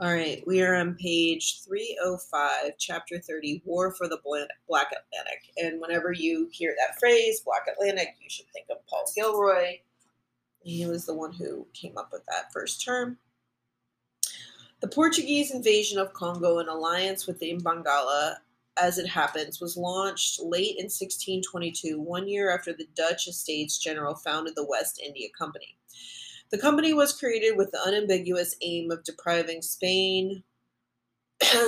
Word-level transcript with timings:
All 0.00 0.14
right, 0.14 0.42
we 0.46 0.62
are 0.62 0.76
on 0.76 0.94
page 0.94 1.60
305, 1.62 2.72
chapter 2.78 3.18
30, 3.18 3.60
War 3.66 3.92
for 3.92 4.08
the 4.08 4.16
Black 4.24 4.86
Atlantic. 4.86 5.52
And 5.58 5.78
whenever 5.78 6.10
you 6.10 6.48
hear 6.50 6.74
that 6.78 6.98
phrase, 6.98 7.40
Black 7.40 7.66
Atlantic, 7.70 8.16
you 8.18 8.30
should 8.30 8.46
think 8.54 8.68
of 8.70 8.78
Paul 8.86 9.04
Gilroy. 9.14 9.80
He 10.62 10.86
was 10.86 11.04
the 11.04 11.12
one 11.12 11.34
who 11.34 11.66
came 11.74 11.98
up 11.98 12.08
with 12.12 12.22
that 12.28 12.50
first 12.50 12.82
term. 12.82 13.18
The 14.80 14.88
Portuguese 14.88 15.50
invasion 15.50 15.98
of 15.98 16.14
Congo 16.14 16.60
in 16.60 16.68
alliance 16.68 17.26
with 17.26 17.38
the 17.38 17.52
Imbangala, 17.52 18.36
as 18.78 18.96
it 18.96 19.06
happens, 19.06 19.60
was 19.60 19.76
launched 19.76 20.40
late 20.40 20.76
in 20.78 20.86
1622, 20.86 22.00
one 22.00 22.26
year 22.26 22.50
after 22.50 22.72
the 22.72 22.88
Dutch 22.96 23.28
Estates 23.28 23.76
General 23.76 24.14
founded 24.14 24.54
the 24.56 24.66
West 24.66 24.98
India 25.04 25.28
Company. 25.38 25.76
The 26.50 26.58
company 26.58 26.92
was 26.92 27.16
created 27.16 27.56
with 27.56 27.70
the 27.70 27.80
unambiguous 27.80 28.56
aim 28.60 28.90
of 28.90 29.04
depriving 29.04 29.62
Spain 29.62 30.42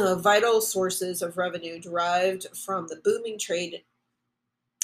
of 0.01 0.21
vital 0.23 0.61
sources 0.61 1.23
of 1.23 1.37
revenue 1.37 1.79
derived 1.79 2.49
from 2.57 2.89
the 2.89 2.97
booming 2.97 3.39
trade, 3.39 3.83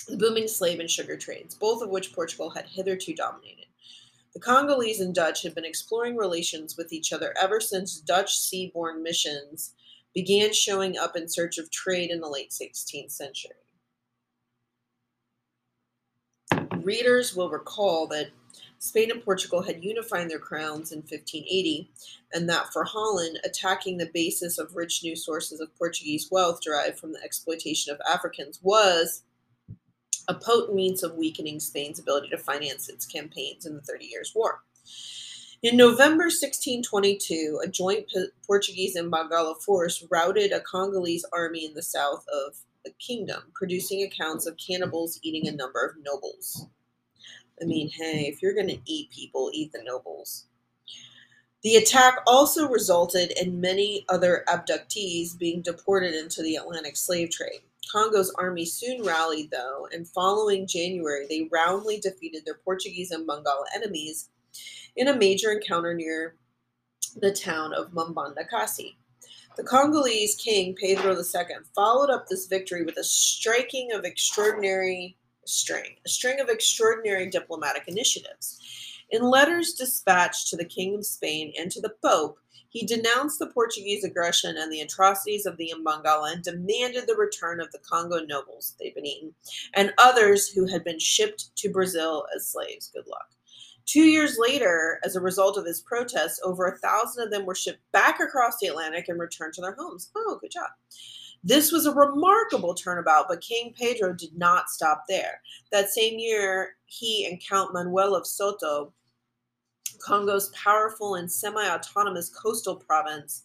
the 0.07 0.17
booming 0.17 0.47
slave 0.47 0.79
and 0.79 0.91
sugar 0.91 1.17
trades, 1.17 1.55
both 1.55 1.83
of 1.83 1.91
which 1.91 2.13
Portugal 2.13 2.51
had 2.51 2.67
hitherto 2.67 3.13
dominated. 3.13 3.67
The 4.35 4.41
Congolese 4.41 5.01
and 5.01 5.13
Dutch 5.13 5.43
had 5.43 5.55
been 5.57 5.65
exploring 5.65 6.17
relations 6.17 6.77
with 6.77 6.93
each 6.93 7.13
other 7.13 7.35
ever 7.41 7.61
since 7.61 7.99
Dutch 7.99 8.39
seaborne 8.39 9.03
missions 9.03 9.75
began 10.15 10.53
showing 10.53 10.97
up 10.97 11.17
in 11.17 11.29
search 11.29 11.59
of 11.59 11.73
trade 11.73 12.11
in 12.11 12.21
the 12.21 12.29
late 12.29 12.51
16th 12.51 13.11
century. 13.11 13.51
Readers 16.83 17.35
will 17.35 17.51
recall 17.51 18.07
that 18.09 18.31
Spain 18.79 19.11
and 19.11 19.25
Portugal 19.25 19.63
had 19.63 19.83
unified 19.83 20.31
their 20.31 20.39
crowns 20.39 20.93
in 20.93 20.99
1580, 20.99 21.91
and 22.33 22.49
that 22.49 22.73
for 22.73 22.85
Holland, 22.85 23.41
attacking 23.45 23.97
the 23.97 24.11
basis 24.15 24.59
of 24.59 24.77
rich 24.77 25.03
new 25.03 25.17
sources 25.17 25.61
of 25.61 25.77
Portuguese 25.77 26.29
wealth 26.31 26.61
derived 26.61 26.99
from 26.99 27.13
the 27.13 27.23
exploitation 27.23 27.93
of 27.93 28.01
Africans 28.09 28.61
was 28.63 29.25
a 30.29 30.35
potent 30.35 30.75
means 30.75 31.03
of 31.03 31.15
weakening 31.15 31.59
Spain's 31.59 31.99
ability 31.99 32.29
to 32.29 32.39
finance 32.39 32.89
its 32.89 33.07
campaigns 33.07 33.67
in 33.67 33.75
the 33.75 33.81
Thirty 33.81 34.07
Years' 34.07 34.33
War. 34.35 34.63
In 35.61 35.77
November 35.77 36.25
1622, 36.25 37.61
a 37.65 37.69
joint 37.69 38.07
Portuguese 38.47 38.95
and 38.95 39.11
Bangala 39.11 39.61
force 39.61 40.07
routed 40.09 40.53
a 40.53 40.61
Congolese 40.61 41.25
army 41.33 41.65
in 41.65 41.75
the 41.75 41.83
south 41.83 42.25
of 42.33 42.59
the 42.85 42.93
kingdom, 43.01 43.43
producing 43.55 44.05
accounts 44.05 44.47
of 44.47 44.57
cannibals 44.57 45.19
eating 45.23 45.49
a 45.49 45.57
number 45.57 45.85
of 45.85 45.97
nobles. 46.01 46.69
I 47.61 47.65
mean, 47.65 47.89
mm-hmm. 47.89 48.03
hey, 48.03 48.27
if 48.27 48.43
you're 48.43 48.55
going 48.55 48.69
to 48.69 48.81
eat 48.85 49.11
people, 49.11 49.51
eat 49.53 49.73
the 49.73 49.83
nobles. 49.85 50.47
The 51.63 51.77
attack 51.77 52.21
also 52.27 52.69
resulted 52.69 53.33
in 53.33 53.61
many 53.61 54.05
other 54.09 54.45
abductees 54.49 55.37
being 55.37 55.61
deported 55.61 56.15
into 56.15 56.43
the 56.43 56.57
Atlantic 56.57 56.97
slave 56.97 57.31
trade. 57.31 57.61
Congo's 57.91 58.33
army 58.39 58.65
soon 58.65 59.03
rallied, 59.03 59.51
though, 59.51 59.89
and 59.93 60.07
following 60.07 60.67
January, 60.67 61.27
they 61.29 61.49
roundly 61.51 61.99
defeated 61.99 62.45
their 62.45 62.61
Portuguese 62.65 63.11
and 63.11 63.27
Bangala 63.27 63.65
enemies 63.75 64.29
in 64.95 65.09
a 65.09 65.17
major 65.17 65.51
encounter 65.51 65.95
near 65.95 66.37
the 67.17 67.33
town 67.33 67.73
of 67.75 67.93
Mambandakasi. 67.93 68.95
The 69.57 69.65
Congolese 69.65 70.37
king 70.37 70.77
Pedro 70.81 71.17
II 71.17 71.57
followed 71.75 72.11
up 72.11 72.29
this 72.29 72.47
victory 72.47 72.85
with 72.85 72.97
a 72.97 73.05
striking 73.05 73.91
of 73.93 74.05
extraordinary 74.05 75.17
string, 75.49 75.97
a 76.05 76.09
string 76.09 76.41
of 76.41 76.49
extraordinary 76.49 77.29
diplomatic 77.29 77.85
initiatives. 77.87 78.61
In 79.11 79.23
letters 79.23 79.73
dispatched 79.73 80.49
to 80.49 80.57
the 80.57 80.65
King 80.65 80.97
of 80.97 81.07
Spain 81.07 81.53
and 81.59 81.71
to 81.71 81.81
the 81.81 81.95
Pope, 82.05 82.39
he 82.71 82.85
denounced 82.85 83.39
the 83.39 83.47
Portuguese 83.47 84.05
aggression 84.05 84.57
and 84.59 84.71
the 84.71 84.83
atrocities 84.83 85.47
of 85.47 85.57
the 85.57 85.73
Imbangala 85.75 86.33
and 86.35 86.43
demanded 86.43 87.07
the 87.07 87.17
return 87.17 87.61
of 87.61 87.73
the 87.73 87.79
Congo 87.79 88.19
nobles 88.19 88.75
they'd 88.79 88.95
been 88.95 89.07
eaten 89.07 89.35
and 89.75 89.95
others 89.99 90.49
who 90.49 90.67
had 90.67 90.85
been 90.85 90.99
shipped 90.99 91.57
to 91.57 91.71
Brazil 91.71 92.27
as 92.37 92.47
slaves. 92.47 92.91
Good 92.95 93.07
luck. 93.09 93.31
Two 93.87 94.05
years 94.05 94.37
later, 94.39 95.01
as 95.03 95.17
a 95.17 95.21
result 95.21 95.57
of 95.57 95.65
his 95.65 95.81
protests, 95.81 96.39
over 96.45 96.67
a 96.67 96.77
thousand 96.77 97.25
of 97.25 97.31
them 97.31 97.47
were 97.47 97.55
shipped 97.55 97.81
back 97.91 98.21
across 98.21 98.59
the 98.59 98.67
Atlantic 98.67 99.09
and 99.09 99.19
returned 99.19 99.55
to 99.55 99.63
their 99.63 99.75
homes. 99.79 100.11
Oh, 100.15 100.37
good 100.39 100.51
job. 100.51 100.69
This 101.45 101.71
was 101.73 101.87
a 101.87 101.95
remarkable 101.95 102.75
turnabout, 102.75 103.27
but 103.29 103.41
King 103.41 103.73
Pedro 103.77 104.13
did 104.13 104.37
not 104.37 104.69
stop 104.69 105.05
there. 105.09 105.41
That 105.71 105.91
same 105.91 106.19
year, 106.19 106.77
he 106.87 107.27
and 107.27 107.43
Count 107.47 107.73
Manuel 107.73 108.15
of 108.15 108.25
Soyo, 108.25 108.93
Congo's 110.01 110.51
powerful 110.51 111.15
and 111.15 111.31
semi 111.31 111.69
autonomous 111.69 112.29
coastal 112.31 112.77
province, 112.77 113.45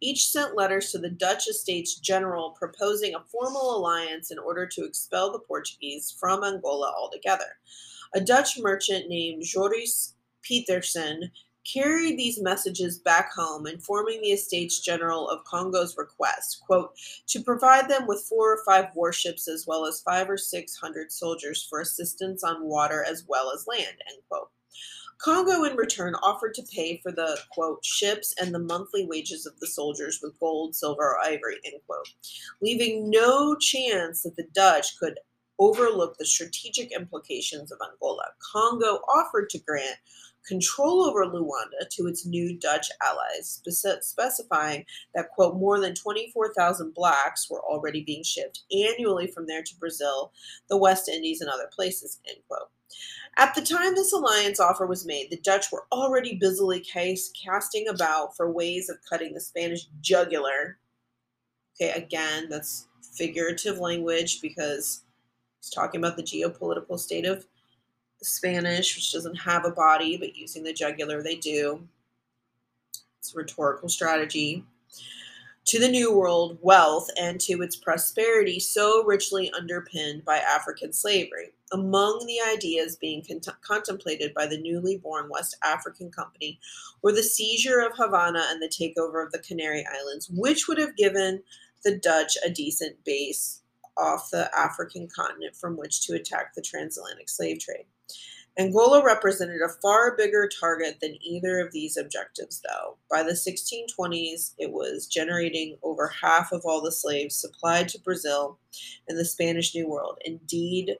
each 0.00 0.26
sent 0.26 0.56
letters 0.56 0.90
to 0.90 0.98
the 0.98 1.10
Dutch 1.10 1.48
Estates 1.48 1.98
General 2.00 2.50
proposing 2.50 3.14
a 3.14 3.24
formal 3.30 3.76
alliance 3.76 4.30
in 4.30 4.38
order 4.38 4.66
to 4.66 4.84
expel 4.84 5.30
the 5.30 5.38
Portuguese 5.38 6.16
from 6.18 6.42
Angola 6.42 6.92
altogether. 6.96 7.58
A 8.14 8.20
Dutch 8.20 8.58
merchant 8.58 9.08
named 9.08 9.42
Joris 9.44 10.14
Petersen 10.42 11.30
carried 11.64 12.18
these 12.18 12.42
messages 12.42 12.98
back 12.98 13.32
home, 13.32 13.66
informing 13.66 14.20
the 14.20 14.32
Estates 14.32 14.80
General 14.80 15.28
of 15.28 15.44
Congo's 15.44 15.96
request, 15.96 16.62
quote, 16.66 16.92
to 17.26 17.42
provide 17.42 17.88
them 17.88 18.06
with 18.06 18.26
four 18.28 18.52
or 18.52 18.64
five 18.64 18.86
warships 18.94 19.48
as 19.48 19.66
well 19.66 19.86
as 19.86 20.02
five 20.02 20.28
or 20.28 20.38
six 20.38 20.76
hundred 20.76 21.12
soldiers 21.12 21.66
for 21.68 21.80
assistance 21.80 22.42
on 22.44 22.64
water 22.64 23.04
as 23.08 23.24
well 23.28 23.52
as 23.54 23.66
land, 23.66 23.86
end 24.08 24.18
quote. 24.28 24.50
Congo, 25.18 25.62
in 25.62 25.76
return, 25.76 26.16
offered 26.16 26.52
to 26.54 26.66
pay 26.74 26.98
for 27.00 27.12
the 27.12 27.38
quote 27.52 27.84
ships 27.84 28.34
and 28.40 28.52
the 28.52 28.58
monthly 28.58 29.06
wages 29.06 29.46
of 29.46 29.58
the 29.60 29.68
soldiers 29.68 30.18
with 30.20 30.38
gold, 30.40 30.74
silver, 30.74 31.02
or 31.02 31.20
ivory, 31.24 31.58
end 31.64 31.80
quote, 31.86 32.08
leaving 32.60 33.08
no 33.08 33.54
chance 33.56 34.22
that 34.22 34.34
the 34.34 34.46
Dutch 34.52 34.98
could 34.98 35.20
overlook 35.60 36.16
the 36.18 36.26
strategic 36.26 36.90
implications 36.90 37.70
of 37.70 37.78
Angola. 37.88 38.24
Congo 38.52 39.00
offered 39.14 39.48
to 39.50 39.60
grant 39.60 39.96
control 40.46 41.04
over 41.04 41.24
Luanda 41.24 41.88
to 41.90 42.06
its 42.06 42.26
new 42.26 42.58
Dutch 42.58 42.88
allies, 43.02 43.62
specifying 44.00 44.84
that, 45.14 45.30
quote, 45.30 45.56
more 45.56 45.80
than 45.80 45.94
24,000 45.94 46.94
blacks 46.94 47.48
were 47.50 47.62
already 47.62 48.02
being 48.02 48.22
shipped 48.22 48.62
annually 48.72 49.26
from 49.26 49.46
there 49.46 49.62
to 49.62 49.76
Brazil, 49.76 50.32
the 50.68 50.76
West 50.76 51.08
Indies, 51.08 51.40
and 51.40 51.50
other 51.50 51.70
places, 51.72 52.20
end 52.28 52.38
quote. 52.48 52.70
At 53.38 53.54
the 53.54 53.62
time 53.62 53.94
this 53.94 54.12
alliance 54.12 54.60
offer 54.60 54.86
was 54.86 55.06
made, 55.06 55.30
the 55.30 55.38
Dutch 55.38 55.72
were 55.72 55.86
already 55.90 56.34
busily 56.34 56.80
case, 56.80 57.30
casting 57.30 57.88
about 57.88 58.36
for 58.36 58.50
ways 58.50 58.90
of 58.90 58.98
cutting 59.08 59.32
the 59.32 59.40
Spanish 59.40 59.86
jugular. 60.02 60.78
Okay, 61.80 61.92
again, 61.92 62.48
that's 62.50 62.88
figurative 63.16 63.78
language 63.78 64.42
because 64.42 65.04
it's 65.58 65.70
talking 65.70 66.00
about 66.00 66.16
the 66.16 66.22
geopolitical 66.22 66.98
state 66.98 67.24
of 67.24 67.46
Spanish, 68.22 68.96
which 68.96 69.12
doesn't 69.12 69.36
have 69.36 69.64
a 69.64 69.70
body, 69.70 70.16
but 70.16 70.36
using 70.36 70.62
the 70.62 70.72
jugular 70.72 71.22
they 71.22 71.36
do. 71.36 71.86
It's 73.18 73.34
a 73.34 73.38
rhetorical 73.38 73.88
strategy. 73.88 74.64
To 75.66 75.78
the 75.78 75.88
New 75.88 76.12
World 76.12 76.58
wealth 76.60 77.08
and 77.20 77.40
to 77.42 77.62
its 77.62 77.76
prosperity, 77.76 78.58
so 78.58 79.04
richly 79.04 79.50
underpinned 79.56 80.24
by 80.24 80.38
African 80.38 80.92
slavery. 80.92 81.52
Among 81.72 82.26
the 82.26 82.40
ideas 82.52 82.96
being 82.96 83.22
cont- 83.22 83.60
contemplated 83.62 84.34
by 84.34 84.46
the 84.46 84.58
newly 84.58 84.96
born 84.98 85.28
West 85.30 85.56
African 85.62 86.10
Company 86.10 86.58
were 87.00 87.12
the 87.12 87.22
seizure 87.22 87.80
of 87.80 87.92
Havana 87.96 88.44
and 88.48 88.60
the 88.60 88.68
takeover 88.68 89.24
of 89.24 89.30
the 89.30 89.38
Canary 89.38 89.86
Islands, 89.86 90.28
which 90.30 90.66
would 90.66 90.78
have 90.78 90.96
given 90.96 91.42
the 91.84 91.96
Dutch 91.96 92.36
a 92.44 92.50
decent 92.50 93.02
base 93.04 93.62
off 93.96 94.30
the 94.30 94.50
African 94.56 95.06
continent 95.08 95.54
from 95.54 95.76
which 95.76 96.06
to 96.06 96.14
attack 96.14 96.54
the 96.54 96.62
transatlantic 96.62 97.28
slave 97.28 97.60
trade. 97.60 97.86
Angola 98.58 99.02
represented 99.02 99.62
a 99.62 99.80
far 99.80 100.14
bigger 100.14 100.48
target 100.60 100.98
than 101.00 101.16
either 101.22 101.58
of 101.58 101.72
these 101.72 101.96
objectives, 101.96 102.60
though. 102.60 102.98
By 103.10 103.22
the 103.22 103.32
1620s, 103.32 104.52
it 104.58 104.70
was 104.70 105.06
generating 105.06 105.78
over 105.82 106.08
half 106.08 106.52
of 106.52 106.62
all 106.64 106.82
the 106.82 106.92
slaves 106.92 107.34
supplied 107.34 107.88
to 107.90 108.00
Brazil 108.00 108.58
and 109.08 109.18
the 109.18 109.24
Spanish 109.24 109.74
New 109.74 109.88
World. 109.88 110.18
Indeed, 110.26 110.96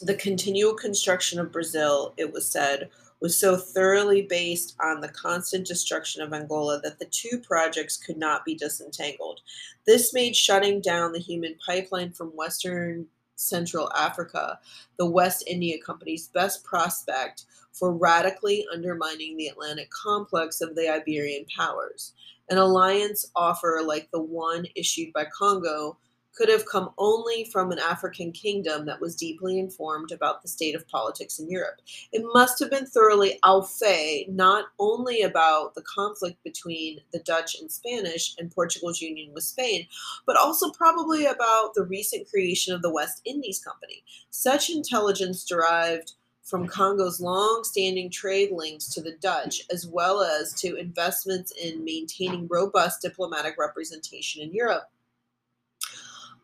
the 0.00 0.14
continual 0.14 0.74
construction 0.74 1.40
of 1.40 1.52
Brazil, 1.52 2.14
it 2.16 2.32
was 2.32 2.50
said, 2.50 2.90
was 3.20 3.38
so 3.38 3.56
thoroughly 3.56 4.22
based 4.22 4.76
on 4.80 5.00
the 5.00 5.08
constant 5.08 5.66
destruction 5.66 6.22
of 6.22 6.32
Angola 6.32 6.80
that 6.80 6.98
the 6.98 7.06
two 7.06 7.38
projects 7.38 7.96
could 7.96 8.16
not 8.16 8.44
be 8.44 8.54
disentangled. 8.54 9.40
This 9.86 10.12
made 10.12 10.34
shutting 10.36 10.80
down 10.80 11.12
the 11.12 11.20
human 11.20 11.56
pipeline 11.64 12.12
from 12.12 12.30
Western 12.30 13.06
Central 13.36 13.92
Africa, 13.92 14.58
the 14.98 15.06
West 15.06 15.44
India 15.46 15.76
Company's 15.84 16.28
best 16.28 16.64
prospect 16.64 17.44
for 17.72 17.92
radically 17.92 18.66
undermining 18.72 19.36
the 19.36 19.48
Atlantic 19.48 19.90
complex 19.90 20.60
of 20.60 20.74
the 20.74 20.88
Iberian 20.88 21.46
powers. 21.56 22.12
An 22.50 22.58
alliance 22.58 23.30
offer 23.34 23.80
like 23.84 24.10
the 24.10 24.20
one 24.20 24.66
issued 24.74 25.12
by 25.12 25.24
Congo 25.26 25.96
could 26.34 26.48
have 26.48 26.66
come 26.66 26.90
only 26.98 27.44
from 27.44 27.70
an 27.70 27.78
African 27.78 28.32
kingdom 28.32 28.86
that 28.86 29.00
was 29.00 29.16
deeply 29.16 29.58
informed 29.58 30.12
about 30.12 30.42
the 30.42 30.48
state 30.48 30.74
of 30.74 30.88
politics 30.88 31.38
in 31.38 31.48
Europe. 31.50 31.80
It 32.12 32.24
must 32.32 32.58
have 32.60 32.70
been 32.70 32.86
thoroughly 32.86 33.38
au 33.42 33.62
fait, 33.62 34.26
not 34.28 34.66
only 34.78 35.22
about 35.22 35.74
the 35.74 35.82
conflict 35.82 36.42
between 36.42 37.00
the 37.12 37.20
Dutch 37.20 37.60
and 37.60 37.70
Spanish 37.70 38.34
and 38.38 38.50
Portugal's 38.50 39.00
union 39.00 39.32
with 39.34 39.44
Spain, 39.44 39.86
but 40.26 40.36
also 40.36 40.70
probably 40.70 41.26
about 41.26 41.74
the 41.74 41.84
recent 41.84 42.28
creation 42.28 42.74
of 42.74 42.82
the 42.82 42.92
West 42.92 43.20
Indies 43.24 43.62
Company. 43.62 44.02
Such 44.30 44.70
intelligence 44.70 45.44
derived 45.44 46.12
from 46.42 46.66
Congo's 46.66 47.20
long 47.20 47.62
standing 47.64 48.10
trade 48.10 48.50
links 48.52 48.88
to 48.88 49.00
the 49.00 49.16
Dutch, 49.20 49.62
as 49.70 49.86
well 49.86 50.22
as 50.22 50.52
to 50.54 50.76
investments 50.76 51.52
in 51.52 51.84
maintaining 51.84 52.48
robust 52.48 53.00
diplomatic 53.00 53.54
representation 53.58 54.42
in 54.42 54.52
Europe 54.52 54.90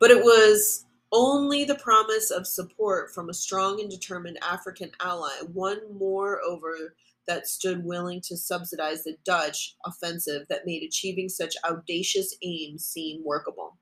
but 0.00 0.10
it 0.10 0.22
was 0.22 0.86
only 1.12 1.64
the 1.64 1.74
promise 1.76 2.30
of 2.30 2.46
support 2.46 3.14
from 3.14 3.30
a 3.30 3.34
strong 3.34 3.80
and 3.80 3.90
determined 3.90 4.38
African 4.42 4.90
ally, 5.00 5.32
one 5.52 5.80
moreover 5.98 6.94
that 7.26 7.46
stood 7.46 7.84
willing 7.84 8.20
to 8.22 8.36
subsidize 8.36 9.04
the 9.04 9.16
Dutch 9.24 9.76
offensive 9.84 10.46
that 10.48 10.66
made 10.66 10.82
achieving 10.82 11.28
such 11.28 11.54
audacious 11.64 12.36
aims 12.42 12.84
seem 12.84 13.22
workable. 13.24 13.76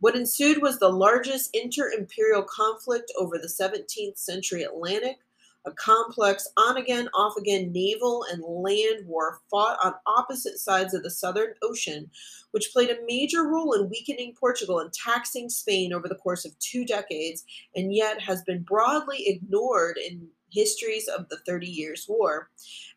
What 0.00 0.16
ensued 0.16 0.62
was 0.62 0.78
the 0.78 0.88
largest 0.88 1.50
inter 1.52 1.90
imperial 1.90 2.42
conflict 2.42 3.12
over 3.18 3.36
the 3.36 3.46
17th 3.46 4.18
century 4.18 4.62
Atlantic, 4.62 5.18
a 5.66 5.72
complex 5.72 6.48
on 6.56 6.76
again, 6.76 7.08
off 7.14 7.36
again 7.36 7.72
naval 7.72 8.24
and 8.32 8.42
land 8.42 9.06
war 9.06 9.40
fought 9.50 9.78
on 9.84 9.94
opposite 10.06 10.58
sides 10.58 10.94
of 10.94 11.02
the 11.02 11.10
Southern 11.10 11.54
Ocean, 11.62 12.10
which 12.52 12.72
played 12.72 12.90
a 12.90 13.04
major 13.06 13.44
role 13.44 13.72
in 13.74 13.90
weakening 13.90 14.34
Portugal 14.38 14.78
and 14.78 14.92
taxing 14.92 15.48
Spain 15.48 15.92
over 15.92 16.08
the 16.08 16.14
course 16.14 16.44
of 16.44 16.58
two 16.58 16.84
decades, 16.84 17.44
and 17.74 17.94
yet 17.94 18.20
has 18.20 18.42
been 18.42 18.62
broadly 18.62 19.24
ignored 19.26 19.98
in 19.98 20.28
histories 20.52 21.08
of 21.08 21.28
the 21.28 21.38
Thirty 21.46 21.68
Years' 21.68 22.06
War. 22.08 22.50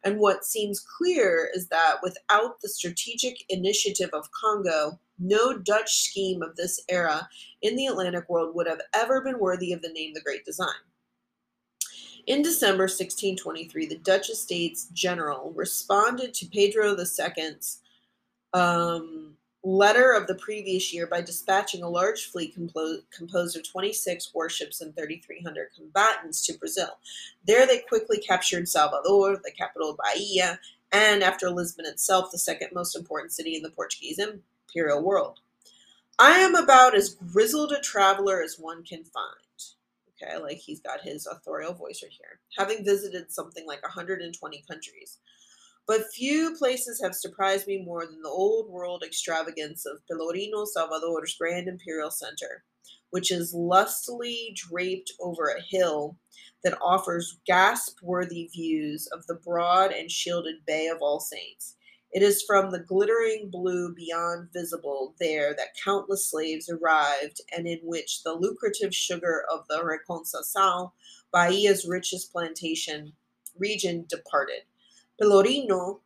And 0.04 0.20
what 0.20 0.44
seems 0.44 0.80
clear 0.80 1.50
is 1.54 1.68
that 1.68 1.98
without 2.02 2.62
the 2.62 2.70
strategic 2.70 3.44
initiative 3.50 4.10
of 4.14 4.32
Congo, 4.32 5.00
no 5.20 5.58
Dutch 5.58 6.02
scheme 6.02 6.42
of 6.42 6.56
this 6.56 6.84
era 6.90 7.28
in 7.62 7.76
the 7.76 7.86
Atlantic 7.88 8.28
world 8.28 8.56
would 8.56 8.68
have 8.68 8.82
ever 8.94 9.22
been 9.22 9.40
worthy 9.40 9.72
of 9.72 9.82
the 9.82 9.94
name 9.94 10.14
the 10.14 10.22
Great 10.22 10.46
Design. 10.46 10.70
In 12.26 12.42
December 12.42 12.84
1623, 12.84 13.86
the 13.88 13.98
Dutch 13.98 14.30
Estates 14.30 14.86
General 14.94 15.52
responded 15.52 16.34
to 16.36 16.46
Pedro 16.46 16.96
II's 16.96 17.82
um, 18.54 19.36
letter 19.62 20.14
of 20.14 20.28
the 20.28 20.36
previous 20.36 20.94
year 20.94 21.06
by 21.06 21.22
dispatching 21.22 21.84
a 21.84 21.90
large 21.90 22.28
fleet 22.28 22.56
compo- 22.56 23.02
composed 23.12 23.58
of 23.58 23.70
26 23.70 24.32
warships 24.34 24.80
and 24.80 24.96
3,300 24.96 25.68
combatants 25.76 26.46
to 26.46 26.58
Brazil. 26.58 26.98
There 27.46 27.68
they 27.68 27.80
quickly 27.80 28.20
captured 28.20 28.70
Salvador, 28.70 29.42
the 29.44 29.52
capital 29.52 29.90
of 29.90 29.98
Bahia, 29.98 30.60
and 30.94 31.24
after 31.24 31.50
Lisbon 31.50 31.86
itself, 31.86 32.32
the 32.32 32.38
second 32.38 32.70
most 32.74 32.96
important 32.96 33.34
city 33.34 33.58
in 33.58 33.64
the 33.64 33.72
Portuguese 33.72 34.20
imperial 34.20 35.04
world. 35.04 35.40
I 36.20 36.38
am 36.38 36.56
about 36.56 36.96
as 36.96 37.16
grizzled 37.16 37.74
a 37.74 37.82
traveler 37.82 38.42
as 38.42 38.58
one 38.58 38.84
can 38.84 39.04
find. 39.04 39.43
Okay, 40.22 40.38
like 40.38 40.58
he's 40.58 40.82
got 40.82 41.02
his 41.02 41.28
authorial 41.28 41.74
voice 41.74 42.02
right 42.04 42.12
here, 42.12 42.40
having 42.58 42.86
visited 42.86 43.32
something 43.32 43.66
like 43.66 43.82
120 43.82 44.64
countries. 44.70 45.20
But 45.86 46.14
few 46.14 46.56
places 46.58 47.02
have 47.04 47.16
surprised 47.16 47.68
me 47.68 47.84
more 47.84 48.06
than 48.06 48.22
the 48.22 48.30
old 48.30 48.70
world 48.70 49.04
extravagance 49.06 49.86
of 49.86 50.02
Pelourinho 50.10 50.66
Salvador's 50.66 51.36
Grand 51.36 51.68
Imperial 51.68 52.12
Center, 52.12 52.64
which 53.10 53.32
is 53.32 53.54
lustily 53.54 54.56
draped 54.56 55.12
over 55.20 55.48
a 55.48 55.62
hill 55.62 56.18
that 56.64 56.78
offers 56.82 57.40
gasp 57.46 57.98
worthy 58.02 58.50
views 58.54 59.08
of 59.08 59.26
the 59.28 59.36
broad 59.36 59.92
and 59.92 60.10
shielded 60.10 60.66
Bay 60.66 60.88
of 60.88 61.00
All 61.02 61.20
Saints 61.20 61.76
it 62.14 62.22
is 62.22 62.44
from 62.44 62.70
the 62.70 62.80
glittering 62.80 63.50
blue 63.50 63.94
beyond 63.94 64.50
visible 64.54 65.16
there 65.20 65.54
that 65.56 65.76
countless 65.84 66.30
slaves 66.30 66.70
arrived, 66.70 67.42
and 67.56 67.68
in 67.68 67.80
which 67.84 68.24
the 68.24 68.34
lucrative 68.34 68.94
sugar 68.94 69.46
of 69.52 69.66
the 69.68 69.84
Reconceição, 69.84 70.92
Bahia's 71.34 71.86
richest 71.88 72.32
plantation 72.32 73.14
region, 73.58 74.06
departed. 74.08 74.62
Pelourinho 75.22 76.00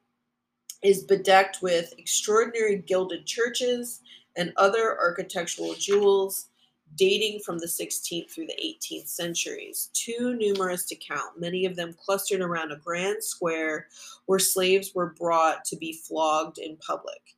is 0.83 1.04
bedecked 1.04 1.62
with 1.62 1.94
extraordinary 1.98 2.77
gilded 2.77 3.25
churches 3.25 4.01
and 4.36 4.54
other 4.57 4.98
architectural 4.98 5.74
jewels 5.74 6.50
dating 6.95 7.39
from 7.45 7.59
the 7.59 7.67
16th 7.67 8.31
through 8.31 8.47
the 8.47 8.59
18th 8.63 9.07
centuries, 9.07 9.89
too 9.93 10.35
numerous 10.35 10.85
to 10.85 10.95
count, 10.95 11.39
many 11.39 11.65
of 11.65 11.75
them 11.75 11.93
clustered 11.93 12.41
around 12.41 12.71
a 12.71 12.77
grand 12.77 13.23
square 13.23 13.87
where 14.25 14.39
slaves 14.39 14.93
were 14.95 15.13
brought 15.17 15.63
to 15.65 15.75
be 15.75 15.93
flogged 15.93 16.57
in 16.57 16.77
public. 16.77 17.35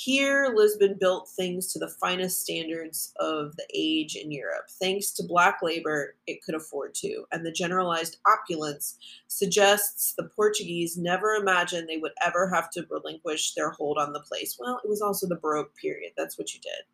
Here, 0.00 0.52
Lisbon 0.54 0.96
built 1.00 1.28
things 1.28 1.72
to 1.72 1.80
the 1.80 1.88
finest 1.88 2.40
standards 2.42 3.12
of 3.18 3.56
the 3.56 3.66
age 3.74 4.14
in 4.14 4.30
Europe. 4.30 4.66
Thanks 4.80 5.10
to 5.14 5.26
black 5.26 5.58
labor, 5.60 6.14
it 6.28 6.40
could 6.44 6.54
afford 6.54 6.94
to, 6.96 7.24
and 7.32 7.44
the 7.44 7.50
generalized 7.50 8.18
opulence 8.24 8.96
suggests 9.26 10.14
the 10.16 10.28
Portuguese 10.36 10.96
never 10.96 11.34
imagined 11.34 11.88
they 11.88 11.96
would 11.96 12.12
ever 12.24 12.48
have 12.48 12.70
to 12.70 12.86
relinquish 12.88 13.54
their 13.54 13.70
hold 13.70 13.98
on 13.98 14.12
the 14.12 14.20
place. 14.20 14.56
Well, 14.56 14.80
it 14.84 14.88
was 14.88 15.02
also 15.02 15.26
the 15.26 15.34
Baroque 15.34 15.74
period. 15.74 16.12
That's 16.16 16.38
what 16.38 16.54
you 16.54 16.60
did. 16.60 16.84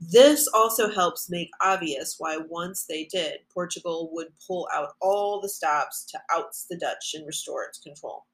This 0.00 0.48
also 0.48 0.90
helps 0.90 1.30
make 1.30 1.50
obvious 1.60 2.16
why, 2.18 2.36
once 2.36 2.84
they 2.84 3.04
did, 3.04 3.40
Portugal 3.52 4.10
would 4.12 4.28
pull 4.46 4.68
out 4.72 4.94
all 5.00 5.40
the 5.40 5.48
stops 5.48 6.04
to 6.06 6.18
oust 6.34 6.68
the 6.68 6.76
Dutch 6.76 7.14
and 7.14 7.26
restore 7.26 7.64
its 7.64 7.78
control. 7.78 8.24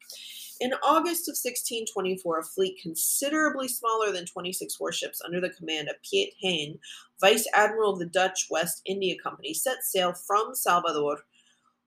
In 0.60 0.72
August 0.82 1.28
of 1.28 1.38
1624, 1.40 2.38
a 2.38 2.42
fleet 2.42 2.78
considerably 2.82 3.66
smaller 3.66 4.12
than 4.12 4.26
26 4.26 4.78
warships 4.78 5.22
under 5.24 5.40
the 5.40 5.50
command 5.50 5.88
of 5.88 5.96
Piet 6.02 6.34
Hein, 6.42 6.78
Vice 7.20 7.46
Admiral 7.54 7.94
of 7.94 7.98
the 7.98 8.06
Dutch 8.06 8.48
West 8.50 8.82
India 8.84 9.14
Company, 9.22 9.54
set 9.54 9.82
sail 9.82 10.12
from 10.12 10.54
Salvador 10.54 11.20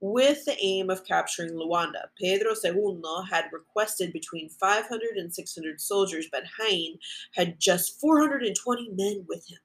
with 0.03 0.43
the 0.43 0.57
aim 0.61 0.89
of 0.89 1.05
capturing 1.05 1.53
Luanda. 1.53 2.07
Pedro 2.19 2.51
II 2.61 3.01
had 3.31 3.45
requested 3.53 4.11
between 4.11 4.49
500 4.49 5.15
and 5.15 5.33
600 5.33 5.79
soldiers, 5.79 6.27
but 6.29 6.43
Hein 6.59 6.99
had 7.33 7.57
just 7.57 8.01
420 8.01 8.89
men 8.89 9.25
with 9.29 9.47
him. 9.47 9.59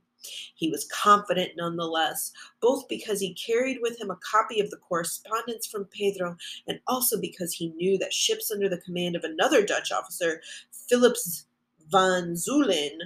He 0.54 0.70
was 0.70 0.86
confident 0.92 1.52
nonetheless, 1.56 2.30
both 2.60 2.86
because 2.88 3.18
he 3.18 3.34
carried 3.34 3.78
with 3.82 4.00
him 4.00 4.12
a 4.12 4.18
copy 4.30 4.60
of 4.60 4.70
the 4.70 4.76
correspondence 4.76 5.66
from 5.66 5.86
Pedro 5.86 6.36
and 6.68 6.78
also 6.86 7.20
because 7.20 7.52
he 7.52 7.70
knew 7.70 7.98
that 7.98 8.12
ships 8.12 8.52
under 8.52 8.68
the 8.68 8.78
command 8.78 9.16
of 9.16 9.24
another 9.24 9.66
Dutch 9.66 9.90
officer, 9.90 10.40
Philips 10.88 11.46
van 11.90 12.34
Zuylen, 12.34 12.98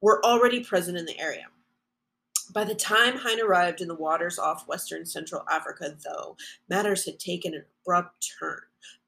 were 0.00 0.24
already 0.24 0.64
present 0.64 0.98
in 0.98 1.06
the 1.06 1.18
area. 1.20 1.46
By 2.52 2.64
the 2.64 2.74
time 2.74 3.16
Hein 3.16 3.40
arrived 3.40 3.80
in 3.80 3.88
the 3.88 3.94
waters 3.94 4.38
off 4.38 4.66
western 4.66 5.04
Central 5.04 5.44
Africa, 5.50 5.96
though, 6.04 6.36
matters 6.68 7.04
had 7.04 7.18
taken 7.18 7.54
an 7.54 7.64
abrupt 7.82 8.32
turn. 8.38 8.60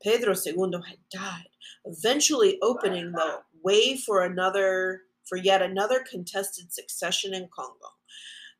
Pedro 0.02 0.34
II 0.34 0.80
had 0.86 0.98
died, 1.10 1.48
eventually 1.84 2.58
opening 2.62 3.12
the 3.12 3.40
way 3.62 3.96
for 3.96 4.22
another 4.22 5.02
for 5.26 5.36
yet 5.36 5.62
another 5.62 6.04
contested 6.10 6.72
succession 6.72 7.34
in 7.34 7.48
Congo. 7.54 7.94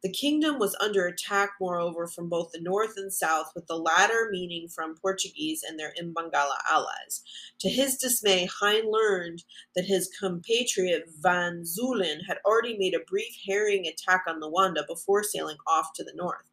The 0.03 0.13
kingdom 0.13 0.59
was 0.59 0.77
under 0.81 1.07
attack, 1.07 1.51
moreover, 1.61 2.07
from 2.07 2.31
both 2.31 2.53
the 2.53 2.61
north 2.61 2.95
and 2.97 3.13
south, 3.13 3.53
with 3.55 3.67
the 3.67 3.77
latter 3.77 4.29
meaning 4.31 4.69
from 4.69 4.97
Portuguese 4.97 5.63
and 5.63 5.79
their 5.79 5.93
Imbangala 6.01 6.57
allies. 6.71 7.23
To 7.61 7.69
his 7.69 7.97
dismay, 7.97 8.49
Hein 8.61 8.91
learned 8.91 9.45
that 9.77 9.85
his 9.85 10.11
compatriot 10.19 11.05
Van 11.21 11.65
Zuylen 11.65 12.21
had 12.27 12.39
already 12.47 12.79
made 12.79 12.95
a 12.95 13.05
brief 13.07 13.35
harrying 13.47 13.87
attack 13.87 14.25
on 14.27 14.41
Luanda 14.41 14.87
before 14.87 15.23
sailing 15.23 15.59
off 15.67 15.93
to 15.97 16.05
the 16.05 16.15
north. 16.15 16.49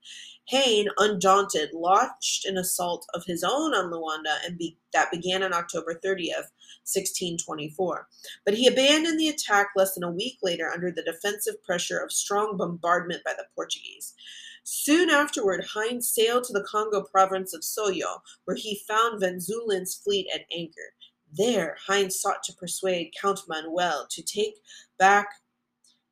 Hein, 0.49 0.87
undaunted, 0.97 1.71
launched 1.73 2.45
an 2.45 2.57
assault 2.57 3.05
of 3.13 3.25
his 3.25 3.43
own 3.43 3.73
on 3.73 3.91
Luanda 3.91 4.37
and 4.45 4.57
be- 4.57 4.77
that 4.93 5.11
began 5.11 5.43
on 5.43 5.53
October 5.53 5.93
30th, 5.93 6.51
1624. 6.85 8.07
But 8.45 8.53
he 8.53 8.67
abandoned 8.67 9.19
the 9.19 9.27
attack 9.27 9.71
less 9.75 9.93
than 9.93 10.03
a 10.03 10.11
week 10.11 10.37
later 10.41 10.69
under 10.73 10.89
the 10.89 11.03
defensive 11.03 11.61
pressure 11.63 11.99
of 11.99 12.13
strong 12.13 12.55
bombardment 12.55 13.23
by 13.25 13.33
the 13.37 13.45
Portuguese. 13.55 14.13
Soon 14.63 15.09
afterward, 15.09 15.65
Hein 15.73 16.01
sailed 16.01 16.45
to 16.45 16.53
the 16.53 16.63
Congo 16.63 17.01
province 17.01 17.53
of 17.53 17.61
Soyo, 17.61 18.21
where 18.45 18.57
he 18.57 18.83
found 18.87 19.19
Van 19.19 19.39
Zuylen's 19.39 19.95
fleet 19.95 20.27
at 20.33 20.45
anchor. 20.55 20.93
There, 21.31 21.77
Hein 21.87 22.09
sought 22.09 22.41
to 22.43 22.53
persuade 22.53 23.13
Count 23.19 23.41
Manuel 23.49 24.07
to 24.09 24.21
take 24.21 24.55
back 24.97 25.27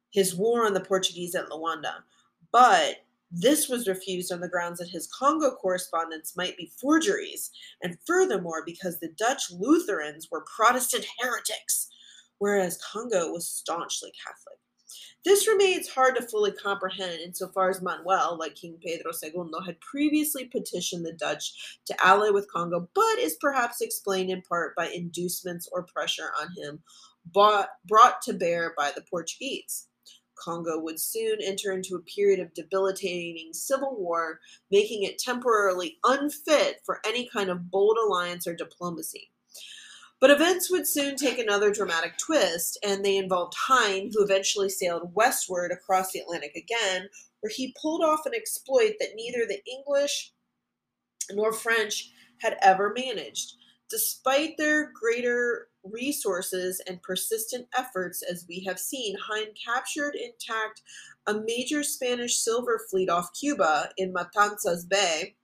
his 0.10 0.36
war 0.36 0.66
on 0.66 0.74
the 0.74 0.82
Portuguese 0.82 1.36
at 1.36 1.50
Luanda. 1.50 2.04
But 2.52 3.05
this 3.38 3.68
was 3.68 3.88
refused 3.88 4.32
on 4.32 4.40
the 4.40 4.48
grounds 4.48 4.80
that 4.80 4.90
his 4.90 5.08
Congo 5.08 5.52
correspondence 5.52 6.38
might 6.38 6.56
be 6.56 6.72
forgeries, 6.80 7.52
and 7.84 7.98
furthermore 8.08 8.64
because 8.66 9.00
the 9.00 9.14
Dutch 9.18 9.52
Lutherans 9.52 10.30
were 10.32 10.46
Protestant 10.56 11.06
heretics, 11.20 11.90
whereas 12.38 12.80
Congo 12.92 13.32
was 13.32 13.48
staunchly 13.48 14.12
Catholic. 14.26 14.60
This 15.26 15.48
remains 15.48 15.90
hard 15.90 16.16
to 16.16 16.22
fully 16.22 16.52
comprehend 16.52 17.20
insofar 17.20 17.70
as 17.70 17.82
Manuel, 17.82 18.38
like 18.40 18.56
King 18.56 18.78
Pedro 18.82 19.12
II, 19.22 19.52
had 19.66 19.82
previously 19.82 20.46
petitioned 20.46 21.06
the 21.06 21.14
Dutch 21.14 21.80
to 21.88 22.06
ally 22.06 22.30
with 22.30 22.52
Congo, 22.52 22.88
but 22.94 23.20
is 23.20 23.36
perhaps 23.42 23.82
explained 23.82 24.30
in 24.30 24.44
part 24.44 24.76
by 24.76 24.88
inducements 24.88 25.68
or 25.74 25.84
pressure 25.84 26.32
on 26.40 26.50
him 26.56 26.80
bought, 27.26 27.70
brought 27.86 28.22
to 28.22 28.34
bear 28.34 28.74
by 28.78 28.92
the 28.96 29.04
Portuguese. 29.10 29.88
Congo 30.36 30.80
would 30.80 31.00
soon 31.00 31.38
enter 31.42 31.72
into 31.72 31.96
a 31.96 32.02
period 32.02 32.40
of 32.40 32.54
debilitating 32.54 33.54
civil 33.54 33.96
war, 33.98 34.40
making 34.70 35.04
it 35.04 35.18
temporarily 35.18 35.98
unfit 36.04 36.82
for 36.86 37.02
any 37.06 37.28
kind 37.28 37.50
of 37.50 37.72
bold 37.72 37.98
alliance 37.98 38.46
or 38.48 38.56
diplomacy. 38.56 39.32
But 40.20 40.32
events 40.32 40.72
would 40.72 40.88
soon 40.88 41.18
take 41.18 41.40
another 41.40 41.72
dramatic 41.72 42.18
twist, 42.18 42.78
and 42.84 43.04
they 43.04 43.18
involved 43.18 43.54
Hein, 43.56 44.12
who 44.14 44.24
eventually 44.24 44.70
sailed 44.70 45.14
westward 45.14 45.72
across 45.72 46.12
the 46.12 46.20
Atlantic 46.20 46.56
again, 46.56 47.10
where 47.42 47.52
he 47.54 47.76
pulled 47.80 48.04
off 48.04 48.26
an 48.26 48.34
exploit 48.34 48.94
that 49.00 49.16
neither 49.16 49.46
the 49.46 49.62
English 49.66 50.32
nor 51.32 51.52
French 51.54 52.12
had 52.40 52.58
ever 52.62 52.94
managed. 52.98 53.56
Despite 53.90 54.58
their 54.58 54.92
greater 54.92 55.68
resources 55.84 56.82
and 56.88 57.02
persistent 57.02 57.68
efforts, 57.78 58.24
as 58.24 58.46
we 58.50 58.62
have 58.62 58.80
seen, 58.80 59.16
Hein 59.20 59.50
captured 59.64 60.16
intact 60.16 60.82
a 61.28 61.36
major 61.36 61.84
Spanish 61.84 62.38
silver 62.38 62.82
fleet 62.90 63.10
off 63.10 63.34
Cuba 63.40 63.90
in 63.98 64.14
Matanzas 64.14 64.88
Bay 64.88 65.36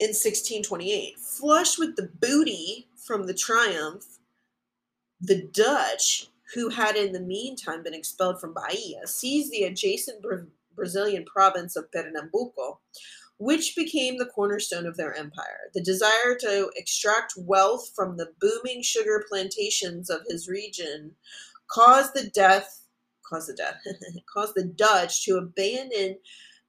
in 0.00 0.08
1628. 0.08 1.18
Flush 1.18 1.78
with 1.78 1.94
the 1.96 2.10
booty 2.20 2.88
from 2.96 3.26
the 3.26 3.34
triumph, 3.34 4.18
the 5.20 5.42
Dutch, 5.52 6.28
who 6.54 6.70
had 6.70 6.96
in 6.96 7.12
the 7.12 7.20
meantime 7.20 7.82
been 7.82 7.94
expelled 7.94 8.40
from 8.40 8.54
Bahia, 8.54 9.06
seized 9.06 9.52
the 9.52 9.64
adjacent 9.64 10.22
Bra- 10.22 10.38
Brazilian 10.74 11.24
province 11.24 11.76
of 11.76 11.90
Pernambuco, 11.92 12.80
which 13.40 13.74
became 13.74 14.18
the 14.18 14.26
cornerstone 14.26 14.84
of 14.84 14.98
their 14.98 15.14
empire. 15.14 15.70
The 15.72 15.80
desire 15.80 16.36
to 16.40 16.70
extract 16.76 17.32
wealth 17.38 17.90
from 17.96 18.18
the 18.18 18.32
booming 18.38 18.82
sugar 18.82 19.24
plantations 19.26 20.10
of 20.10 20.20
his 20.28 20.46
region 20.46 21.12
caused 21.66 22.12
the 22.14 22.28
death 22.28 22.82
caused 23.24 23.48
the 23.48 23.54
death 23.54 23.80
caused 24.32 24.54
the 24.56 24.64
Dutch 24.64 25.24
to 25.24 25.38
abandon 25.38 26.18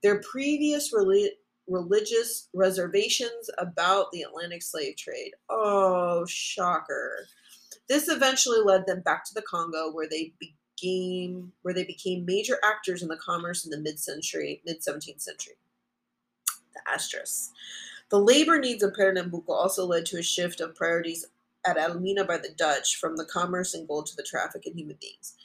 their 0.01 0.21
previous 0.21 0.93
reli- 0.93 1.35
religious 1.67 2.47
reservations 2.53 3.49
about 3.57 4.05
the 4.13 4.21
Atlantic 4.21 4.61
slave 4.61 4.95
trade. 4.95 5.31
Oh, 5.49 6.25
shocker. 6.25 7.27
This 7.89 8.07
eventually 8.07 8.61
led 8.63 8.85
them 8.87 9.01
back 9.01 9.25
to 9.25 9.33
the 9.33 9.41
Congo 9.41 9.91
where 9.91 10.07
they 10.09 10.33
became 10.39 11.51
where 11.63 11.73
they 11.73 11.83
became 11.83 12.25
major 12.25 12.59
actors 12.63 13.01
in 13.01 13.09
the 13.09 13.17
commerce 13.17 13.65
in 13.65 13.71
the 13.71 13.79
mid-century, 13.79 14.61
mid-17th 14.65 15.19
century. 15.19 15.55
The 16.91 16.95
asterisk. 16.95 17.51
The 18.09 18.19
labor 18.19 18.59
needs 18.59 18.83
of 18.83 18.93
Pernambuco 18.93 19.53
also 19.53 19.85
led 19.85 20.05
to 20.07 20.19
a 20.19 20.23
shift 20.23 20.59
of 20.59 20.75
priorities 20.75 21.25
at 21.65 21.77
Elmina 21.77 22.25
by 22.25 22.37
the 22.37 22.53
Dutch 22.57 22.97
from 22.97 23.15
the 23.15 23.25
commerce 23.25 23.73
and 23.73 23.87
gold 23.87 24.07
to 24.07 24.15
the 24.15 24.23
traffic 24.23 24.65
in 24.67 24.77
human 24.77 24.97
beings. 24.99 25.35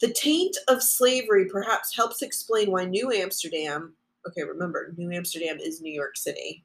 The 0.00 0.12
taint 0.12 0.56
of 0.68 0.82
slavery 0.82 1.46
perhaps 1.46 1.94
helps 1.94 2.22
explain 2.22 2.70
why 2.70 2.84
New 2.84 3.12
Amsterdam 3.12 3.94
okay, 4.26 4.42
remember, 4.42 4.92
New 4.96 5.10
Amsterdam 5.10 5.58
is 5.58 5.80
New 5.80 5.92
York 5.92 6.16
City, 6.16 6.64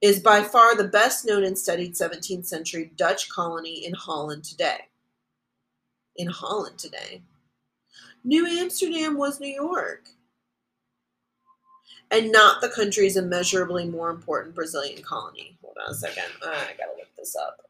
is 0.00 0.20
by 0.20 0.42
far 0.42 0.76
the 0.76 0.88
best 0.88 1.26
known 1.26 1.44
and 1.44 1.58
studied 1.58 1.94
17th 1.94 2.46
century 2.46 2.92
Dutch 2.96 3.28
colony 3.28 3.84
in 3.84 3.94
Holland 3.94 4.44
today. 4.44 4.88
In 6.16 6.28
Holland 6.28 6.78
today. 6.78 7.22
New 8.22 8.46
Amsterdam 8.46 9.16
was 9.16 9.40
New 9.40 9.52
York. 9.52 10.08
And 12.10 12.30
not 12.30 12.60
the 12.60 12.68
country's 12.68 13.16
immeasurably 13.16 13.86
more 13.86 14.10
important 14.10 14.54
Brazilian 14.54 15.02
colony. 15.02 15.56
Hold 15.62 15.76
on 15.84 15.90
a 15.90 15.94
second. 15.94 16.24
I 16.42 16.74
gotta 16.78 16.92
look 16.96 17.08
this 17.16 17.34
up. 17.34 17.60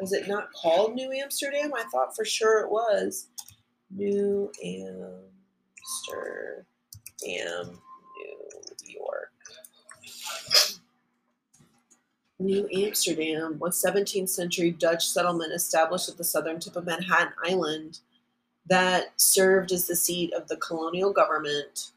Was 0.00 0.12
it 0.12 0.28
not 0.28 0.52
called 0.52 0.94
New 0.94 1.10
Amsterdam? 1.12 1.72
I 1.74 1.84
thought 1.90 2.14
for 2.14 2.24
sure 2.24 2.60
it 2.60 2.70
was. 2.70 3.28
New 3.90 4.52
Amsterdam 4.62 6.66
New 7.22 7.78
York. 8.86 9.32
New 12.38 12.68
Amsterdam 12.72 13.58
was 13.58 13.82
17th 13.82 14.30
century 14.30 14.70
Dutch 14.70 15.06
settlement 15.06 15.52
established 15.52 16.08
at 16.08 16.16
the 16.16 16.24
southern 16.24 16.58
tip 16.58 16.76
of 16.76 16.86
Manhattan 16.86 17.34
Island 17.44 18.00
that 18.66 19.20
served 19.20 19.72
as 19.72 19.86
the 19.86 19.96
seat 19.96 20.32
of 20.32 20.48
the 20.48 20.56
colonial 20.56 21.12
government 21.12 21.92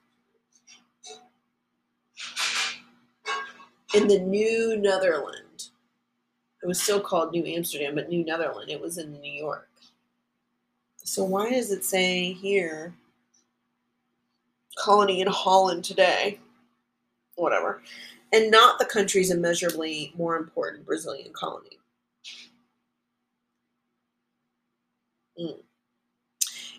in 3.93 4.07
the 4.07 4.19
New 4.19 4.77
Netherland. 4.77 5.69
It 6.61 6.67
was 6.67 6.81
still 6.81 7.01
called 7.01 7.31
New 7.31 7.45
Amsterdam, 7.45 7.95
but 7.95 8.09
New 8.09 8.23
Netherland. 8.23 8.69
It 8.69 8.81
was 8.81 8.97
in 8.97 9.19
New 9.19 9.31
York. 9.31 9.69
So 11.03 11.23
why 11.23 11.49
does 11.49 11.71
it 11.71 11.83
say 11.83 12.31
here 12.31 12.93
colony 14.77 15.21
in 15.21 15.27
Holland 15.27 15.83
today? 15.83 16.39
whatever, 17.35 17.81
and 18.31 18.51
not 18.51 18.79
the 18.79 18.85
country's 18.85 19.31
immeasurably 19.31 20.13
more 20.17 20.37
important 20.37 20.85
Brazilian 20.85 21.31
colony. 21.33 21.79
Mm. 25.39 25.57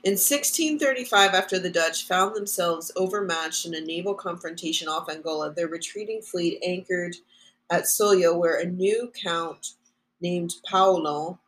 In 0.04 0.18
1635, 0.18 1.32
after 1.32 1.58
the 1.58 1.70
Dutch 1.70 2.06
found 2.06 2.36
themselves 2.36 2.92
overmatched 2.94 3.64
in 3.64 3.74
a 3.74 3.80
naval 3.80 4.12
confrontation 4.12 4.86
off 4.86 5.08
Angola, 5.08 5.50
their 5.50 5.68
retreating 5.68 6.20
fleet 6.20 6.62
anchored 6.62 7.16
at 7.70 7.84
Soyo, 7.84 8.36
where 8.36 8.60
a 8.60 8.66
new 8.66 9.10
count 9.18 9.76
named 10.20 10.56
Paulo 10.70 11.38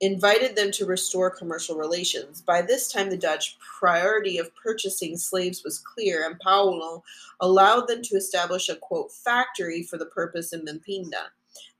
invited 0.00 0.56
them 0.56 0.72
to 0.72 0.86
restore 0.86 1.30
commercial 1.30 1.76
relations. 1.76 2.42
By 2.42 2.62
this 2.62 2.90
time, 2.90 3.10
the 3.10 3.16
Dutch 3.16 3.56
priority 3.78 4.38
of 4.38 4.50
purchasing 4.56 5.16
slaves 5.16 5.62
was 5.62 5.78
clear, 5.78 6.28
and 6.28 6.40
Paulo 6.40 7.04
allowed 7.38 7.86
them 7.86 8.02
to 8.02 8.16
establish 8.16 8.68
a 8.68 8.74
quote 8.74 9.12
factory 9.12 9.84
for 9.84 9.98
the 9.98 10.06
purpose 10.06 10.52
in 10.52 10.64
Mapinda. 10.64 11.26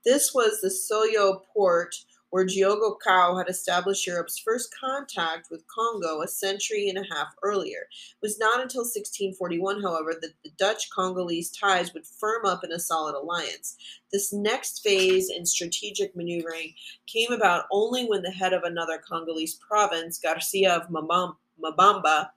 This 0.05 0.33
was 0.33 0.61
the 0.61 0.69
Soyo 0.69 1.41
port 1.53 2.05
where 2.29 2.45
Diogo 2.45 2.97
Cao 3.05 3.37
had 3.37 3.49
established 3.49 4.05
Europe's 4.05 4.37
first 4.37 4.73
contact 4.79 5.49
with 5.49 5.67
Congo 5.67 6.21
a 6.21 6.27
century 6.27 6.89
and 6.89 6.97
a 6.97 7.15
half 7.15 7.33
earlier. 7.43 7.87
It 7.89 8.21
was 8.21 8.39
not 8.39 8.61
until 8.61 8.81
1641, 8.81 9.81
however, 9.81 10.13
that 10.21 10.33
the 10.43 10.51
Dutch 10.57 10.89
Congolese 10.91 11.51
ties 11.51 11.93
would 11.93 12.05
firm 12.05 12.45
up 12.45 12.63
in 12.63 12.71
a 12.71 12.79
solid 12.79 13.15
alliance. 13.15 13.77
This 14.11 14.31
next 14.31 14.83
phase 14.83 15.29
in 15.29 15.45
strategic 15.45 16.15
maneuvering 16.15 16.73
came 17.07 17.31
about 17.31 17.65
only 17.71 18.05
when 18.05 18.21
the 18.21 18.31
head 18.31 18.53
of 18.53 18.63
another 18.63 19.01
Congolese 19.07 19.55
province, 19.55 20.19
Garcia 20.19 20.75
of 20.75 20.89
Mabamba, 20.89 22.29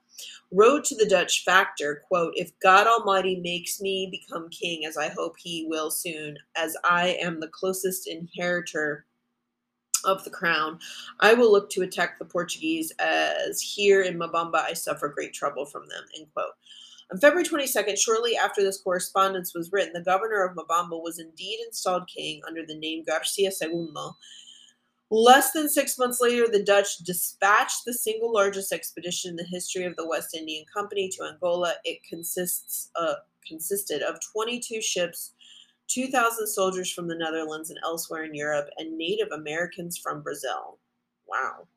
wrote 0.51 0.85
to 0.85 0.95
the 0.95 1.07
Dutch 1.07 1.43
factor, 1.43 2.03
quote, 2.07 2.33
If 2.35 2.57
God 2.59 2.87
Almighty 2.87 3.37
makes 3.37 3.81
me 3.81 4.07
become 4.11 4.49
king, 4.49 4.85
as 4.85 4.97
I 4.97 5.09
hope 5.09 5.35
he 5.37 5.65
will 5.67 5.89
soon, 5.89 6.37
as 6.55 6.77
I 6.83 7.17
am 7.21 7.39
the 7.39 7.47
closest 7.47 8.07
inheritor 8.07 9.05
of 10.05 10.23
the 10.23 10.29
crown, 10.29 10.79
I 11.19 11.33
will 11.33 11.51
look 11.51 11.69
to 11.71 11.81
attack 11.81 12.19
the 12.19 12.25
Portuguese 12.25 12.91
as 12.99 13.61
here 13.61 14.01
in 14.01 14.17
Mabamba 14.17 14.63
I 14.63 14.73
suffer 14.73 15.07
great 15.09 15.33
trouble 15.33 15.65
from 15.65 15.87
them. 15.87 16.03
End 16.17 16.27
quote. 16.33 16.53
On 17.11 17.19
February 17.19 17.45
22nd, 17.45 17.97
shortly 17.97 18.35
after 18.37 18.63
this 18.63 18.81
correspondence 18.81 19.53
was 19.53 19.71
written, 19.71 19.93
the 19.93 20.01
governor 20.01 20.43
of 20.43 20.55
Mabamba 20.55 21.01
was 21.01 21.19
indeed 21.19 21.59
installed 21.65 22.07
king 22.07 22.41
under 22.47 22.65
the 22.65 22.77
name 22.77 23.03
Garcia 23.05 23.51
Segundo. 23.51 24.17
Less 25.11 25.51
than 25.51 25.69
six 25.69 25.99
months 25.99 26.19
later, 26.19 26.47
the 26.47 26.63
Dutch 26.63 26.97
dispatched 26.99 27.85
the 27.85 27.93
single 27.93 28.33
largest 28.33 28.71
expedition 28.71 29.29
in 29.29 29.35
the 29.35 29.43
history 29.43 29.83
of 29.83 29.95
the 29.95 30.07
West 30.07 30.33
Indian 30.33 30.65
Company 30.73 31.07
to 31.09 31.29
Angola. 31.31 31.75
It 31.83 31.99
consists 32.09 32.89
uh, 32.95 33.15
consisted 33.47 34.01
of 34.01 34.17
22 34.31 34.81
ships, 34.81 35.33
2,000 35.93 36.47
soldiers 36.47 36.91
from 36.91 37.07
the 37.07 37.15
Netherlands 37.15 37.69
and 37.69 37.79
elsewhere 37.83 38.23
in 38.23 38.33
Europe, 38.33 38.69
and 38.77 38.97
Native 38.97 39.31
Americans 39.31 39.97
from 39.97 40.21
Brazil. 40.23 40.79
Wow. 41.27 41.67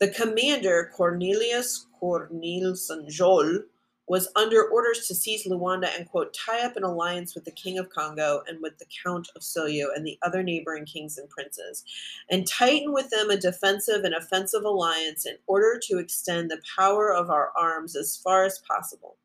The 0.00 0.08
commander, 0.08 0.90
Cornelius 0.96 1.86
Cornelsen 2.00 3.08
Jol, 3.08 3.60
was 4.08 4.28
under 4.34 4.64
orders 4.64 5.06
to 5.06 5.14
seize 5.14 5.46
Luanda 5.46 5.88
and, 5.96 6.08
quote, 6.08 6.34
tie 6.34 6.64
up 6.64 6.76
an 6.76 6.82
alliance 6.82 7.34
with 7.34 7.44
the 7.44 7.52
King 7.52 7.78
of 7.78 7.88
Congo 7.90 8.42
and 8.48 8.58
with 8.60 8.76
the 8.78 8.86
Count 9.04 9.28
of 9.36 9.42
Soyo 9.42 9.86
and 9.94 10.04
the 10.04 10.18
other 10.22 10.42
neighboring 10.42 10.84
kings 10.84 11.18
and 11.18 11.30
princes, 11.30 11.84
and 12.28 12.46
tighten 12.46 12.92
with 12.92 13.08
them 13.10 13.30
a 13.30 13.36
defensive 13.36 14.02
and 14.02 14.14
offensive 14.14 14.64
alliance 14.64 15.24
in 15.24 15.36
order 15.46 15.80
to 15.84 15.98
extend 15.98 16.50
the 16.50 16.60
power 16.76 17.14
of 17.14 17.30
our 17.30 17.52
arms 17.56 17.94
as 17.94 18.16
far 18.16 18.44
as 18.44 18.60
possible. 18.68 19.16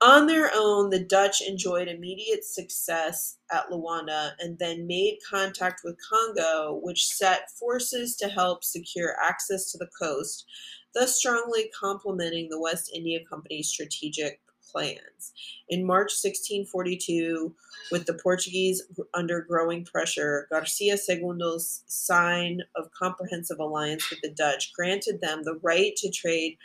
On 0.00 0.28
their 0.28 0.50
own, 0.54 0.90
the 0.90 1.04
Dutch 1.04 1.42
enjoyed 1.42 1.88
immediate 1.88 2.44
success 2.44 3.38
at 3.50 3.68
Luanda 3.68 4.30
and 4.38 4.56
then 4.58 4.86
made 4.86 5.18
contact 5.28 5.80
with 5.82 5.98
Congo, 6.08 6.78
which 6.82 7.06
set 7.06 7.50
forces 7.58 8.14
to 8.16 8.28
help 8.28 8.62
secure 8.62 9.16
access 9.20 9.72
to 9.72 9.78
the 9.78 9.88
coast, 10.00 10.46
thus 10.94 11.16
strongly 11.16 11.68
complementing 11.78 12.48
the 12.48 12.60
West 12.60 12.92
India 12.94 13.18
Company's 13.28 13.68
strategic 13.68 14.40
plans. 14.70 15.32
In 15.68 15.84
March 15.84 16.12
1642, 16.12 17.52
with 17.90 18.06
the 18.06 18.14
Portuguese 18.22 18.82
under 19.14 19.40
growing 19.40 19.84
pressure, 19.84 20.46
Garcia 20.50 20.96
Segundo's 20.96 21.82
sign 21.86 22.60
of 22.76 22.90
comprehensive 22.92 23.58
alliance 23.58 24.08
with 24.10 24.20
the 24.22 24.30
Dutch 24.30 24.72
granted 24.74 25.20
them 25.20 25.42
the 25.42 25.58
right 25.62 25.96
to 25.96 26.10
trade 26.10 26.56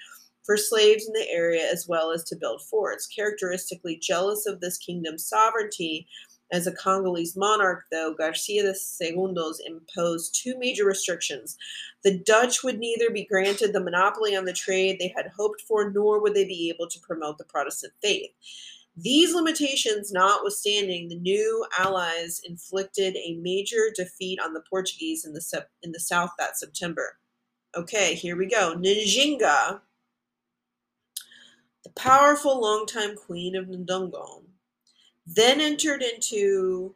for 0.43 0.57
slaves 0.57 1.07
in 1.07 1.13
the 1.13 1.29
area 1.29 1.67
as 1.71 1.87
well 1.87 2.11
as 2.11 2.23
to 2.25 2.35
build 2.35 2.61
forts. 2.61 3.07
Characteristically 3.07 3.97
jealous 3.97 4.45
of 4.45 4.59
this 4.59 4.77
kingdom's 4.77 5.25
sovereignty, 5.25 6.07
as 6.53 6.67
a 6.67 6.71
Congolese 6.71 7.35
monarch, 7.35 7.85
though, 7.91 8.13
Garcia 8.13 8.73
Segundos 8.73 9.55
imposed 9.65 10.35
two 10.35 10.55
major 10.59 10.85
restrictions. 10.85 11.57
The 12.03 12.19
Dutch 12.19 12.63
would 12.63 12.77
neither 12.77 13.09
be 13.09 13.25
granted 13.25 13.73
the 13.73 13.83
monopoly 13.83 14.35
on 14.35 14.45
the 14.45 14.53
trade 14.53 14.99
they 14.99 15.11
had 15.15 15.31
hoped 15.35 15.61
for, 15.61 15.89
nor 15.89 16.21
would 16.21 16.35
they 16.35 16.45
be 16.45 16.71
able 16.73 16.87
to 16.89 16.99
promote 16.99 17.39
the 17.39 17.45
Protestant 17.45 17.93
faith. 18.03 18.29
These 18.95 19.33
limitations 19.33 20.11
notwithstanding, 20.11 21.09
the 21.09 21.15
new 21.15 21.65
allies 21.79 22.41
inflicted 22.47 23.15
a 23.15 23.39
major 23.41 23.89
defeat 23.95 24.39
on 24.39 24.53
the 24.53 24.63
Portuguese 24.69 25.25
in 25.25 25.33
the, 25.33 25.65
in 25.81 25.91
the 25.91 25.99
south 25.99 26.29
that 26.37 26.59
September. 26.59 27.17
Okay, 27.75 28.13
here 28.13 28.35
we 28.35 28.45
go. 28.45 28.75
Njinga, 28.77 29.81
the 31.83 31.91
powerful 31.91 32.61
longtime 32.61 33.15
queen 33.15 33.55
of 33.55 33.67
Ndongo, 33.67 34.43
then 35.25 35.61
entered 35.61 36.01
into 36.01 36.95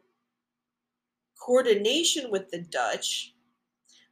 coordination 1.38 2.30
with 2.30 2.50
the 2.50 2.60
Dutch 2.60 3.34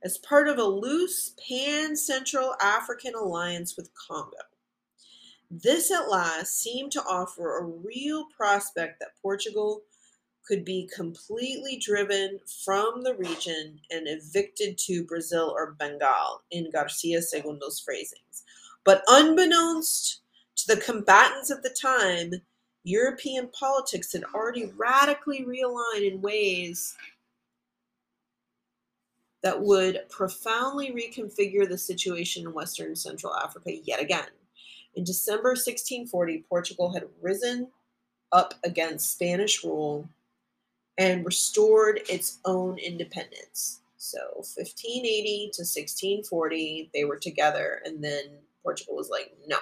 as 0.03 0.19
part 0.19 0.49
of 0.49 0.59
a 0.59 0.65
loose 0.65 1.35
pan 1.47 1.97
Central 1.97 2.55
African 2.63 3.15
alliance 3.15 3.77
with 3.77 3.91
Congo. 3.95 4.37
This 5.51 5.91
at 5.91 6.11
last 6.11 6.61
seemed 6.61 6.93
to 6.93 7.03
offer 7.03 7.59
a 7.59 7.65
real 7.65 8.27
prospect 8.37 9.01
that 9.01 9.21
Portugal 9.23 9.83
could 10.47 10.65
be 10.65 10.89
completely 10.95 11.77
driven 11.77 12.39
from 12.65 13.03
the 13.03 13.15
region 13.15 13.81
and 13.91 14.07
evicted 14.07 14.79
to 14.79 15.05
Brazil 15.05 15.53
or 15.57 15.73
Bengal, 15.73 16.43
in 16.51 16.71
Garcia 16.71 17.21
Segundo's 17.21 17.81
phrasings. 17.81 18.45
But 18.85 19.03
unbeknownst 19.09 20.21
the 20.67 20.77
combatants 20.79 21.51
at 21.51 21.63
the 21.63 21.71
time, 21.71 22.33
European 22.85 23.49
politics 23.49 24.13
had 24.13 24.25
already 24.35 24.71
radically 24.77 25.45
realigned 25.45 26.11
in 26.11 26.23
ways 26.23 26.97
that 29.43 29.61
would 29.61 30.01
profoundly 30.09 30.93
reconfigure 30.93 31.69
the 31.69 31.79
situation 31.79 32.47
in 32.47 32.53
Western 32.53 32.95
Central 32.97 33.35
Africa 33.35 33.73
yet 33.85 34.01
again. 34.01 34.29
In 34.95 35.05
December 35.05 35.51
1640, 35.51 36.45
Portugal 36.49 36.93
had 36.93 37.05
risen 37.21 37.69
up 38.33 38.55
against 38.65 39.13
Spanish 39.13 39.63
rule 39.63 40.09
and 40.99 41.25
restored 41.25 42.01
its 42.09 42.39
own 42.45 42.79
independence. 42.79 43.81
So 43.99 44.19
1580 44.37 45.51
to 45.55 45.63
1640, 45.63 46.91
they 46.95 47.05
were 47.05 47.19
together, 47.19 47.83
and 47.85 48.03
then 48.03 48.25
Portugal 48.63 48.97
was 48.97 49.11
like, 49.11 49.33
no, 49.47 49.59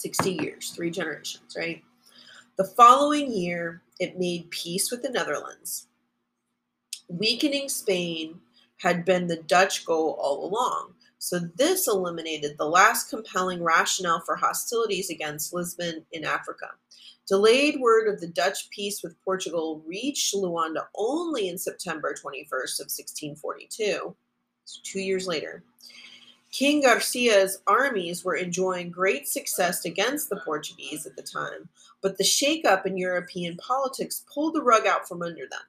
60 0.00 0.32
years, 0.32 0.70
three 0.70 0.90
generations, 0.90 1.54
right? 1.56 1.82
The 2.56 2.64
following 2.64 3.32
year, 3.32 3.82
it 4.00 4.18
made 4.18 4.50
peace 4.50 4.90
with 4.90 5.02
the 5.02 5.10
Netherlands. 5.10 5.86
Weakening 7.08 7.68
Spain 7.68 8.40
had 8.78 9.04
been 9.04 9.26
the 9.26 9.42
Dutch 9.42 9.84
goal 9.84 10.16
all 10.20 10.44
along, 10.44 10.94
so 11.18 11.38
this 11.56 11.88
eliminated 11.88 12.56
the 12.58 12.64
last 12.64 13.10
compelling 13.10 13.62
rationale 13.62 14.22
for 14.24 14.36
hostilities 14.36 15.10
against 15.10 15.52
Lisbon 15.52 16.04
in 16.12 16.24
Africa. 16.24 16.66
Delayed 17.26 17.78
word 17.80 18.08
of 18.08 18.20
the 18.20 18.28
Dutch 18.28 18.70
peace 18.70 19.02
with 19.02 19.22
Portugal 19.22 19.82
reached 19.86 20.34
Luanda 20.34 20.86
only 20.94 21.48
in 21.48 21.58
September 21.58 22.14
21st 22.14 22.80
of 22.80 22.88
1642, 22.88 24.16
so 24.64 24.80
two 24.82 25.00
years 25.00 25.26
later. 25.26 25.62
King 26.58 26.82
Garcia's 26.82 27.60
armies 27.68 28.24
were 28.24 28.34
enjoying 28.34 28.90
great 28.90 29.28
success 29.28 29.84
against 29.84 30.28
the 30.28 30.40
Portuguese 30.44 31.06
at 31.06 31.14
the 31.14 31.22
time, 31.22 31.68
but 32.02 32.18
the 32.18 32.24
shakeup 32.24 32.84
in 32.84 32.96
European 32.96 33.56
politics 33.58 34.24
pulled 34.34 34.56
the 34.56 34.62
rug 34.62 34.84
out 34.84 35.06
from 35.06 35.22
under 35.22 35.46
them. 35.48 35.60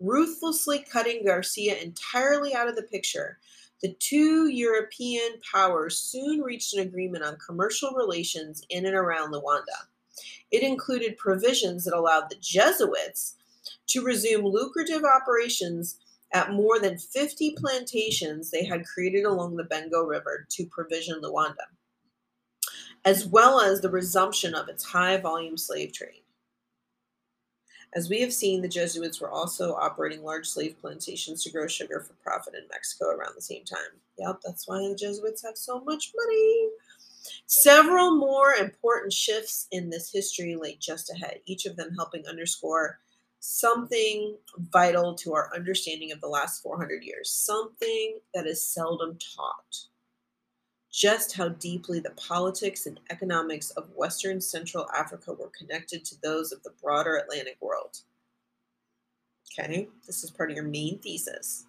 Ruthlessly 0.00 0.86
cutting 0.90 1.26
Garcia 1.26 1.76
entirely 1.76 2.54
out 2.54 2.68
of 2.68 2.74
the 2.74 2.84
picture, 2.84 3.38
the 3.82 3.92
two 3.98 4.48
European 4.48 5.42
powers 5.52 5.98
soon 5.98 6.40
reached 6.40 6.72
an 6.72 6.80
agreement 6.80 7.22
on 7.22 7.36
commercial 7.36 7.90
relations 7.90 8.62
in 8.70 8.86
and 8.86 8.96
around 8.96 9.30
Luanda. 9.30 9.88
It 10.50 10.62
included 10.62 11.18
provisions 11.18 11.84
that 11.84 11.94
allowed 11.94 12.30
the 12.30 12.36
Jesuits 12.40 13.34
to 13.88 14.02
resume 14.02 14.46
lucrative 14.46 15.04
operations 15.04 15.98
at 16.34 16.52
more 16.52 16.80
than 16.80 16.98
50 16.98 17.52
plantations 17.52 18.50
they 18.50 18.64
had 18.64 18.84
created 18.84 19.24
along 19.24 19.56
the 19.56 19.64
Bengo 19.64 20.02
River 20.02 20.46
to 20.50 20.66
provision 20.66 21.22
Luanda, 21.22 21.64
as 23.04 23.24
well 23.24 23.60
as 23.60 23.80
the 23.80 23.88
resumption 23.88 24.54
of 24.54 24.68
its 24.68 24.84
high 24.84 25.16
volume 25.16 25.56
slave 25.56 25.92
trade. 25.92 26.22
As 27.94 28.10
we 28.10 28.20
have 28.22 28.32
seen, 28.32 28.60
the 28.60 28.68
Jesuits 28.68 29.20
were 29.20 29.30
also 29.30 29.74
operating 29.74 30.24
large 30.24 30.48
slave 30.48 30.76
plantations 30.80 31.44
to 31.44 31.52
grow 31.52 31.68
sugar 31.68 32.00
for 32.00 32.14
profit 32.14 32.54
in 32.54 32.66
Mexico 32.72 33.10
around 33.10 33.34
the 33.36 33.42
same 33.42 33.64
time. 33.64 33.78
Yep, 34.18 34.40
that's 34.44 34.66
why 34.66 34.80
the 34.88 34.96
Jesuits 34.96 35.44
have 35.44 35.56
so 35.56 35.80
much 35.80 36.12
money. 36.16 36.70
Several 37.46 38.16
more 38.16 38.54
important 38.54 39.12
shifts 39.12 39.68
in 39.70 39.90
this 39.90 40.10
history 40.12 40.56
lay 40.56 40.76
just 40.80 41.10
ahead, 41.10 41.38
each 41.46 41.66
of 41.66 41.76
them 41.76 41.94
helping 41.94 42.26
underscore 42.26 42.98
something 43.46 44.38
vital 44.72 45.14
to 45.14 45.34
our 45.34 45.54
understanding 45.54 46.10
of 46.10 46.20
the 46.22 46.26
last 46.26 46.62
400 46.62 47.04
years, 47.04 47.30
something 47.30 48.18
that 48.32 48.46
is 48.46 48.64
seldom 48.64 49.18
taught. 49.36 49.80
Just 50.90 51.36
how 51.36 51.48
deeply 51.48 52.00
the 52.00 52.12
politics 52.12 52.86
and 52.86 52.98
economics 53.10 53.70
of 53.72 53.90
Western 53.94 54.40
Central 54.40 54.88
Africa 54.96 55.34
were 55.34 55.50
connected 55.56 56.06
to 56.06 56.20
those 56.22 56.52
of 56.52 56.62
the 56.62 56.72
broader 56.82 57.16
Atlantic 57.16 57.58
world. 57.60 57.98
Okay, 59.52 59.88
this 60.06 60.24
is 60.24 60.30
part 60.30 60.50
of 60.50 60.56
your 60.56 60.64
main 60.64 60.98
thesis. 61.00 61.66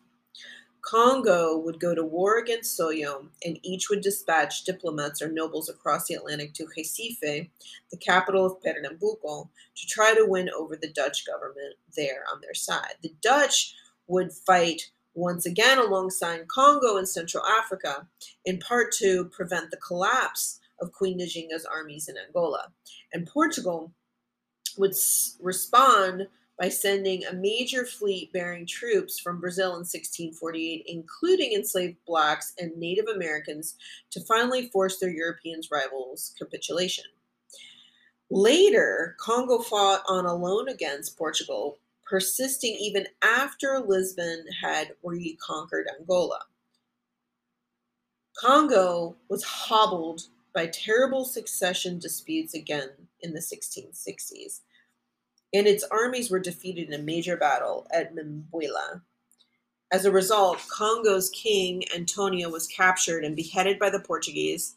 Congo 0.85 1.57
would 1.57 1.79
go 1.79 1.95
to 1.95 2.03
war 2.03 2.37
against 2.37 2.79
Soyo, 2.79 3.27
and 3.43 3.57
each 3.63 3.89
would 3.89 4.01
dispatch 4.01 4.63
diplomats 4.63 5.19
or 5.21 5.31
nobles 5.31 5.67
across 5.67 6.05
the 6.07 6.13
Atlantic 6.13 6.53
to 6.53 6.67
Recife, 6.77 7.49
the 7.89 7.97
capital 7.97 8.45
of 8.45 8.61
Pernambuco, 8.61 9.49
to 9.75 9.87
try 9.87 10.13
to 10.13 10.25
win 10.27 10.49
over 10.55 10.75
the 10.75 10.91
Dutch 10.91 11.25
government 11.25 11.75
there 11.95 12.23
on 12.31 12.39
their 12.41 12.53
side. 12.53 12.95
The 13.01 13.15
Dutch 13.21 13.73
would 14.07 14.31
fight 14.31 14.91
once 15.15 15.45
again 15.45 15.79
alongside 15.79 16.47
Congo 16.47 16.97
and 16.97 17.09
Central 17.09 17.43
Africa, 17.45 18.07
in 18.43 18.59
part 18.59 18.91
to 18.99 19.25
prevent 19.25 19.71
the 19.71 19.77
collapse 19.77 20.59
of 20.79 20.91
Queen 20.91 21.19
Njinga's 21.19 21.65
armies 21.65 22.07
in 22.07 22.15
Angola. 22.17 22.73
And 23.11 23.25
Portugal 23.25 23.91
would 24.77 24.91
s- 24.91 25.37
respond 25.39 26.27
by 26.59 26.69
sending 26.69 27.25
a 27.25 27.33
major 27.33 27.85
fleet 27.85 28.31
bearing 28.31 28.65
troops 28.65 29.19
from 29.19 29.41
Brazil 29.41 29.71
in 29.71 29.79
1648, 29.79 30.85
including 30.87 31.53
enslaved 31.53 31.97
blacks 32.05 32.53
and 32.57 32.75
Native 32.77 33.07
Americans, 33.13 33.75
to 34.11 34.21
finally 34.21 34.69
force 34.69 34.99
their 34.99 35.09
European 35.09 35.61
rivals' 35.71 36.33
capitulation. 36.37 37.03
Later, 38.29 39.15
Congo 39.19 39.59
fought 39.59 40.03
on 40.07 40.25
alone 40.25 40.69
against 40.69 41.17
Portugal, 41.17 41.77
persisting 42.05 42.75
even 42.79 43.05
after 43.21 43.79
Lisbon 43.79 44.45
had 44.61 44.93
reconquered 45.03 45.87
Angola. 45.99 46.39
Congo 48.37 49.15
was 49.29 49.43
hobbled 49.43 50.23
by 50.53 50.67
terrible 50.67 51.25
succession 51.25 51.99
disputes 51.99 52.53
again 52.53 52.89
in 53.21 53.33
the 53.33 53.39
1660s 53.39 54.61
and 55.55 55.67
its 55.67 55.85
armies 55.85 56.29
were 56.29 56.39
defeated 56.39 56.87
in 56.87 56.99
a 56.99 57.03
major 57.03 57.37
battle 57.37 57.87
at 57.93 58.13
Mbwila. 58.13 59.01
As 59.91 60.03
a 60.03 60.11
result, 60.11 60.59
Congo's 60.67 61.29
king 61.29 61.83
Antonio 61.95 62.49
was 62.49 62.67
captured 62.67 63.23
and 63.23 63.35
beheaded 63.35 63.79
by 63.79 63.89
the 63.89 63.99
Portuguese, 63.99 64.75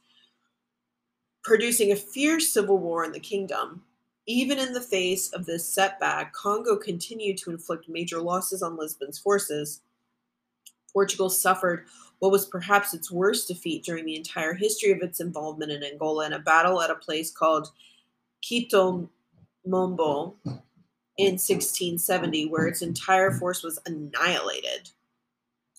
producing 1.43 1.91
a 1.91 1.97
fierce 1.97 2.53
civil 2.53 2.79
war 2.79 3.05
in 3.05 3.13
the 3.13 3.19
kingdom. 3.19 3.83
Even 4.27 4.59
in 4.59 4.73
the 4.73 4.81
face 4.81 5.31
of 5.33 5.47
this 5.47 5.67
setback, 5.67 6.33
Congo 6.35 6.77
continued 6.77 7.39
to 7.39 7.51
inflict 7.51 7.89
major 7.89 8.21
losses 8.21 8.63
on 8.63 8.77
Lisbon's 8.77 9.19
forces. 9.19 9.81
Portugal 10.93 11.31
suffered 11.31 11.87
what 12.19 12.31
was 12.31 12.47
perhaps 12.47 12.95
its 12.95 13.11
worst 13.11 13.49
defeat 13.49 13.85
during 13.85 14.05
the 14.05 14.17
entire 14.17 14.53
history 14.53 14.91
of 14.91 15.01
its 15.01 15.21
involvement 15.21 15.73
in 15.73 15.83
Angola 15.83 16.27
in 16.27 16.35
a 16.35 16.39
battle 16.39 16.83
at 16.83 16.91
a 16.91 16.95
place 16.95 17.31
called 17.31 17.71
Quito 18.43 19.09
Mombo 19.67 20.35
in 21.19 21.33
1670, 21.33 22.47
where 22.47 22.67
its 22.67 22.81
entire 22.81 23.33
force 23.33 23.63
was 23.63 23.79
annihilated. 23.87 24.91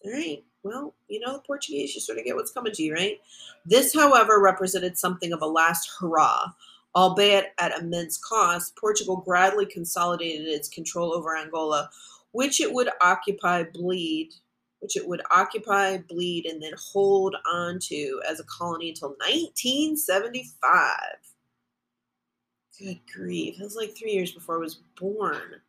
All 0.05 0.11
right, 0.11 0.43
well, 0.63 0.93
you 1.07 1.19
know, 1.19 1.33
the 1.33 1.39
Portuguese, 1.39 1.95
you 1.95 2.01
sort 2.01 2.17
of 2.17 2.25
get 2.25 2.35
what's 2.35 2.51
coming 2.51 2.73
to 2.73 2.83
you, 2.83 2.93
right? 2.93 3.19
This, 3.65 3.93
however, 3.93 4.39
represented 4.39 4.97
something 4.97 5.33
of 5.33 5.41
a 5.41 5.47
last 5.47 5.89
hurrah. 5.99 6.51
Albeit 6.95 7.53
at 7.59 7.77
immense 7.79 8.17
cost, 8.17 8.75
Portugal 8.75 9.17
gradually 9.17 9.65
consolidated 9.65 10.47
its 10.47 10.67
control 10.67 11.13
over 11.13 11.37
Angola, 11.37 11.89
which 12.31 12.59
it 12.59 12.73
would 12.73 12.89
occupy, 13.01 13.63
bleed, 13.63 14.31
which 14.79 14.97
it 14.97 15.07
would 15.07 15.21
occupy, 15.31 15.97
bleed, 15.97 16.45
and 16.45 16.61
then 16.61 16.73
hold 16.77 17.35
on 17.51 17.77
to 17.79 18.21
as 18.27 18.39
a 18.39 18.45
colony 18.45 18.89
until 18.89 19.09
1975. 19.09 20.95
Good 22.79 22.99
grief. 23.13 23.59
It 23.59 23.63
was 23.63 23.75
like 23.75 23.95
three 23.95 24.13
years 24.13 24.31
before 24.31 24.55
I 24.55 24.59
was 24.59 24.79
born. 24.97 25.59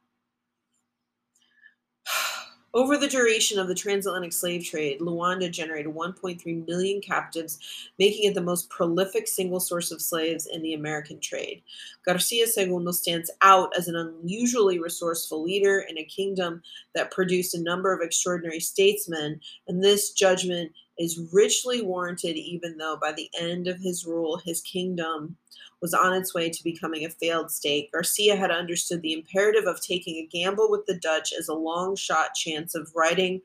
Over 2.72 2.96
the 2.96 3.08
duration 3.08 3.58
of 3.58 3.66
the 3.66 3.74
transatlantic 3.74 4.32
slave 4.32 4.64
trade, 4.64 5.00
Luanda 5.00 5.50
generated 5.50 5.92
1.3 5.92 6.66
million 6.68 7.00
captives, 7.00 7.58
making 7.98 8.30
it 8.30 8.34
the 8.34 8.40
most 8.40 8.70
prolific 8.70 9.26
single 9.26 9.58
source 9.58 9.90
of 9.90 10.00
slaves 10.00 10.46
in 10.46 10.62
the 10.62 10.74
American 10.74 11.18
trade. 11.18 11.64
Garcia 12.06 12.46
Segundo 12.46 12.92
stands 12.92 13.28
out 13.42 13.76
as 13.76 13.88
an 13.88 13.96
unusually 13.96 14.78
resourceful 14.78 15.42
leader 15.42 15.84
in 15.88 15.98
a 15.98 16.04
kingdom 16.04 16.62
that 16.94 17.10
produced 17.10 17.56
a 17.56 17.62
number 17.62 17.92
of 17.92 18.02
extraordinary 18.02 18.60
statesmen, 18.60 19.40
and 19.66 19.82
this 19.82 20.12
judgment 20.12 20.70
is 21.00 21.18
richly 21.32 21.80
warranted, 21.80 22.36
even 22.36 22.76
though 22.76 22.98
by 23.00 23.10
the 23.10 23.30
end 23.40 23.66
of 23.66 23.80
his 23.80 24.06
rule, 24.06 24.36
his 24.44 24.60
kingdom 24.60 25.36
was 25.80 25.94
on 25.94 26.12
its 26.12 26.34
way 26.34 26.50
to 26.50 26.62
becoming 26.62 27.04
a 27.04 27.10
failed 27.10 27.50
state, 27.50 27.90
Garcia 27.90 28.36
had 28.36 28.50
understood 28.50 29.00
the 29.00 29.14
imperative 29.14 29.64
of 29.64 29.80
taking 29.80 30.16
a 30.16 30.26
gamble 30.26 30.70
with 30.70 30.84
the 30.86 30.98
Dutch 30.98 31.32
as 31.38 31.48
a 31.48 31.54
long 31.54 31.96
shot 31.96 32.34
chance 32.34 32.74
of 32.74 32.92
righting 32.94 33.40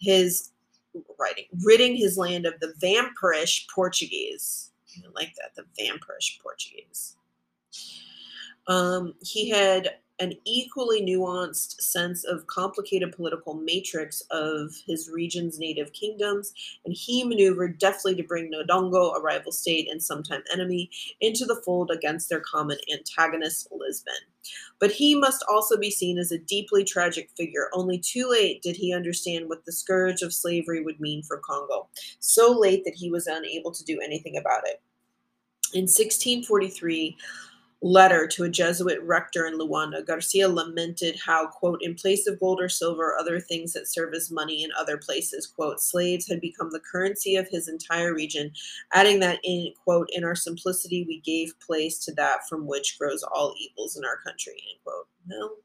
his 0.00 0.50
writing, 1.18 1.44
ridding 1.64 1.94
his 1.94 2.18
land 2.18 2.46
of 2.46 2.58
the 2.60 2.74
vampirish 2.82 3.66
Portuguese. 3.72 4.72
I 4.98 5.08
like 5.14 5.32
that, 5.36 5.54
the 5.54 5.64
vampirish 5.80 6.40
Portuguese. 6.42 7.16
Um, 8.66 9.14
he 9.22 9.48
had 9.48 9.90
an 10.20 10.34
equally 10.44 11.00
nuanced 11.02 11.80
sense 11.80 12.24
of 12.24 12.46
complicated 12.46 13.12
political 13.12 13.54
matrix 13.54 14.22
of 14.30 14.74
his 14.86 15.08
region's 15.08 15.58
native 15.58 15.92
kingdoms, 15.92 16.52
and 16.84 16.94
he 16.94 17.24
maneuvered 17.24 17.78
deftly 17.78 18.14
to 18.16 18.22
bring 18.22 18.50
Ndongo, 18.50 19.16
a 19.16 19.20
rival 19.20 19.52
state 19.52 19.88
and 19.90 20.02
sometime 20.02 20.42
enemy, 20.52 20.90
into 21.20 21.44
the 21.44 21.60
fold 21.64 21.90
against 21.90 22.28
their 22.28 22.40
common 22.40 22.78
antagonist, 22.92 23.68
Lisbon. 23.70 24.14
But 24.80 24.90
he 24.90 25.14
must 25.14 25.44
also 25.48 25.76
be 25.76 25.90
seen 25.90 26.18
as 26.18 26.32
a 26.32 26.38
deeply 26.38 26.84
tragic 26.84 27.30
figure. 27.36 27.68
Only 27.72 27.98
too 27.98 28.28
late 28.28 28.62
did 28.62 28.76
he 28.76 28.92
understand 28.92 29.48
what 29.48 29.64
the 29.64 29.72
scourge 29.72 30.22
of 30.22 30.32
slavery 30.32 30.82
would 30.82 31.00
mean 31.00 31.22
for 31.22 31.38
Congo, 31.38 31.88
so 32.18 32.52
late 32.58 32.84
that 32.84 32.94
he 32.94 33.10
was 33.10 33.26
unable 33.26 33.72
to 33.72 33.84
do 33.84 34.00
anything 34.00 34.36
about 34.36 34.66
it. 34.66 34.80
In 35.74 35.82
1643, 35.82 37.16
letter 37.80 38.26
to 38.26 38.44
a 38.44 38.48
Jesuit 38.48 39.00
rector 39.02 39.46
in 39.46 39.58
Luanda, 39.58 40.04
Garcia 40.04 40.48
lamented 40.48 41.16
how, 41.24 41.46
quote, 41.46 41.80
in 41.82 41.94
place 41.94 42.26
of 42.26 42.40
gold 42.40 42.60
or 42.60 42.68
silver, 42.68 43.16
other 43.16 43.38
things 43.38 43.72
that 43.72 43.86
serve 43.86 44.14
as 44.14 44.30
money 44.30 44.64
in 44.64 44.70
other 44.76 44.96
places, 44.96 45.46
quote, 45.46 45.80
slaves 45.80 46.26
had 46.26 46.40
become 46.40 46.70
the 46.70 46.80
currency 46.80 47.36
of 47.36 47.48
his 47.48 47.68
entire 47.68 48.12
region, 48.12 48.50
adding 48.92 49.20
that 49.20 49.38
in, 49.44 49.72
quote, 49.84 50.08
in 50.12 50.24
our 50.24 50.34
simplicity 50.34 51.04
we 51.06 51.20
gave 51.20 51.58
place 51.60 51.98
to 52.04 52.12
that 52.14 52.48
from 52.48 52.66
which 52.66 52.98
grows 52.98 53.22
all 53.22 53.54
evils 53.60 53.96
in 53.96 54.04
our 54.04 54.16
country, 54.26 54.54
end 54.70 54.80
quote. 54.82 55.06
Well, 55.28 55.56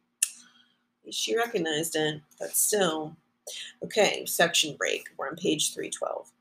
she 1.09 1.35
recognized 1.35 1.95
it, 1.95 2.21
but 2.39 2.55
still. 2.55 3.15
Okay, 3.83 4.25
section 4.25 4.75
break. 4.77 5.09
We're 5.17 5.27
on 5.29 5.35
page 5.35 5.73
312. 5.73 6.31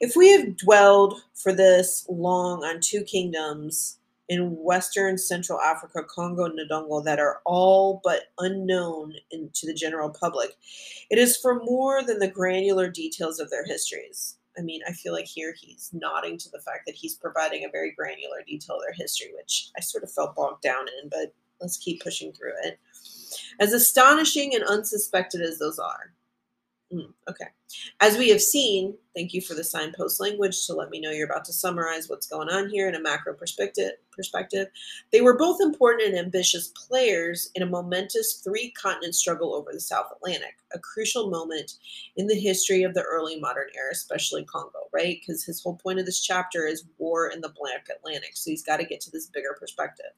If 0.00 0.16
we 0.16 0.30
have 0.30 0.56
dwelled 0.56 1.20
for 1.34 1.52
this 1.52 2.06
long 2.08 2.64
on 2.64 2.80
two 2.80 3.02
kingdoms, 3.02 3.98
in 4.28 4.56
Western 4.56 5.18
Central 5.18 5.60
Africa, 5.60 6.02
Congo, 6.02 6.48
Ndongo 6.48 7.04
that 7.04 7.20
are 7.20 7.40
all 7.44 8.00
but 8.02 8.24
unknown 8.38 9.14
in, 9.30 9.50
to 9.54 9.66
the 9.66 9.74
general 9.74 10.10
public. 10.10 10.56
It 11.10 11.18
is 11.18 11.36
for 11.36 11.62
more 11.62 12.02
than 12.02 12.18
the 12.18 12.28
granular 12.28 12.90
details 12.90 13.38
of 13.38 13.50
their 13.50 13.64
histories. 13.64 14.36
I 14.58 14.62
mean, 14.62 14.80
I 14.88 14.92
feel 14.92 15.12
like 15.12 15.26
here 15.26 15.54
he's 15.58 15.90
nodding 15.92 16.38
to 16.38 16.50
the 16.50 16.60
fact 16.60 16.86
that 16.86 16.94
he's 16.94 17.14
providing 17.14 17.64
a 17.64 17.70
very 17.70 17.92
granular 17.92 18.42
detail 18.46 18.76
of 18.76 18.82
their 18.82 18.94
history, 18.94 19.28
which 19.36 19.70
I 19.76 19.80
sort 19.80 20.02
of 20.02 20.10
felt 20.10 20.34
bogged 20.34 20.62
down 20.62 20.86
in, 21.02 21.08
but 21.08 21.34
let's 21.60 21.76
keep 21.76 22.02
pushing 22.02 22.32
through 22.32 22.52
it. 22.64 22.78
As 23.60 23.72
astonishing 23.72 24.54
and 24.54 24.64
unsuspected 24.64 25.42
as 25.42 25.58
those 25.58 25.78
are, 25.78 26.12
Mm, 26.92 27.12
okay. 27.28 27.46
As 28.00 28.16
we 28.16 28.28
have 28.28 28.40
seen, 28.40 28.96
thank 29.12 29.34
you 29.34 29.40
for 29.40 29.54
the 29.54 29.64
signpost 29.64 30.20
language 30.20 30.66
to 30.66 30.72
let 30.72 30.88
me 30.88 31.00
know 31.00 31.10
you're 31.10 31.28
about 31.28 31.44
to 31.46 31.52
summarize 31.52 32.08
what's 32.08 32.28
going 32.28 32.48
on 32.48 32.68
here 32.68 32.88
in 32.88 32.94
a 32.94 33.00
macro 33.00 33.34
perspective. 33.34 33.90
Perspective, 34.12 34.68
they 35.12 35.20
were 35.20 35.36
both 35.36 35.60
important 35.60 36.08
and 36.08 36.16
ambitious 36.16 36.68
players 36.68 37.50
in 37.56 37.64
a 37.64 37.66
momentous 37.66 38.40
three-continent 38.44 39.16
struggle 39.16 39.52
over 39.52 39.72
the 39.72 39.80
South 39.80 40.06
Atlantic, 40.14 40.54
a 40.74 40.78
crucial 40.78 41.28
moment 41.28 41.74
in 42.16 42.28
the 42.28 42.38
history 42.38 42.84
of 42.84 42.94
the 42.94 43.02
early 43.02 43.38
modern 43.40 43.66
era, 43.76 43.90
especially 43.90 44.44
Congo, 44.44 44.88
right? 44.92 45.18
Because 45.20 45.44
his 45.44 45.60
whole 45.60 45.76
point 45.76 45.98
of 45.98 46.06
this 46.06 46.22
chapter 46.22 46.66
is 46.66 46.84
war 46.98 47.28
in 47.28 47.40
the 47.40 47.52
Black 47.58 47.88
Atlantic, 47.94 48.30
so 48.36 48.50
he's 48.50 48.62
got 48.62 48.76
to 48.78 48.86
get 48.86 49.00
to 49.02 49.10
this 49.10 49.26
bigger 49.26 49.56
perspective. 49.58 50.12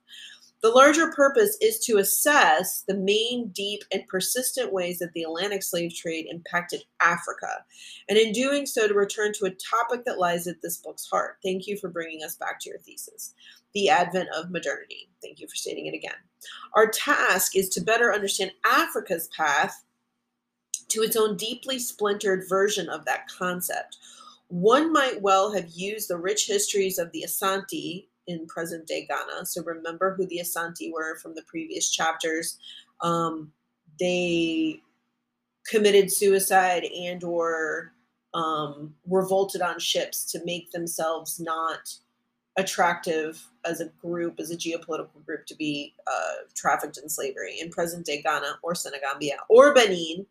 The 0.61 0.71
larger 0.71 1.13
purpose 1.13 1.57
is 1.61 1.79
to 1.81 1.99
assess 1.99 2.83
the 2.83 2.97
main, 2.97 3.49
deep, 3.49 3.83
and 3.93 4.07
persistent 4.09 4.73
ways 4.73 4.99
that 4.99 5.13
the 5.13 5.23
Atlantic 5.23 5.63
slave 5.63 5.95
trade 5.95 6.27
impacted 6.29 6.83
Africa, 7.01 7.65
and 8.09 8.19
in 8.19 8.33
doing 8.33 8.67
so, 8.67 8.89
to 8.89 8.95
return 8.95 9.33
to 9.35 9.47
a 9.47 9.51
topic 9.51 10.05
that 10.05 10.19
lies 10.19 10.49
at 10.49 10.61
this 10.61 10.79
book's 10.79 11.09
heart. 11.09 11.37
Thank 11.45 11.69
you 11.69 11.77
for 11.77 11.89
bringing 11.89 12.25
us 12.25 12.35
back 12.35 12.59
to 12.61 12.71
your 12.71 12.81
thesis 12.81 13.35
the 13.75 13.91
advent 13.91 14.29
of 14.35 14.51
modernity. 14.51 15.11
Thank 15.23 15.41
you 15.41 15.47
for 15.47 15.55
stating 15.55 15.87
it 15.87 15.95
again. 15.95 16.17
Our 16.75 16.89
task 16.89 17.55
is 17.55 17.69
to 17.71 17.81
better 17.81 18.13
understand 18.13 18.53
Africa's 18.65 19.29
path 19.37 19.85
to 20.89 21.03
its 21.03 21.17
own 21.17 21.37
deeply 21.37 21.79
splintered 21.79 22.49
version 22.49 22.89
of 22.89 23.05
that 23.05 23.29
concept. 23.29 23.99
One 24.49 24.93
might 24.93 25.21
well 25.21 25.53
have 25.53 25.69
used 25.69 26.09
the 26.09 26.17
rich 26.17 26.47
histories 26.47 26.99
of 26.99 27.13
the 27.13 27.27
Asante 27.27 28.07
in 28.29 28.47
present 28.47 28.87
day 28.87 29.07
Ghana. 29.07 29.47
So 29.47 29.63
remember 29.65 30.15
who 30.15 30.27
the 30.27 30.41
Asante 30.43 30.93
were 30.93 31.17
from 31.17 31.35
the 31.35 31.43
previous 31.43 31.91
chapters. 31.91 32.59
Um, 33.01 33.53
they 33.99 34.81
committed 35.67 36.13
suicide 36.13 36.85
and 36.85 37.25
or 37.25 37.93
um, 38.35 38.95
revolted 39.09 39.63
on 39.63 39.81
ships 39.81 40.25
to 40.33 40.45
make 40.45 40.71
themselves 40.71 41.41
not 41.41 41.93
attractive 42.57 43.45
as 43.65 43.81
a 43.81 43.87
group, 44.01 44.39
as 44.39 44.51
a 44.51 44.57
geopolitical 44.57 45.25
group, 45.25 45.47
to 45.47 45.55
be 45.55 45.95
uh, 46.07 46.45
trafficked 46.55 46.99
in 46.99 47.09
slavery 47.09 47.57
in 47.61 47.71
present 47.71 48.05
day 48.05 48.21
Ghana 48.23 48.59
or 48.63 48.75
Senegambia 48.75 49.37
or 49.49 49.73
Benin, 49.75 50.27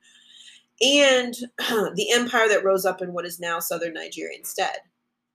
and 0.81 1.33
the 1.95 2.07
empire 2.11 2.47
that 2.49 2.63
rose 2.63 2.85
up 2.85 3.01
in 3.01 3.13
what 3.13 3.25
is 3.25 3.39
now 3.39 3.59
southern 3.59 3.93
Nigeria 3.93 4.37
instead. 4.37 4.77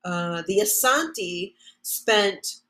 Uh, 0.05 0.43
the 0.47 0.59
Asante 0.59 1.55
spent 1.83 2.63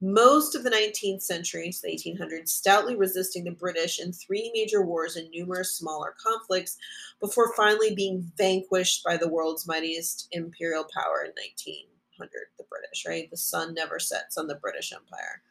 most 0.00 0.54
of 0.54 0.64
the 0.64 0.70
19th 0.70 1.22
century, 1.22 1.72
the 1.82 1.88
1800s, 1.88 2.48
stoutly 2.48 2.96
resisting 2.96 3.44
the 3.44 3.50
British 3.50 4.00
in 4.00 4.12
three 4.12 4.50
major 4.54 4.82
wars 4.82 5.16
and 5.16 5.30
numerous 5.30 5.76
smaller 5.76 6.14
conflicts 6.22 6.78
before 7.20 7.52
finally 7.54 7.94
being 7.94 8.30
vanquished 8.38 9.04
by 9.04 9.16
the 9.16 9.28
world's 9.28 9.66
mightiest 9.66 10.28
imperial 10.32 10.84
power 10.94 11.24
in 11.24 11.32
1900, 11.32 12.30
the 12.56 12.64
British, 12.70 13.04
right? 13.06 13.30
The 13.30 13.36
sun 13.36 13.74
never 13.74 13.98
sets 13.98 14.38
on 14.38 14.46
the 14.46 14.54
British 14.54 14.92
Empire. 14.92 15.42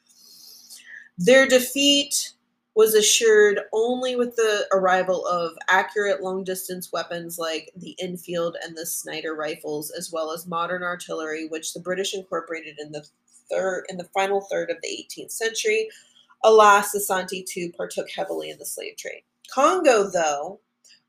Their 1.20 1.48
defeat 1.48 2.34
was 2.76 2.94
assured 2.94 3.60
only 3.74 4.16
with 4.16 4.36
the 4.36 4.68
arrival 4.72 5.26
of 5.26 5.58
accurate 5.68 6.22
long 6.22 6.44
distance 6.44 6.92
weapons 6.94 7.38
like 7.38 7.72
the 7.76 7.96
Enfield 8.00 8.56
and 8.64 8.78
the 8.78 8.86
Snider 8.86 9.36
rifles, 9.36 9.92
as 9.92 10.12
well 10.12 10.32
as 10.32 10.48
modern 10.48 10.84
artillery, 10.84 11.48
which 11.48 11.74
the 11.74 11.80
British 11.80 12.14
incorporated 12.14 12.78
in 12.80 12.92
the 12.92 13.06
third 13.52 13.86
in 13.90 13.98
the 13.98 14.10
final 14.14 14.42
third 14.42 14.70
of 14.70 14.78
the 14.82 15.08
18th 15.18 15.32
century. 15.32 15.90
Alas, 16.44 16.96
Asante 16.96 17.46
too 17.46 17.72
partook 17.76 18.10
heavily 18.10 18.50
in 18.50 18.58
the 18.60 18.66
slave 18.66 18.96
trade. 18.98 19.24
Congo, 19.54 20.10
though, 20.10 20.62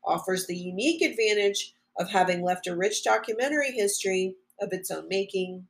offers 0.03 0.45
the 0.45 0.57
unique 0.57 1.01
advantage 1.01 1.73
of 1.97 2.09
having 2.09 2.41
left 2.41 2.67
a 2.67 2.75
rich 2.75 3.03
documentary 3.03 3.71
history 3.71 4.35
of 4.59 4.73
its 4.73 4.91
own 4.91 5.07
making. 5.07 5.65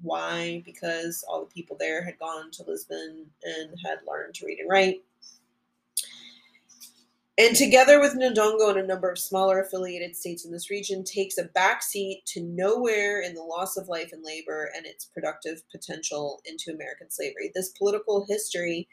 Why? 0.00 0.62
Because 0.64 1.24
all 1.28 1.40
the 1.40 1.54
people 1.54 1.76
there 1.78 2.02
had 2.04 2.18
gone 2.18 2.50
to 2.52 2.64
Lisbon 2.66 3.26
and 3.42 3.70
had 3.84 3.98
learned 4.06 4.34
to 4.36 4.46
read 4.46 4.58
and 4.58 4.70
write. 4.70 5.02
And 7.38 7.54
together 7.54 8.00
with 8.00 8.14
Ndongo 8.14 8.68
and 8.70 8.80
a 8.80 8.86
number 8.86 9.08
of 9.08 9.18
smaller 9.18 9.60
affiliated 9.60 10.16
states 10.16 10.44
in 10.44 10.50
this 10.50 10.70
region, 10.70 11.04
takes 11.04 11.38
a 11.38 11.44
backseat 11.44 12.24
to 12.26 12.42
nowhere 12.42 13.22
in 13.22 13.34
the 13.34 13.42
loss 13.42 13.76
of 13.76 13.88
life 13.88 14.10
and 14.12 14.24
labor 14.24 14.72
and 14.76 14.84
its 14.84 15.04
productive 15.04 15.62
potential 15.70 16.42
into 16.44 16.72
American 16.72 17.08
slavery. 17.10 17.52
This 17.54 17.68
political 17.70 18.26
history, 18.28 18.88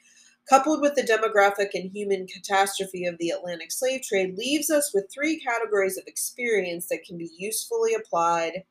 coupled 0.48 0.80
with 0.80 0.94
the 0.94 1.02
demographic 1.02 1.70
and 1.74 1.90
human 1.92 2.28
catastrophe 2.28 3.08
of 3.08 3.18
the 3.18 3.32
Atlantic 3.32 3.72
slave 3.72 4.04
trade, 4.04 4.38
leaves 4.38 4.70
us 4.70 4.94
with 4.94 5.12
three 5.12 5.40
categories 5.40 5.98
of 5.98 6.06
experience 6.06 6.86
that 6.90 7.04
can 7.04 7.18
be 7.18 7.32
usefully 7.36 7.96
applied 7.96 8.64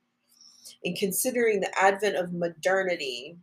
in 0.84 0.94
considering 0.94 1.58
the 1.58 1.82
advent 1.82 2.14
of 2.14 2.32
modernity 2.32 3.36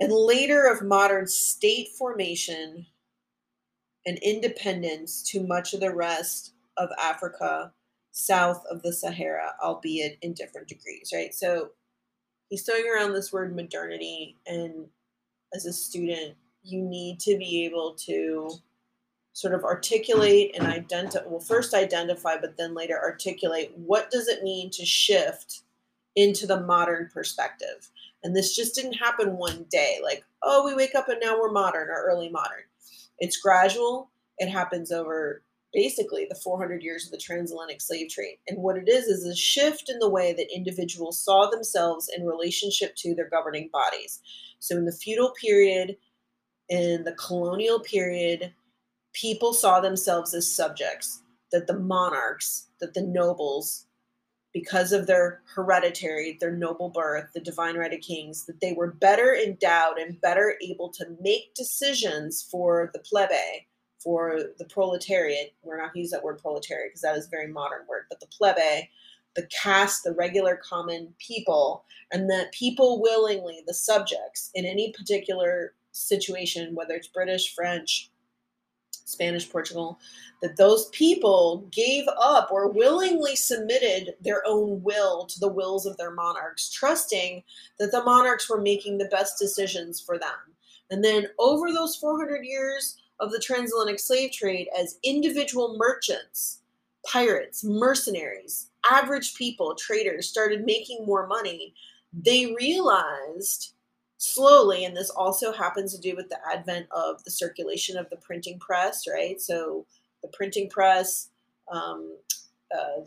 and 0.00 0.12
later 0.12 0.66
of 0.66 0.82
modern 0.82 1.26
state 1.26 1.88
formation 1.88 2.86
and 4.06 4.18
independence 4.18 5.22
to 5.30 5.46
much 5.46 5.74
of 5.74 5.80
the 5.80 5.94
rest 5.94 6.54
of 6.76 6.88
Africa 7.00 7.72
south 8.12 8.64
of 8.70 8.82
the 8.82 8.92
Sahara, 8.92 9.54
albeit 9.62 10.18
in 10.22 10.32
different 10.32 10.68
degrees, 10.68 11.10
right? 11.12 11.34
So 11.34 11.70
he's 12.48 12.62
throwing 12.62 12.88
around 12.88 13.12
this 13.12 13.32
word 13.32 13.54
modernity, 13.54 14.36
and 14.46 14.86
as 15.54 15.66
a 15.66 15.72
student, 15.72 16.34
you 16.62 16.82
need 16.82 17.20
to 17.20 17.36
be 17.36 17.64
able 17.64 17.94
to 18.06 18.50
sort 19.36 19.52
of 19.52 19.64
articulate 19.64 20.56
and 20.56 20.66
identify 20.66 21.26
well 21.26 21.38
first 21.38 21.74
identify 21.74 22.38
but 22.38 22.56
then 22.56 22.74
later 22.74 22.98
articulate 22.98 23.70
what 23.76 24.10
does 24.10 24.28
it 24.28 24.42
mean 24.42 24.70
to 24.70 24.82
shift 24.82 25.60
into 26.16 26.46
the 26.46 26.60
modern 26.60 27.10
perspective 27.12 27.90
and 28.24 28.34
this 28.34 28.56
just 28.56 28.74
didn't 28.74 28.94
happen 28.94 29.36
one 29.36 29.66
day 29.70 29.98
like 30.02 30.24
oh 30.42 30.64
we 30.64 30.74
wake 30.74 30.94
up 30.94 31.10
and 31.10 31.20
now 31.20 31.38
we're 31.38 31.52
modern 31.52 31.88
or 31.90 32.02
early 32.06 32.30
modern 32.30 32.62
it's 33.18 33.38
gradual. 33.38 34.10
It 34.38 34.48
happens 34.48 34.92
over 34.92 35.42
basically 35.72 36.26
the 36.28 36.40
400 36.42 36.82
years 36.82 37.04
of 37.04 37.12
the 37.12 37.18
transatlantic 37.18 37.80
slave 37.80 38.10
trade. 38.10 38.38
And 38.48 38.58
what 38.58 38.76
it 38.76 38.88
is 38.88 39.06
is 39.06 39.24
a 39.24 39.36
shift 39.36 39.90
in 39.90 39.98
the 39.98 40.08
way 40.08 40.32
that 40.32 40.54
individuals 40.54 41.20
saw 41.20 41.50
themselves 41.50 42.10
in 42.16 42.24
relationship 42.24 42.94
to 42.96 43.14
their 43.14 43.28
governing 43.28 43.68
bodies. 43.72 44.20
So 44.58 44.76
in 44.76 44.86
the 44.86 44.92
feudal 44.92 45.32
period, 45.40 45.96
in 46.68 47.04
the 47.04 47.12
colonial 47.12 47.80
period, 47.80 48.52
people 49.12 49.52
saw 49.52 49.80
themselves 49.80 50.34
as 50.34 50.54
subjects, 50.54 51.22
that 51.52 51.66
the 51.66 51.78
monarchs, 51.78 52.68
that 52.80 52.94
the 52.94 53.02
nobles, 53.02 53.85
because 54.56 54.90
of 54.90 55.06
their 55.06 55.42
hereditary, 55.54 56.38
their 56.40 56.50
noble 56.50 56.88
birth, 56.88 57.28
the 57.34 57.40
divine 57.40 57.76
right 57.76 57.92
of 57.92 58.00
kings, 58.00 58.46
that 58.46 58.58
they 58.62 58.72
were 58.72 58.90
better 58.90 59.34
endowed 59.34 59.98
and 59.98 60.18
better 60.22 60.56
able 60.62 60.88
to 60.88 61.04
make 61.20 61.52
decisions 61.52 62.42
for 62.50 62.90
the 62.94 62.98
plebe, 63.00 63.66
for 64.02 64.40
the 64.58 64.64
proletariat. 64.64 65.52
We're 65.62 65.76
not 65.76 65.94
use 65.94 66.08
that 66.08 66.24
word 66.24 66.38
proletariat 66.38 66.88
because 66.88 67.02
that 67.02 67.18
is 67.18 67.26
a 67.26 67.28
very 67.28 67.52
modern 67.52 67.80
word, 67.86 68.04
but 68.08 68.18
the 68.18 68.28
plebe, 68.28 68.86
the 69.34 69.46
caste, 69.62 70.04
the 70.04 70.14
regular 70.14 70.58
common 70.66 71.12
people, 71.18 71.84
and 72.10 72.30
that 72.30 72.52
people 72.52 73.02
willingly, 73.02 73.62
the 73.66 73.74
subjects, 73.74 74.52
in 74.54 74.64
any 74.64 74.90
particular 74.96 75.74
situation, 75.92 76.74
whether 76.74 76.94
it's 76.94 77.08
British, 77.08 77.54
French, 77.54 78.10
Spanish, 79.06 79.48
Portugal, 79.48 79.98
that 80.42 80.56
those 80.56 80.88
people 80.88 81.66
gave 81.70 82.04
up 82.20 82.50
or 82.50 82.68
willingly 82.68 83.36
submitted 83.36 84.14
their 84.20 84.42
own 84.46 84.82
will 84.82 85.24
to 85.26 85.38
the 85.40 85.48
wills 85.48 85.86
of 85.86 85.96
their 85.96 86.10
monarchs, 86.10 86.70
trusting 86.70 87.42
that 87.78 87.92
the 87.92 88.02
monarchs 88.02 88.50
were 88.50 88.60
making 88.60 88.98
the 88.98 89.06
best 89.06 89.38
decisions 89.38 90.00
for 90.00 90.18
them. 90.18 90.54
And 90.90 91.04
then 91.04 91.28
over 91.38 91.72
those 91.72 91.96
400 91.96 92.44
years 92.44 92.96
of 93.20 93.30
the 93.30 93.40
transatlantic 93.40 94.00
slave 94.00 94.32
trade, 94.32 94.68
as 94.78 94.98
individual 95.04 95.76
merchants, 95.78 96.62
pirates, 97.06 97.62
mercenaries, 97.64 98.70
average 98.90 99.36
people, 99.36 99.74
traders 99.76 100.28
started 100.28 100.66
making 100.66 101.06
more 101.06 101.28
money, 101.28 101.74
they 102.12 102.54
realized 102.54 103.72
slowly, 104.18 104.84
and 104.84 104.96
this 104.96 105.10
also 105.10 105.52
happens 105.52 105.94
to 105.94 106.00
do 106.00 106.16
with 106.16 106.28
the 106.28 106.38
advent 106.52 106.86
of 106.90 107.22
the 107.24 107.30
circulation 107.30 107.96
of 107.96 108.08
the 108.10 108.16
printing 108.16 108.58
press, 108.58 109.06
right? 109.06 109.40
So 109.40 109.86
the 110.22 110.28
printing 110.28 110.68
press 110.68 111.28
um, 111.70 112.16
uh, 112.76 113.02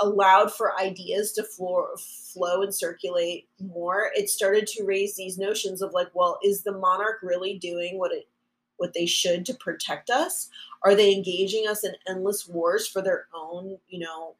allowed 0.00 0.52
for 0.52 0.78
ideas 0.78 1.32
to 1.32 1.42
flow, 1.42 1.88
flow 2.32 2.62
and 2.62 2.74
circulate 2.74 3.48
more. 3.60 4.10
It 4.14 4.28
started 4.28 4.66
to 4.68 4.84
raise 4.84 5.16
these 5.16 5.38
notions 5.38 5.82
of 5.82 5.92
like, 5.92 6.08
well, 6.14 6.38
is 6.44 6.62
the 6.62 6.72
monarch 6.72 7.18
really 7.22 7.58
doing 7.58 7.98
what 7.98 8.12
it 8.12 8.28
what 8.76 8.94
they 8.94 9.04
should 9.04 9.44
to 9.44 9.54
protect 9.54 10.08
us? 10.08 10.48
Are 10.84 10.94
they 10.94 11.12
engaging 11.14 11.68
us 11.68 11.84
in 11.84 11.92
endless 12.08 12.48
wars 12.48 12.88
for 12.88 13.02
their 13.02 13.26
own, 13.34 13.76
you 13.88 13.98
know, 13.98 14.36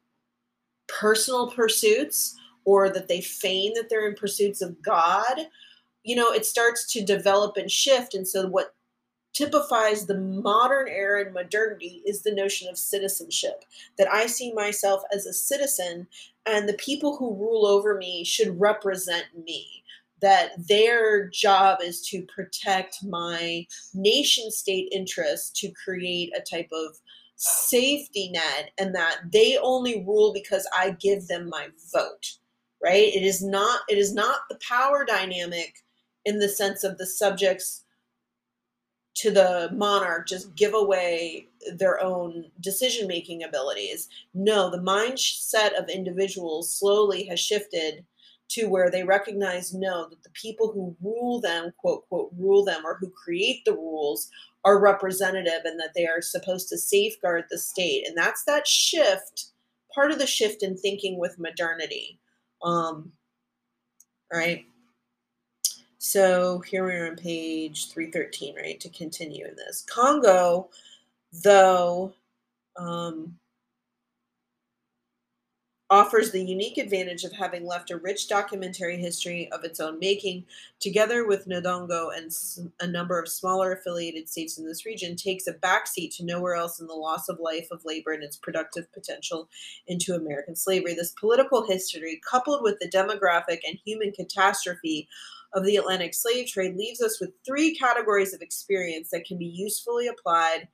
personal 0.87 1.51
pursuits, 1.51 2.35
or 2.65 2.89
that 2.89 3.07
they 3.07 3.21
feign 3.21 3.73
that 3.75 3.87
they're 3.87 4.07
in 4.07 4.15
pursuits 4.15 4.63
of 4.63 4.81
God? 4.81 5.47
You 6.03 6.15
know, 6.15 6.31
it 6.31 6.45
starts 6.45 6.91
to 6.93 7.03
develop 7.03 7.57
and 7.57 7.71
shift. 7.71 8.13
And 8.13 8.27
so, 8.27 8.47
what 8.47 8.73
typifies 9.33 10.05
the 10.05 10.17
modern 10.17 10.87
era 10.87 11.23
and 11.23 11.33
modernity 11.33 12.01
is 12.05 12.21
the 12.21 12.33
notion 12.33 12.67
of 12.67 12.77
citizenship 12.77 13.63
that 13.97 14.11
I 14.11 14.25
see 14.25 14.53
myself 14.53 15.03
as 15.13 15.25
a 15.25 15.33
citizen, 15.33 16.07
and 16.45 16.67
the 16.67 16.73
people 16.73 17.17
who 17.17 17.35
rule 17.35 17.65
over 17.65 17.97
me 17.97 18.23
should 18.23 18.59
represent 18.59 19.25
me. 19.45 19.83
That 20.21 20.51
their 20.67 21.29
job 21.29 21.79
is 21.81 22.07
to 22.09 22.21
protect 22.23 23.03
my 23.03 23.65
nation 23.95 24.51
state 24.51 24.89
interests, 24.91 25.49
to 25.61 25.71
create 25.83 26.31
a 26.37 26.41
type 26.41 26.69
of 26.71 26.95
safety 27.37 28.29
net, 28.29 28.69
and 28.77 28.93
that 28.93 29.17
they 29.33 29.57
only 29.57 30.03
rule 30.05 30.31
because 30.31 30.67
I 30.77 30.91
give 30.91 31.27
them 31.27 31.49
my 31.49 31.69
vote. 31.91 32.37
Right? 32.83 33.07
It 33.15 33.23
is 33.23 33.43
not. 33.43 33.81
It 33.89 33.97
is 33.97 34.13
not 34.13 34.41
the 34.47 34.59
power 34.67 35.05
dynamic 35.05 35.73
in 36.25 36.39
the 36.39 36.49
sense 36.49 36.83
of 36.83 36.97
the 36.97 37.05
subjects 37.05 37.83
to 39.13 39.31
the 39.31 39.69
monarch 39.73 40.27
just 40.27 40.55
give 40.55 40.73
away 40.73 41.47
their 41.73 42.01
own 42.01 42.45
decision 42.61 43.07
making 43.07 43.43
abilities. 43.43 44.07
No, 44.33 44.69
the 44.69 44.77
mindset 44.77 45.77
of 45.77 45.89
individuals 45.89 46.75
slowly 46.75 47.25
has 47.25 47.39
shifted 47.39 48.05
to 48.49 48.67
where 48.67 48.89
they 48.89 49.03
recognize 49.03 49.73
no, 49.73 50.09
that 50.09 50.23
the 50.23 50.29
people 50.31 50.71
who 50.71 50.95
rule 51.01 51.39
them, 51.39 51.71
quote, 51.77 52.07
quote, 52.09 52.31
rule 52.37 52.65
them 52.65 52.85
or 52.85 52.97
who 52.99 53.09
create 53.09 53.63
the 53.65 53.73
rules 53.73 54.29
are 54.65 54.79
representative 54.79 55.61
and 55.63 55.79
that 55.79 55.93
they 55.95 56.05
are 56.05 56.21
supposed 56.21 56.67
to 56.69 56.77
safeguard 56.77 57.45
the 57.49 57.57
state. 57.57 58.05
And 58.07 58.17
that's 58.17 58.43
that 58.45 58.67
shift, 58.67 59.45
part 59.93 60.11
of 60.11 60.19
the 60.19 60.27
shift 60.27 60.63
in 60.63 60.77
thinking 60.77 61.17
with 61.17 61.39
modernity. 61.39 62.19
Um, 62.61 63.13
right. 64.31 64.65
So 66.03 66.57
here 66.61 66.83
we 66.83 66.95
are 66.95 67.11
on 67.11 67.15
page 67.15 67.91
313, 67.91 68.55
right, 68.55 68.79
to 68.79 68.89
continue 68.89 69.45
in 69.45 69.55
this. 69.55 69.85
Congo, 69.87 70.67
though, 71.43 72.11
um, 72.75 73.37
offers 75.91 76.31
the 76.31 76.43
unique 76.43 76.79
advantage 76.79 77.23
of 77.23 77.31
having 77.31 77.67
left 77.67 77.91
a 77.91 77.97
rich 77.97 78.27
documentary 78.27 78.97
history 78.97 79.51
of 79.51 79.63
its 79.63 79.79
own 79.79 79.99
making, 79.99 80.43
together 80.79 81.27
with 81.27 81.47
Ndongo 81.47 82.17
and 82.17 82.31
a 82.79 82.87
number 82.87 83.19
of 83.19 83.29
smaller 83.29 83.73
affiliated 83.73 84.27
states 84.27 84.57
in 84.57 84.65
this 84.65 84.87
region, 84.87 85.15
takes 85.15 85.45
a 85.45 85.53
backseat 85.53 86.15
to 86.17 86.25
nowhere 86.25 86.55
else 86.55 86.79
in 86.79 86.87
the 86.87 86.93
loss 86.95 87.29
of 87.29 87.39
life, 87.39 87.67
of 87.69 87.85
labor, 87.85 88.13
and 88.13 88.23
its 88.23 88.37
productive 88.37 88.91
potential 88.91 89.49
into 89.85 90.15
American 90.15 90.55
slavery. 90.55 90.95
This 90.95 91.11
political 91.11 91.67
history, 91.67 92.19
coupled 92.27 92.63
with 92.63 92.79
the 92.79 92.89
demographic 92.89 93.59
and 93.67 93.77
human 93.85 94.11
catastrophe 94.13 95.07
of 95.53 95.65
the 95.65 95.75
Atlantic 95.75 96.13
slave 96.13 96.47
trade 96.47 96.75
leaves 96.75 97.01
us 97.01 97.19
with 97.19 97.31
three 97.45 97.75
categories 97.75 98.33
of 98.33 98.41
experience 98.41 99.09
that 99.09 99.25
can 99.25 99.37
be 99.37 99.45
usefully 99.45 100.07
applied 100.07 100.67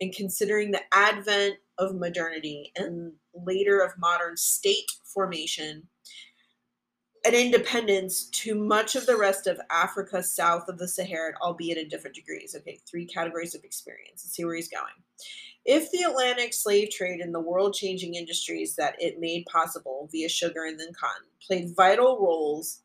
in 0.00 0.12
considering 0.12 0.70
the 0.70 0.82
advent 0.92 1.56
of 1.78 1.94
modernity 1.94 2.72
and 2.76 3.12
later 3.34 3.80
of 3.80 3.92
modern 3.98 4.36
state 4.36 4.90
formation 5.04 5.86
and 7.24 7.34
independence 7.34 8.28
to 8.30 8.54
much 8.54 8.96
of 8.96 9.06
the 9.06 9.16
rest 9.16 9.46
of 9.46 9.60
Africa 9.70 10.22
south 10.22 10.68
of 10.68 10.78
the 10.78 10.86
Sahara, 10.86 11.34
albeit 11.42 11.78
in 11.78 11.88
different 11.88 12.14
degrees. 12.14 12.54
Okay, 12.56 12.78
three 12.88 13.06
categories 13.06 13.54
of 13.54 13.64
experience. 13.64 14.22
Let's 14.24 14.34
see 14.34 14.44
where 14.44 14.54
he's 14.54 14.68
going. 14.68 14.86
If 15.64 15.90
the 15.90 16.02
Atlantic 16.02 16.54
slave 16.54 16.90
trade 16.90 17.20
and 17.20 17.34
the 17.34 17.40
world 17.40 17.74
changing 17.74 18.14
industries 18.14 18.76
that 18.76 18.94
it 18.98 19.20
made 19.20 19.44
possible 19.46 20.08
via 20.10 20.28
sugar 20.28 20.64
and 20.64 20.78
then 20.78 20.92
cotton 20.98 21.26
played 21.46 21.74
vital 21.76 22.18
roles 22.20 22.82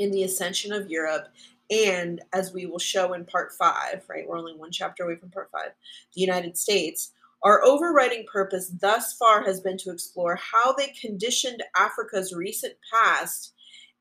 in 0.00 0.10
the 0.10 0.24
ascension 0.24 0.72
of 0.72 0.90
Europe 0.90 1.28
and 1.70 2.20
as 2.32 2.52
we 2.52 2.66
will 2.66 2.80
show 2.80 3.12
in 3.12 3.24
part 3.24 3.52
five, 3.52 4.02
right? 4.08 4.26
We're 4.26 4.38
only 4.38 4.56
one 4.56 4.72
chapter 4.72 5.04
away 5.04 5.16
from 5.16 5.30
part 5.30 5.50
five, 5.52 5.70
the 6.14 6.20
United 6.20 6.58
States. 6.58 7.12
Our 7.44 7.62
overriding 7.64 8.26
purpose 8.30 8.72
thus 8.80 9.12
far 9.14 9.44
has 9.44 9.60
been 9.60 9.78
to 9.78 9.92
explore 9.92 10.36
how 10.36 10.72
they 10.72 10.88
conditioned 11.00 11.62
Africa's 11.76 12.32
recent 12.32 12.74
past 12.92 13.54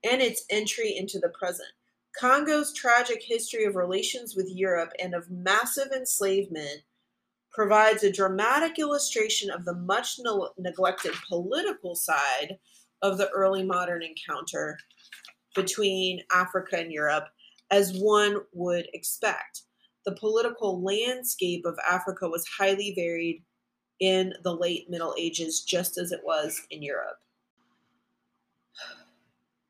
and 0.03 0.21
its 0.21 0.45
entry 0.49 0.97
into 0.97 1.19
the 1.19 1.29
present. 1.29 1.69
Congo's 2.19 2.73
tragic 2.73 3.21
history 3.23 3.65
of 3.65 3.75
relations 3.75 4.35
with 4.35 4.49
Europe 4.49 4.91
and 5.01 5.13
of 5.13 5.29
massive 5.29 5.91
enslavement 5.95 6.81
provides 7.51 8.03
a 8.03 8.11
dramatic 8.11 8.79
illustration 8.79 9.51
of 9.51 9.65
the 9.65 9.75
much 9.75 10.19
neglected 10.57 11.13
political 11.27 11.95
side 11.95 12.57
of 13.01 13.17
the 13.17 13.29
early 13.29 13.63
modern 13.63 14.01
encounter 14.03 14.77
between 15.61 16.21
Africa 16.31 16.77
and 16.77 16.91
Europe, 16.91 17.25
as 17.71 17.97
one 17.97 18.37
would 18.53 18.87
expect. 18.93 19.63
The 20.05 20.15
political 20.15 20.81
landscape 20.81 21.65
of 21.65 21.77
Africa 21.87 22.29
was 22.29 22.47
highly 22.47 22.93
varied 22.95 23.43
in 23.99 24.33
the 24.43 24.55
late 24.55 24.89
Middle 24.89 25.13
Ages, 25.17 25.61
just 25.61 25.97
as 25.97 26.11
it 26.11 26.21
was 26.23 26.61
in 26.71 26.81
Europe. 26.81 27.17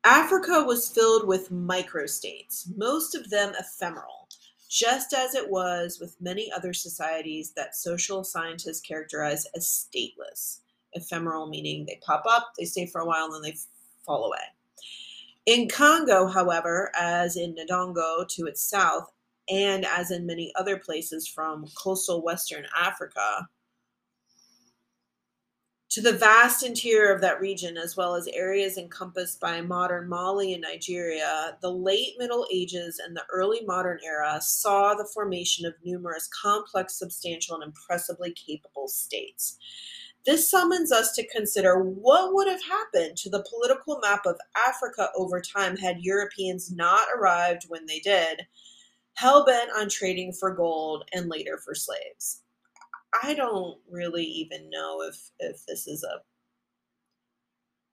Africa 0.04 0.64
was 0.64 0.88
filled 0.88 1.26
with 1.26 1.50
microstates, 1.50 2.64
most 2.76 3.14
of 3.14 3.28
them 3.28 3.52
ephemeral, 3.58 4.28
just 4.70 5.12
as 5.12 5.34
it 5.34 5.50
was 5.50 5.98
with 6.00 6.16
many 6.20 6.50
other 6.52 6.72
societies 6.72 7.52
that 7.54 7.76
social 7.76 8.24
scientists 8.24 8.80
characterize 8.80 9.46
as 9.54 9.66
stateless. 9.66 10.60
Ephemeral 10.94 11.48
meaning 11.48 11.84
they 11.84 12.00
pop 12.06 12.24
up, 12.26 12.52
they 12.56 12.64
stay 12.64 12.86
for 12.86 13.00
a 13.00 13.06
while, 13.06 13.26
and 13.26 13.34
then 13.34 13.42
they 13.42 13.58
fall 14.06 14.24
away. 14.24 14.38
In 15.50 15.68
Congo, 15.68 16.28
however, 16.28 16.92
as 16.96 17.36
in 17.36 17.56
Ndongo 17.56 18.28
to 18.28 18.46
its 18.46 18.62
south, 18.62 19.10
and 19.48 19.84
as 19.84 20.12
in 20.12 20.24
many 20.24 20.52
other 20.54 20.78
places 20.78 21.26
from 21.26 21.66
coastal 21.76 22.22
Western 22.22 22.66
Africa, 22.80 23.48
to 25.88 26.00
the 26.00 26.12
vast 26.12 26.64
interior 26.64 27.12
of 27.12 27.20
that 27.22 27.40
region, 27.40 27.76
as 27.76 27.96
well 27.96 28.14
as 28.14 28.28
areas 28.28 28.78
encompassed 28.78 29.40
by 29.40 29.60
modern 29.60 30.08
Mali 30.08 30.52
and 30.52 30.62
Nigeria, 30.62 31.58
the 31.60 31.72
late 31.72 32.14
Middle 32.16 32.46
Ages 32.52 33.00
and 33.04 33.16
the 33.16 33.24
early 33.32 33.62
modern 33.66 33.98
era 34.04 34.40
saw 34.40 34.94
the 34.94 35.10
formation 35.12 35.66
of 35.66 35.74
numerous 35.84 36.28
complex, 36.28 36.96
substantial, 36.96 37.56
and 37.56 37.64
impressively 37.64 38.32
capable 38.34 38.86
states. 38.86 39.58
This 40.26 40.50
summons 40.50 40.92
us 40.92 41.12
to 41.12 41.26
consider 41.28 41.82
what 41.82 42.34
would 42.34 42.46
have 42.46 42.62
happened 42.62 43.16
to 43.18 43.30
the 43.30 43.44
political 43.48 43.98
map 44.00 44.26
of 44.26 44.38
Africa 44.54 45.08
over 45.16 45.40
time 45.40 45.76
had 45.76 46.00
Europeans 46.00 46.70
not 46.70 47.08
arrived 47.16 47.64
when 47.68 47.86
they 47.86 48.00
did, 48.00 48.42
hell 49.14 49.44
bent 49.46 49.70
on 49.76 49.88
trading 49.88 50.32
for 50.32 50.54
gold 50.54 51.04
and 51.14 51.28
later 51.28 51.58
for 51.58 51.74
slaves. 51.74 52.42
I 53.22 53.34
don't 53.34 53.78
really 53.90 54.24
even 54.24 54.70
know 54.70 55.02
if 55.02 55.30
if 55.40 55.64
this 55.66 55.86
is 55.86 56.04
a 56.04 56.22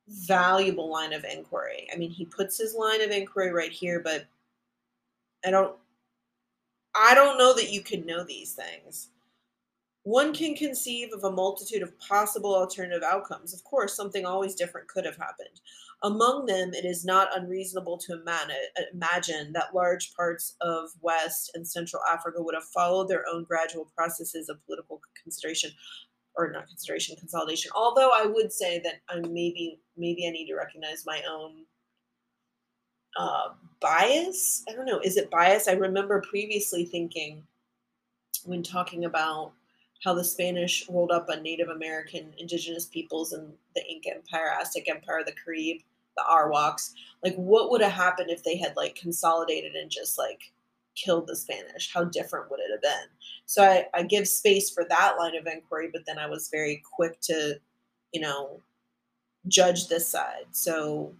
valuable 0.08 0.90
line 0.90 1.13
of 1.13 1.26
inquiry. 1.26 1.88
I 1.94 1.98
mean, 1.98 2.12
he 2.12 2.26
puts 2.26 2.58
his 2.58 2.76
line 2.76 3.02
of 3.02 3.12
inquiry 3.12 3.52
right 3.52 3.72
here, 3.72 4.02
but 4.04 4.26
I 5.46 5.52
don't 5.52 5.76
I 6.96 7.13
don't 7.16 7.38
know 7.38 7.54
that 7.56 7.72
you 7.72 7.82
can 7.82 8.06
know 8.06 8.24
these 8.24 8.54
things. 8.54 9.10
One 10.08 10.34
can 10.34 10.56
conceive 10.56 11.12
of 11.12 11.26
a 11.26 11.32
multitude 11.32 11.82
of 11.82 12.00
possible 12.00 12.56
alternative 12.56 13.04
outcomes. 13.04 13.54
Of 13.54 13.62
course, 13.65 13.93
something 13.93 14.26
always 14.26 14.56
different 14.56 14.88
could 14.88 15.04
have 15.04 15.17
happened. 15.17 15.60
Among 16.02 16.46
them, 16.46 16.74
it 16.74 16.86
is 16.86 17.04
not 17.04 17.38
unreasonable 17.38 17.98
to 17.98 18.13
imagine 18.93 19.52
that 19.52 19.76
large 19.76 20.13
parts 20.13 20.56
of 20.62 20.91
West 21.02 21.52
and 21.56 21.67
Central 21.67 22.02
Africa 22.10 22.41
would 22.41 22.56
have 22.56 22.63
followed 22.63 23.10
their 23.10 23.26
own 23.30 23.43
gradual 23.43 23.91
processes 23.98 24.48
of 24.48 24.65
political 24.65 25.02
consideration 25.22 25.72
or 26.38 26.52
not 26.52 26.67
consideration 26.67 27.15
consolidation 27.15 27.72
although 27.76 28.12
i 28.13 28.24
would 28.24 28.54
say 28.54 28.80
that 28.80 29.02
i 29.10 29.15
maybe 29.28 29.80
maybe 29.98 30.28
i 30.28 30.30
need 30.30 30.46
to 30.46 30.54
recognize 30.54 31.04
my 31.04 31.20
own 31.28 31.65
uh, 33.17 33.50
bias 33.82 34.63
i 34.70 34.74
don't 34.74 34.86
know 34.86 35.00
is 35.00 35.17
it 35.17 35.32
bias 35.32 35.67
i 35.67 35.72
remember 35.72 36.22
previously 36.22 36.86
thinking 36.86 37.41
when 38.46 38.62
talking 38.62 39.06
about 39.06 39.52
how 40.04 40.14
the 40.14 40.24
Spanish 40.24 40.88
rolled 40.90 41.12
up 41.12 41.28
on 41.30 41.42
Native 41.42 41.70
American 41.70 42.34
indigenous 42.38 42.86
peoples 42.86 43.34
in 43.34 43.52
the 43.76 43.84
Inca 43.90 44.16
Empire, 44.16 44.52
Aztec 44.60 44.88
Empire, 44.88 45.24
the 45.26 45.34
Carib, 45.44 45.78
the 46.16 46.24
Arawaks. 46.30 46.92
Like, 47.24 47.36
what 47.36 47.72
would 47.72 47.82
have 47.82 47.92
happened 47.92 48.30
if 48.30 48.44
they 48.44 48.58
had 48.58 48.76
like 48.76 48.96
consolidated 48.96 49.74
and 49.74 49.90
just 49.90 50.18
like 50.18 50.52
killed 50.96 51.28
the 51.28 51.36
Spanish? 51.36 51.92
How 51.94 52.04
different 52.04 52.50
would 52.52 52.60
it 52.60 52.72
have 52.72 52.82
been? 52.82 53.08
So 53.46 53.64
I, 53.64 53.88
I 53.94 54.04
give 54.04 54.28
space 54.28 54.70
for 54.70 54.86
that 54.90 55.16
line 55.18 55.36
of 55.36 55.48
inquiry, 55.48 55.90
but 55.92 56.06
then 56.06 56.20
I 56.20 56.28
was 56.28 56.50
very 56.50 56.82
quick 56.92 57.20
to, 57.22 57.60
you 58.12 58.22
know, 58.22 58.62
judge 59.48 59.88
this 59.88 60.08
side. 60.08 60.46
So 60.52 61.14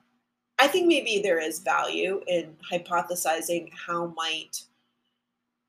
I 0.60 0.68
think 0.68 0.88
maybe 0.88 1.22
there 1.22 1.40
is 1.40 1.60
value 1.60 2.22
in 2.28 2.56
hypothesizing 2.72 3.70
how 3.74 4.14
might 4.16 4.64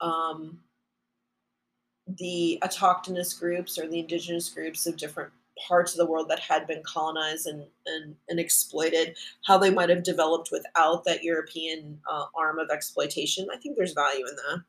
um, 0.01 0.61
the 2.17 2.59
autochthonous 2.63 3.39
groups 3.39 3.79
or 3.79 3.87
the 3.87 4.01
indigenous 4.01 4.49
groups 4.49 4.87
of 4.87 4.97
different 4.97 5.31
parts 5.67 5.93
of 5.93 5.99
the 5.99 6.07
world 6.07 6.29
that 6.29 6.41
had 6.41 6.67
been 6.67 6.83
colonized 6.85 7.47
and, 7.47 7.65
and, 7.87 8.15
and 8.29 8.39
exploited, 8.39 9.17
how 9.45 9.59
they 9.59 9.71
might 9.71 9.89
have 9.89 10.03
developed 10.03 10.51
without 10.53 11.05
that 11.05 11.25
European 11.25 12.01
uh, 12.11 12.27
arm 12.37 12.59
of 12.59 12.71
exploitation. 12.71 13.49
I 13.53 13.57
think 13.57 13.77
there's 13.77 13.93
value 13.93 14.27
in 14.27 14.37
that. 14.37 14.63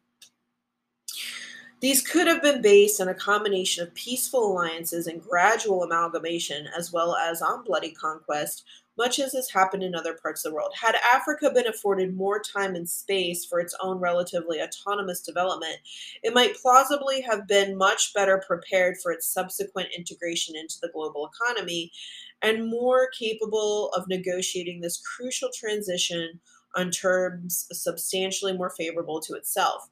These 1.82 2.02
could 2.02 2.28
have 2.28 2.42
been 2.42 2.62
based 2.62 3.00
on 3.00 3.08
a 3.08 3.14
combination 3.14 3.84
of 3.84 3.94
peaceful 3.94 4.52
alliances 4.52 5.08
and 5.08 5.24
gradual 5.24 5.84
amalgamation, 5.84 6.68
as 6.78 6.92
well 6.92 7.16
as 7.16 7.42
on 7.42 7.64
bloody 7.64 7.92
conquest, 7.92 8.66
much 9.00 9.18
as 9.18 9.32
has 9.32 9.50
happened 9.50 9.82
in 9.82 9.96
other 9.96 10.14
parts 10.14 10.44
of 10.46 10.52
the 10.52 10.56
world. 10.56 10.74
Had 10.76 10.96
Africa 11.14 11.50
been 11.52 11.68
afforded 11.68 12.16
more 12.16 12.40
time 12.40 12.76
and 12.76 12.88
space 12.88 13.46
for 13.46 13.62
its 13.62 13.74
own 13.82 13.98
relatively 13.98 14.62
autonomous 14.62 15.22
development, 15.22 15.78
it 16.22 16.34
might 16.34 16.58
plausibly 16.58 17.22
have 17.22 17.48
been 17.48 17.78
much 17.78 18.14
better 18.14 18.44
prepared 18.46 18.98
for 19.02 19.14
its 19.14 19.26
subsequent 19.26 19.88
integration 19.98 20.56
into 20.58 20.76
the 20.82 20.92
global 20.94 21.32
economy 21.34 21.94
and 22.42 22.70
more 22.70 23.10
capable 23.18 23.90
of 23.96 24.08
negotiating 24.10 24.82
this 24.82 25.02
crucial 25.16 25.50
transition 25.58 26.42
on 26.76 26.92
terms 26.92 27.68
substantially 27.72 28.56
more 28.56 28.70
favorable 28.70 29.22
to 29.22 29.34
itself. 29.34 29.90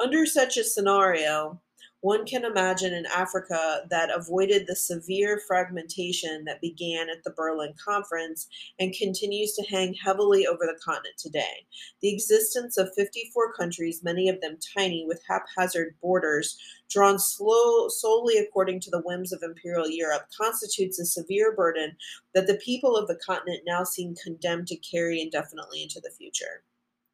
Under 0.00 0.26
such 0.26 0.56
a 0.56 0.64
scenario, 0.64 1.60
one 2.00 2.24
can 2.24 2.44
imagine 2.44 2.94
an 2.94 3.06
Africa 3.06 3.82
that 3.90 4.10
avoided 4.14 4.66
the 4.66 4.76
severe 4.76 5.40
fragmentation 5.46 6.44
that 6.44 6.60
began 6.60 7.10
at 7.10 7.24
the 7.24 7.32
Berlin 7.32 7.74
Conference 7.84 8.46
and 8.78 8.94
continues 8.94 9.54
to 9.54 9.66
hang 9.68 9.94
heavily 9.94 10.46
over 10.46 10.64
the 10.64 10.78
continent 10.84 11.16
today. 11.18 11.66
The 12.00 12.12
existence 12.12 12.78
of 12.78 12.94
54 12.94 13.52
countries, 13.54 14.04
many 14.04 14.28
of 14.28 14.40
them 14.40 14.58
tiny 14.76 15.06
with 15.06 15.22
haphazard 15.28 15.96
borders, 16.00 16.56
drawn 16.88 17.18
slow, 17.18 17.88
solely 17.88 18.38
according 18.38 18.80
to 18.80 18.90
the 18.90 19.02
whims 19.02 19.32
of 19.32 19.42
imperial 19.42 19.88
Europe, 19.88 20.28
constitutes 20.36 21.00
a 21.00 21.04
severe 21.04 21.54
burden 21.54 21.96
that 22.32 22.46
the 22.46 22.60
people 22.64 22.96
of 22.96 23.08
the 23.08 23.18
continent 23.26 23.62
now 23.66 23.82
seem 23.82 24.14
condemned 24.22 24.68
to 24.68 24.76
carry 24.76 25.20
indefinitely 25.20 25.82
into 25.82 26.00
the 26.00 26.10
future. 26.16 26.62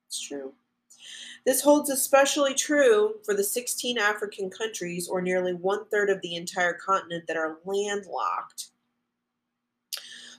It's 0.09 0.21
true. 0.21 0.53
This 1.45 1.61
holds 1.61 1.91
especially 1.91 2.55
true 2.55 3.17
for 3.23 3.35
the 3.35 3.45
16 3.45 3.99
African 3.99 4.49
countries, 4.49 5.09
or 5.09 5.21
nearly 5.21 5.53
one 5.53 5.85
third 5.87 6.09
of 6.09 6.21
the 6.23 6.37
entire 6.37 6.73
continent, 6.73 7.27
that 7.27 7.37
are 7.37 7.59
landlocked, 7.65 8.71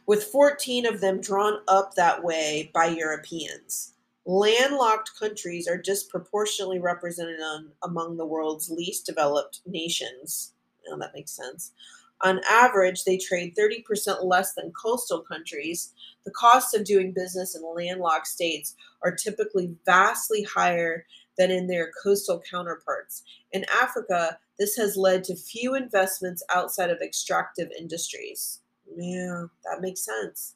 with 0.07 0.23
14 0.25 0.85
of 0.87 1.01
them 1.01 1.21
drawn 1.21 1.59
up 1.67 1.93
that 1.93 2.23
way 2.23 2.71
by 2.73 2.87
Europeans. 2.87 3.93
Landlocked 4.25 5.11
countries 5.19 5.67
are 5.67 5.77
disproportionately 5.77 6.79
represented 6.79 7.39
on, 7.39 7.71
among 7.83 8.17
the 8.17 8.25
world's 8.25 8.71
least 8.71 9.05
developed 9.05 9.61
nations. 9.67 10.53
Now 10.89 10.97
that 10.97 11.13
makes 11.13 11.31
sense. 11.31 11.73
On 12.21 12.39
average, 12.49 13.03
they 13.03 13.17
trade 13.17 13.55
30% 13.55 14.23
less 14.23 14.53
than 14.53 14.71
coastal 14.71 15.21
countries. 15.21 15.93
The 16.23 16.31
costs 16.31 16.73
of 16.73 16.85
doing 16.85 17.11
business 17.11 17.55
in 17.55 17.63
landlocked 17.63 18.27
states 18.27 18.75
are 19.03 19.11
typically 19.11 19.75
vastly 19.85 20.43
higher 20.43 21.05
than 21.37 21.51
in 21.51 21.67
their 21.67 21.91
coastal 22.01 22.41
counterparts. 22.49 23.23
In 23.51 23.65
Africa, 23.81 24.39
this 24.57 24.75
has 24.77 24.95
led 24.95 25.23
to 25.25 25.35
few 25.35 25.75
investments 25.75 26.43
outside 26.53 26.89
of 26.89 27.01
extractive 27.01 27.69
industries. 27.77 28.61
Yeah, 28.95 29.45
that 29.65 29.81
makes 29.81 30.05
sense. 30.05 30.55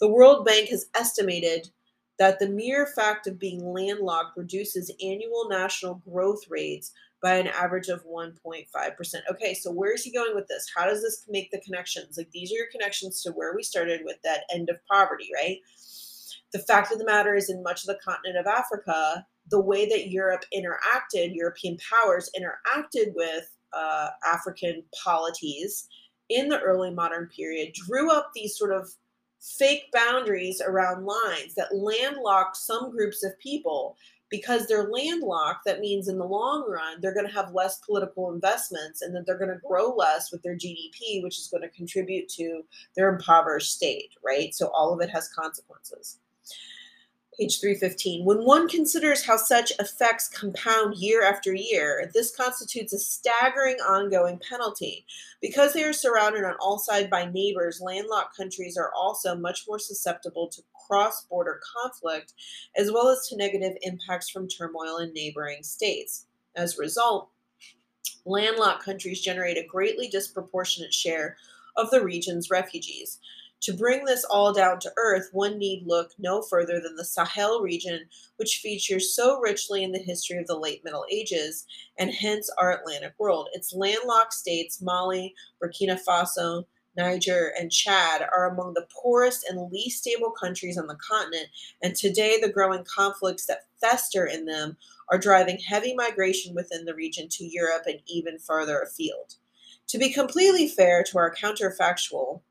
The 0.00 0.08
World 0.08 0.44
Bank 0.44 0.68
has 0.68 0.86
estimated 0.94 1.70
that 2.18 2.38
the 2.38 2.48
mere 2.48 2.86
fact 2.86 3.26
of 3.26 3.38
being 3.38 3.72
landlocked 3.72 4.36
reduces 4.36 4.92
annual 5.02 5.48
national 5.48 6.02
growth 6.10 6.42
rates 6.50 6.92
by 7.22 7.34
an 7.34 7.48
average 7.48 7.88
of 7.88 8.04
1.5%. 8.06 8.66
Okay, 9.30 9.54
so 9.54 9.70
where 9.70 9.92
is 9.92 10.02
he 10.02 10.12
going 10.12 10.34
with 10.34 10.48
this? 10.48 10.66
How 10.74 10.86
does 10.86 11.02
this 11.02 11.26
make 11.28 11.50
the 11.50 11.60
connections? 11.60 12.16
Like 12.16 12.30
these 12.32 12.50
are 12.50 12.56
your 12.56 12.70
connections 12.72 13.22
to 13.22 13.30
where 13.32 13.54
we 13.54 13.62
started 13.62 14.02
with 14.04 14.16
that 14.24 14.44
end 14.52 14.70
of 14.70 14.78
poverty, 14.90 15.28
right? 15.34 15.58
The 16.52 16.60
fact 16.60 16.92
of 16.92 16.98
the 16.98 17.04
matter 17.04 17.34
is, 17.34 17.50
in 17.50 17.62
much 17.62 17.82
of 17.82 17.86
the 17.88 17.98
continent 18.02 18.38
of 18.38 18.46
Africa, 18.46 19.26
the 19.50 19.60
way 19.60 19.88
that 19.88 20.10
Europe 20.10 20.44
interacted, 20.54 21.34
European 21.34 21.76
powers 21.92 22.30
interacted 22.38 23.14
with 23.14 23.50
uh, 23.72 24.08
African 24.26 24.82
polities 25.04 25.88
in 26.28 26.48
the 26.48 26.60
early 26.60 26.90
modern 26.90 27.28
period, 27.28 27.72
drew 27.74 28.10
up 28.10 28.30
these 28.34 28.56
sort 28.56 28.72
of 28.72 28.88
fake 29.40 29.84
boundaries 29.92 30.60
around 30.64 31.04
lines 31.04 31.54
that 31.56 31.74
landlocked 31.74 32.56
some 32.56 32.90
groups 32.90 33.24
of 33.24 33.38
people 33.38 33.96
because 34.30 34.66
they're 34.66 34.88
landlocked, 34.88 35.64
that 35.66 35.80
means 35.80 36.08
in 36.08 36.16
the 36.16 36.24
long 36.24 36.64
run, 36.68 37.00
they're 37.00 37.14
going 37.14 37.26
to 37.26 37.32
have 37.32 37.52
less 37.52 37.78
political 37.78 38.32
investments 38.32 39.02
and 39.02 39.14
that 39.14 39.26
they're 39.26 39.38
going 39.38 39.50
to 39.50 39.60
grow 39.66 39.94
less 39.94 40.30
with 40.30 40.42
their 40.42 40.56
GDP, 40.56 41.22
which 41.22 41.38
is 41.38 41.48
going 41.48 41.62
to 41.62 41.68
contribute 41.76 42.28
to 42.30 42.62
their 42.96 43.12
impoverished 43.12 43.72
state, 43.72 44.10
right? 44.24 44.54
So 44.54 44.68
all 44.68 44.94
of 44.94 45.00
it 45.00 45.10
has 45.10 45.28
consequences. 45.28 46.18
Page 47.38 47.60
315. 47.60 48.24
When 48.24 48.44
one 48.44 48.68
considers 48.68 49.24
how 49.24 49.36
such 49.36 49.72
effects 49.78 50.28
compound 50.28 50.96
year 50.96 51.24
after 51.24 51.54
year, 51.54 52.10
this 52.12 52.36
constitutes 52.36 52.92
a 52.92 52.98
staggering 52.98 53.76
ongoing 53.76 54.38
penalty. 54.48 55.06
Because 55.40 55.72
they 55.72 55.84
are 55.84 55.94
surrounded 55.94 56.44
on 56.44 56.54
all 56.60 56.78
sides 56.78 57.08
by 57.08 57.30
neighbors, 57.30 57.80
landlocked 57.80 58.36
countries 58.36 58.76
are 58.76 58.92
also 58.94 59.34
much 59.34 59.64
more 59.66 59.78
susceptible 59.78 60.48
to 60.48 60.62
cross 60.90 61.24
border 61.26 61.60
conflict, 61.76 62.34
as 62.76 62.90
well 62.90 63.08
as 63.08 63.28
to 63.28 63.36
negative 63.36 63.76
impacts 63.82 64.28
from 64.28 64.48
turmoil 64.48 64.98
in 64.98 65.12
neighboring 65.12 65.62
states. 65.62 66.26
As 66.56 66.76
a 66.76 66.80
result, 66.80 67.30
landlocked 68.24 68.82
countries 68.82 69.20
generate 69.20 69.56
a 69.56 69.66
greatly 69.66 70.08
disproportionate 70.08 70.92
share 70.92 71.36
of 71.76 71.90
the 71.90 72.02
region's 72.02 72.50
refugees. 72.50 73.20
To 73.64 73.72
bring 73.74 74.04
this 74.04 74.24
all 74.24 74.52
down 74.52 74.80
to 74.80 74.92
earth, 74.96 75.28
one 75.32 75.58
need 75.58 75.86
look 75.86 76.10
no 76.18 76.42
further 76.42 76.80
than 76.80 76.96
the 76.96 77.04
Sahel 77.04 77.60
region, 77.60 78.00
which 78.36 78.60
features 78.62 79.14
so 79.14 79.38
richly 79.38 79.84
in 79.84 79.92
the 79.92 79.98
history 79.98 80.38
of 80.38 80.46
the 80.46 80.58
late 80.58 80.82
Middle 80.82 81.04
Ages 81.12 81.66
and 81.98 82.10
hence 82.10 82.50
our 82.58 82.72
Atlantic 82.72 83.12
world. 83.18 83.48
Its 83.52 83.74
landlocked 83.74 84.32
states, 84.32 84.80
Mali, 84.80 85.34
Burkina 85.62 86.00
Faso, 86.02 86.64
Niger, 86.96 87.52
and 87.58 87.70
Chad, 87.70 88.22
are 88.22 88.50
among 88.50 88.74
the 88.74 88.86
poorest 88.90 89.44
and 89.48 89.70
least 89.70 90.00
stable 90.00 90.30
countries 90.30 90.76
on 90.76 90.86
the 90.86 90.96
continent, 90.96 91.48
and 91.82 91.94
today 91.94 92.38
the 92.40 92.52
growing 92.52 92.84
conflicts 92.84 93.46
that 93.46 93.66
fester 93.80 94.26
in 94.26 94.44
them 94.44 94.76
are 95.10 95.18
driving 95.18 95.58
heavy 95.58 95.94
migration 95.94 96.54
within 96.54 96.84
the 96.84 96.94
region 96.94 97.28
to 97.30 97.44
Europe 97.44 97.82
and 97.86 98.00
even 98.06 98.38
further 98.38 98.80
afield. 98.80 99.36
To 99.88 99.98
be 99.98 100.12
completely 100.12 100.68
fair 100.68 101.02
to 101.04 101.18
our 101.18 101.34
counterfactual, 101.34 102.42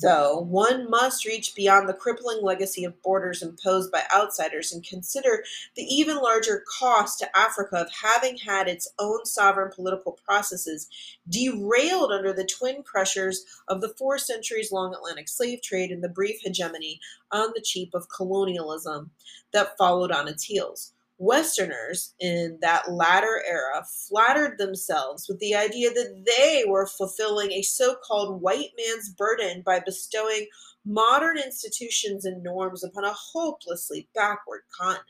though, 0.00 0.38
one 0.38 0.88
must 0.90 1.24
reach 1.24 1.54
beyond 1.54 1.88
the 1.88 1.94
crippling 1.94 2.40
legacy 2.42 2.84
of 2.84 3.00
borders 3.02 3.42
imposed 3.42 3.90
by 3.90 4.02
outsiders 4.14 4.72
and 4.72 4.86
consider 4.86 5.44
the 5.74 5.82
even 5.82 6.16
larger 6.18 6.64
cost 6.78 7.18
to 7.18 7.38
Africa 7.38 7.76
of 7.76 7.90
having 7.90 8.36
had 8.36 8.68
its 8.68 8.88
own 8.98 9.24
sovereign 9.24 9.70
political 9.74 10.18
processes 10.24 10.88
derailed 11.28 12.12
under 12.12 12.32
the 12.32 12.46
twin 12.46 12.82
pressures 12.82 13.44
of 13.68 13.80
the 13.80 13.94
four 13.98 14.18
centuries 14.18 14.72
long 14.72 14.94
Atlantic 14.94 15.28
slave 15.28 15.62
trade 15.62 15.90
and 15.90 16.02
the 16.02 16.08
brief 16.08 16.40
hegemony 16.40 17.00
on 17.30 17.50
the 17.54 17.62
cheap 17.62 17.94
of 17.94 18.08
colonialism 18.08 19.10
that 19.52 19.76
followed 19.78 20.12
on 20.12 20.28
its 20.28 20.44
heels. 20.44 20.92
Westerners 21.18 22.14
in 22.20 22.58
that 22.60 22.90
latter 22.90 23.42
era 23.48 23.84
flattered 24.08 24.58
themselves 24.58 25.28
with 25.28 25.38
the 25.38 25.54
idea 25.54 25.90
that 25.90 26.24
they 26.26 26.64
were 26.66 26.86
fulfilling 26.86 27.52
a 27.52 27.62
so 27.62 27.96
called 28.06 28.42
white 28.42 28.70
man's 28.76 29.08
burden 29.08 29.62
by 29.62 29.80
bestowing 29.80 30.46
modern 30.84 31.38
institutions 31.38 32.26
and 32.26 32.42
norms 32.42 32.84
upon 32.84 33.04
a 33.04 33.14
hopelessly 33.14 34.08
backward 34.14 34.62
continent. 34.78 35.06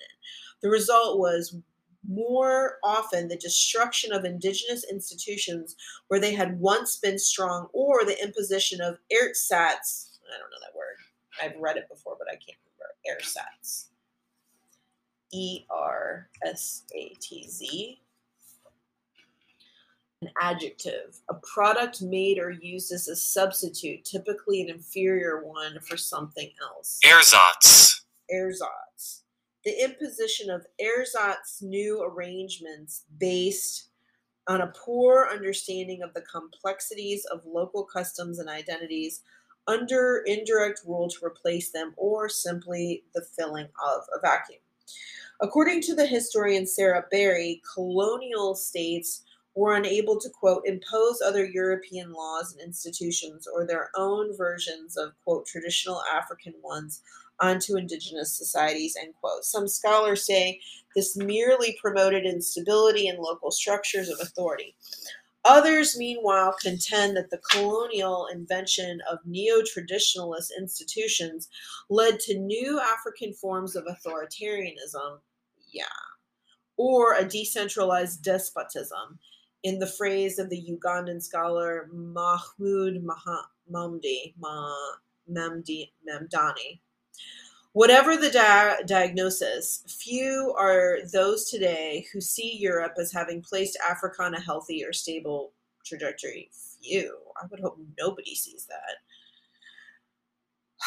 The 0.62 0.70
result 0.70 1.18
was 1.18 1.56
more 2.08 2.78
often 2.84 3.26
the 3.26 3.36
destruction 3.36 4.12
of 4.12 4.24
indigenous 4.24 4.84
institutions 4.88 5.74
where 6.06 6.20
they 6.20 6.32
had 6.32 6.60
once 6.60 6.96
been 6.98 7.18
strong 7.18 7.68
or 7.72 8.04
the 8.04 8.22
imposition 8.22 8.80
of 8.80 8.98
ersatz. 9.10 10.18
I 10.32 10.38
don't 10.38 10.50
know 10.50 10.56
that 10.62 10.76
word. 10.76 10.96
I've 11.42 11.60
read 11.60 11.76
it 11.76 11.88
before, 11.88 12.14
but 12.16 12.28
I 12.28 12.36
can't 12.36 12.58
remember. 12.64 13.20
Ersatz 13.20 13.88
E 15.36 15.66
R 15.70 16.28
S 16.42 16.84
A 16.94 17.14
T 17.20 17.46
Z. 17.46 18.00
An 20.22 20.30
adjective, 20.40 21.18
a 21.28 21.34
product 21.34 22.00
made 22.00 22.38
or 22.38 22.50
used 22.50 22.90
as 22.90 23.06
a 23.08 23.14
substitute, 23.14 24.02
typically 24.06 24.62
an 24.62 24.70
inferior 24.70 25.44
one 25.44 25.78
for 25.80 25.98
something 25.98 26.50
else. 26.62 26.98
Ersatz. 27.04 28.04
Ersatz. 28.32 29.24
The 29.66 29.84
imposition 29.84 30.48
of 30.48 30.64
ersatz 30.80 31.60
new 31.60 32.02
arrangements 32.02 33.04
based 33.18 33.90
on 34.48 34.62
a 34.62 34.72
poor 34.74 35.28
understanding 35.30 36.02
of 36.02 36.14
the 36.14 36.22
complexities 36.22 37.26
of 37.26 37.44
local 37.44 37.84
customs 37.84 38.38
and 38.38 38.48
identities 38.48 39.20
under 39.66 40.22
indirect 40.24 40.80
rule 40.86 41.10
to 41.10 41.26
replace 41.26 41.72
them 41.72 41.92
or 41.98 42.30
simply 42.30 43.04
the 43.14 43.26
filling 43.36 43.68
of 43.86 44.02
a 44.16 44.20
vacuum. 44.22 44.60
According 45.40 45.82
to 45.82 45.94
the 45.94 46.06
historian 46.06 46.66
Sara 46.66 47.04
Berry, 47.10 47.60
colonial 47.74 48.54
states 48.54 49.22
were 49.54 49.74
unable 49.74 50.18
to, 50.20 50.30
quote, 50.30 50.62
impose 50.66 51.20
other 51.20 51.44
European 51.44 52.12
laws 52.12 52.52
and 52.52 52.60
institutions 52.60 53.46
or 53.46 53.66
their 53.66 53.90
own 53.96 54.36
versions 54.36 54.96
of, 54.96 55.12
quote, 55.24 55.46
traditional 55.46 56.02
African 56.12 56.54
ones 56.62 57.02
onto 57.40 57.76
indigenous 57.76 58.34
societies, 58.34 58.96
end 59.00 59.14
quote. 59.20 59.44
Some 59.44 59.68
scholars 59.68 60.26
say 60.26 60.60
this 60.94 61.16
merely 61.16 61.76
promoted 61.80 62.24
instability 62.24 63.08
in 63.08 63.18
local 63.18 63.50
structures 63.50 64.08
of 64.08 64.18
authority. 64.20 64.74
Others, 65.46 65.96
meanwhile, 65.96 66.54
contend 66.60 67.16
that 67.16 67.30
the 67.30 67.40
colonial 67.50 68.26
invention 68.32 69.00
of 69.08 69.18
neo 69.24 69.62
traditionalist 69.62 70.50
institutions 70.58 71.48
led 71.88 72.18
to 72.20 72.36
new 72.36 72.80
African 72.80 73.32
forms 73.32 73.76
of 73.76 73.84
authoritarianism 73.84 75.20
yeah, 75.72 75.84
or 76.76 77.14
a 77.14 77.24
decentralized 77.24 78.24
despotism, 78.24 79.18
in 79.62 79.78
the 79.78 79.86
phrase 79.86 80.38
of 80.38 80.50
the 80.50 80.68
Ugandan 80.70 81.22
scholar 81.22 81.88
Mahmood 81.92 83.04
Mamdi, 83.70 84.32
Mamdani. 84.40 86.80
Whatever 87.76 88.16
the 88.16 88.30
di- 88.30 88.78
diagnosis, 88.86 89.84
few 89.86 90.54
are 90.58 91.00
those 91.12 91.50
today 91.50 92.06
who 92.10 92.22
see 92.22 92.56
Europe 92.56 92.94
as 92.98 93.12
having 93.12 93.42
placed 93.42 93.76
Africa 93.86 94.22
on 94.22 94.32
a 94.32 94.40
healthy 94.40 94.82
or 94.82 94.94
stable 94.94 95.52
trajectory. 95.84 96.48
Few. 96.82 97.18
I 97.36 97.44
would 97.50 97.60
hope 97.60 97.78
nobody 97.98 98.34
sees 98.34 98.66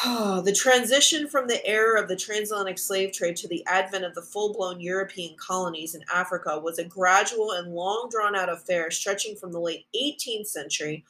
that. 0.02 0.42
the 0.44 0.52
transition 0.52 1.28
from 1.28 1.46
the 1.46 1.64
era 1.64 2.02
of 2.02 2.08
the 2.08 2.16
transatlantic 2.16 2.76
slave 2.76 3.12
trade 3.12 3.36
to 3.36 3.46
the 3.46 3.64
advent 3.68 4.04
of 4.04 4.16
the 4.16 4.22
full 4.22 4.52
blown 4.52 4.80
European 4.80 5.36
colonies 5.38 5.94
in 5.94 6.02
Africa 6.12 6.58
was 6.58 6.80
a 6.80 6.84
gradual 6.84 7.52
and 7.52 7.72
long 7.72 8.08
drawn 8.10 8.34
out 8.34 8.48
affair 8.48 8.90
stretching 8.90 9.36
from 9.36 9.52
the 9.52 9.60
late 9.60 9.86
18th 9.94 10.48
century 10.48 11.04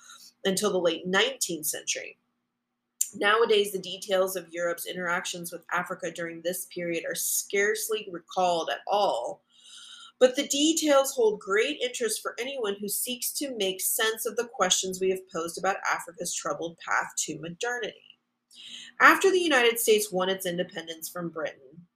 until 0.45 0.73
the 0.73 0.79
late 0.79 1.11
19th 1.11 1.65
century. 1.65 2.19
Nowadays, 3.15 3.73
the 3.73 3.79
details 3.79 4.37
of 4.37 4.53
Europe's 4.53 4.87
interactions 4.87 5.53
with 5.53 5.65
Africa 5.73 6.11
during 6.11 6.41
this 6.43 6.67
period 6.67 7.05
are 7.09 7.15
scarcely 7.15 8.09
recalled 8.11 8.71
at 8.71 8.81
all. 8.87 9.43
But 10.19 10.37
the 10.37 10.47
details 10.49 11.15
hold 11.15 11.41
great 11.41 11.81
interest 11.81 12.21
for 12.21 12.37
anyone 12.39 12.77
who 12.79 12.89
seeks 12.89 13.33
to 13.35 13.57
make 13.57 13.81
sense 13.81 14.27
of 14.27 14.37
the 14.37 14.49
questions 14.53 15.01
we 15.01 15.11
have 15.11 15.29
posed 15.33 15.59
about 15.59 15.77
Africa's 15.91 16.35
troubled 16.35 16.77
path 16.87 17.09
to 17.21 17.39
modernity. 17.41 17.95
After 19.01 19.31
the 19.31 19.41
United 19.41 19.81
States 19.81 20.13
won 20.13 20.29
its 20.29 20.45
independence 20.45 21.09
from 21.09 21.31
Britain, 21.31 21.87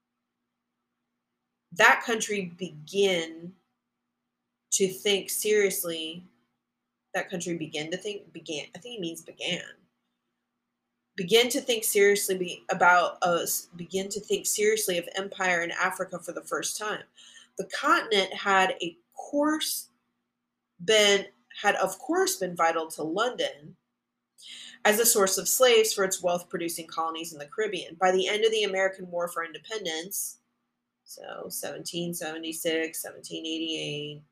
that 1.72 2.02
country 2.04 2.52
began 2.56 3.52
to 4.72 4.88
think 4.88 5.28
seriously. 5.28 6.24
That 7.12 7.28
country 7.28 7.56
began 7.56 7.90
to 7.90 7.96
think 7.96 8.32
began. 8.32 8.66
I 8.74 8.78
think 8.78 8.96
it 8.96 9.00
means 9.00 9.20
began. 9.20 9.60
Begin 11.16 11.48
to 11.50 11.60
think 11.60 11.84
seriously 11.84 12.64
about 12.70 13.22
us. 13.22 13.68
Begin 13.76 14.08
to 14.08 14.20
think 14.20 14.46
seriously 14.46 14.98
of 14.98 15.08
empire 15.16 15.62
in 15.62 15.70
Africa 15.70 16.18
for 16.18 16.32
the 16.32 16.42
first 16.42 16.76
time. 16.76 17.02
The 17.56 17.66
continent 17.66 18.32
had 18.34 18.74
a 18.82 18.96
course 19.14 19.90
been 20.84 21.26
had 21.62 21.76
of 21.76 21.98
course 22.00 22.36
been 22.36 22.56
vital 22.56 22.88
to 22.88 23.02
London 23.04 23.76
as 24.84 24.98
a 24.98 25.06
source 25.06 25.38
of 25.38 25.48
slaves 25.48 25.92
for 25.92 26.04
its 26.04 26.22
wealth 26.22 26.48
producing 26.48 26.86
colonies 26.86 27.32
in 27.32 27.38
the 27.38 27.46
Caribbean. 27.46 27.94
By 27.94 28.12
the 28.12 28.28
end 28.28 28.44
of 28.44 28.50
the 28.50 28.64
American 28.64 29.10
War 29.10 29.28
for 29.28 29.44
Independence, 29.44 30.38
so 31.04 31.22
1776, 31.22 33.04
1788, 33.04 34.22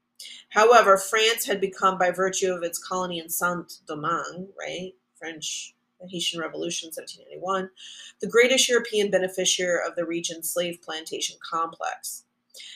however, 0.50 0.98
France 0.98 1.46
had 1.46 1.60
become, 1.60 1.96
by 1.96 2.10
virtue 2.10 2.52
of 2.52 2.62
its 2.62 2.78
colony 2.78 3.18
in 3.18 3.28
Saint 3.28 3.78
Domingue, 3.86 4.48
right, 4.58 4.92
French 5.18 5.74
Haitian 6.08 6.40
Revolution, 6.40 6.88
1791, 6.88 7.70
the 8.20 8.28
greatest 8.28 8.68
European 8.68 9.10
beneficiary 9.10 9.80
of 9.86 9.94
the 9.96 10.04
region's 10.04 10.50
slave 10.50 10.80
plantation 10.82 11.36
complex. 11.48 12.24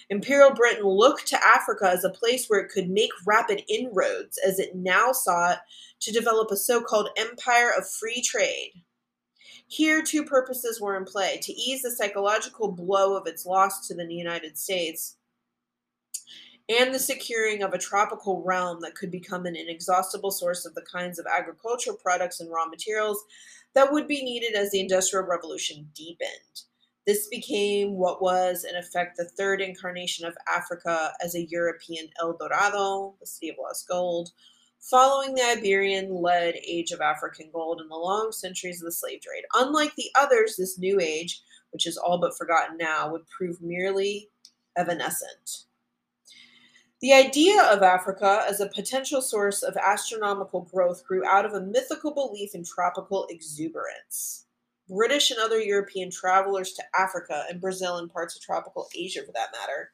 Imperial 0.09 0.55
Britain 0.55 0.87
looked 0.87 1.27
to 1.29 1.47
Africa 1.47 1.91
as 1.91 2.05
a 2.05 2.11
place 2.11 2.47
where 2.47 2.61
it 2.61 2.71
could 2.71 2.89
make 2.89 3.11
rapid 3.27 3.63
inroads 3.69 4.39
as 4.39 4.59
it 4.59 4.75
now 4.75 5.13
sought 5.13 5.59
to 6.01 6.13
develop 6.13 6.51
a 6.51 6.57
so 6.57 6.81
called 6.81 7.11
empire 7.17 7.73
of 7.77 7.89
free 7.89 8.23
trade. 8.23 8.73
Here, 9.69 10.03
two 10.03 10.25
purposes 10.25 10.81
were 10.81 10.97
in 10.97 11.05
play 11.05 11.39
to 11.43 11.53
ease 11.53 11.83
the 11.83 11.91
psychological 11.91 12.71
blow 12.71 13.17
of 13.17 13.27
its 13.27 13.45
loss 13.45 13.87
to 13.89 13.95
the 13.95 14.07
United 14.07 14.57
States 14.57 15.16
and 16.69 16.93
the 16.93 16.99
securing 16.99 17.63
of 17.63 17.73
a 17.73 17.79
tropical 17.79 18.43
realm 18.43 18.81
that 18.81 18.95
could 18.95 19.11
become 19.11 19.47
an 19.47 19.57
inexhaustible 19.57 20.31
source 20.31 20.67
of 20.67 20.75
the 20.75 20.83
kinds 20.83 21.19
of 21.19 21.27
agricultural 21.27 21.97
products 21.97 22.41
and 22.41 22.51
raw 22.51 22.67
materials 22.67 23.25
that 23.75 23.93
would 23.93 24.09
be 24.09 24.25
needed 24.25 24.55
as 24.55 24.71
the 24.71 24.81
Industrial 24.81 25.25
Revolution 25.25 25.89
deepened. 25.95 26.63
This 27.07 27.29
became 27.29 27.93
what 27.93 28.21
was, 28.21 28.65
in 28.65 28.75
effect, 28.75 29.17
the 29.17 29.29
third 29.37 29.61
incarnation 29.61 30.27
of 30.27 30.37
Africa 30.49 31.13
as 31.23 31.37
a 31.37 31.45
European 31.45 32.09
El 32.21 32.37
Dorado, 32.37 33.15
the 33.21 33.27
city 33.27 33.51
of 33.51 33.57
lost 33.63 33.87
gold, 33.87 34.31
following 34.81 35.35
the 35.35 35.43
Iberian 35.43 36.13
led 36.13 36.57
age 36.67 36.91
of 36.91 37.01
African 37.01 37.49
gold 37.53 37.81
and 37.81 37.89
the 37.89 37.95
long 37.95 38.33
centuries 38.33 38.83
of 38.83 38.87
the 38.87 38.93
slave 38.93 39.21
trade. 39.21 39.45
Unlike 39.55 39.95
the 39.95 40.11
others, 40.19 40.57
this 40.57 40.79
new 40.79 40.99
age, 40.99 41.43
which 41.71 41.87
is 41.87 41.97
all 41.97 42.19
but 42.19 42.37
forgotten 42.37 42.77
now, 42.77 43.13
would 43.13 43.29
prove 43.29 43.63
merely 43.63 44.29
evanescent. 44.77 45.66
The 47.03 47.13
idea 47.13 47.63
of 47.63 47.83
Africa 47.83 48.45
as 48.49 48.61
a 48.61 48.71
potential 48.71 49.21
source 49.21 49.63
of 49.63 49.77
astronomical 49.77 50.63
growth 50.63 51.05
grew 51.07 51.27
out 51.27 51.45
of 51.45 51.53
a 51.53 51.61
mythical 51.61 52.15
belief 52.15 52.55
in 52.55 52.65
tropical 52.65 53.27
exuberance. 53.29 54.47
British 54.89 55.31
and 55.31 55.39
other 55.39 55.61
European 55.61 56.11
travelers 56.11 56.73
to 56.73 56.83
Africa 56.99 57.45
and 57.51 57.61
Brazil 57.61 57.99
and 57.99 58.11
parts 58.11 58.35
of 58.35 58.41
tropical 58.41 58.89
Asia, 58.97 59.21
for 59.27 59.33
that 59.33 59.51
matter, 59.53 59.91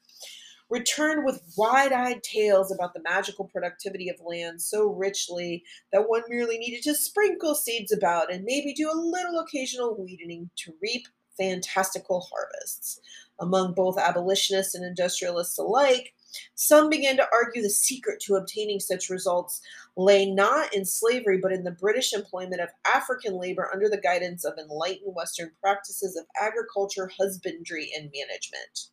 returned 0.70 1.24
with 1.24 1.42
wide 1.56 1.92
eyed 1.92 2.22
tales 2.22 2.70
about 2.70 2.94
the 2.94 3.02
magical 3.02 3.46
productivity 3.46 4.08
of 4.08 4.16
land 4.24 4.62
so 4.62 4.86
richly 4.86 5.64
that 5.92 6.08
one 6.08 6.22
merely 6.28 6.56
needed 6.56 6.82
to 6.84 6.94
sprinkle 6.94 7.56
seeds 7.56 7.90
about 7.90 8.32
and 8.32 8.44
maybe 8.44 8.72
do 8.74 8.88
a 8.88 8.94
little 8.94 9.40
occasional 9.40 9.96
weeding 10.00 10.48
to 10.54 10.72
reap 10.80 11.08
fantastical 11.36 12.20
harvests. 12.20 13.00
Among 13.40 13.74
both 13.74 13.98
abolitionists 13.98 14.76
and 14.76 14.84
industrialists 14.84 15.58
alike, 15.58 16.14
some 16.54 16.88
began 16.88 17.16
to 17.16 17.28
argue 17.32 17.62
the 17.62 17.70
secret 17.70 18.20
to 18.20 18.36
obtaining 18.36 18.80
such 18.80 19.10
results 19.10 19.60
lay 19.96 20.26
not 20.30 20.74
in 20.74 20.84
slavery, 20.84 21.38
but 21.38 21.52
in 21.52 21.64
the 21.64 21.70
British 21.70 22.12
employment 22.12 22.60
of 22.60 22.70
African 22.92 23.38
labor 23.38 23.68
under 23.72 23.88
the 23.88 24.00
guidance 24.00 24.44
of 24.44 24.58
enlightened 24.58 25.14
Western 25.14 25.52
practices 25.60 26.16
of 26.16 26.24
agriculture, 26.40 27.10
husbandry, 27.18 27.90
and 27.96 28.10
management. 28.14 28.88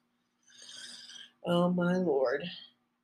Oh, 1.46 1.72
my 1.72 1.94
lord. 1.94 2.44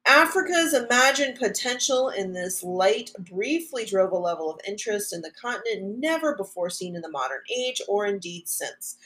Africa's 0.08 0.76
imagined 0.76 1.40
potential 1.40 2.10
in 2.10 2.32
this 2.32 2.64
light 2.64 3.10
briefly 3.18 3.86
drove 3.86 4.12
a 4.12 4.18
level 4.18 4.52
of 4.52 4.60
interest 4.68 5.14
in 5.14 5.22
the 5.22 5.32
continent 5.32 5.98
never 5.98 6.36
before 6.36 6.70
seen 6.70 6.96
in 6.96 7.02
the 7.02 7.10
modern 7.10 7.42
age, 7.58 7.82
or 7.88 8.06
indeed 8.06 8.48
since. 8.48 8.98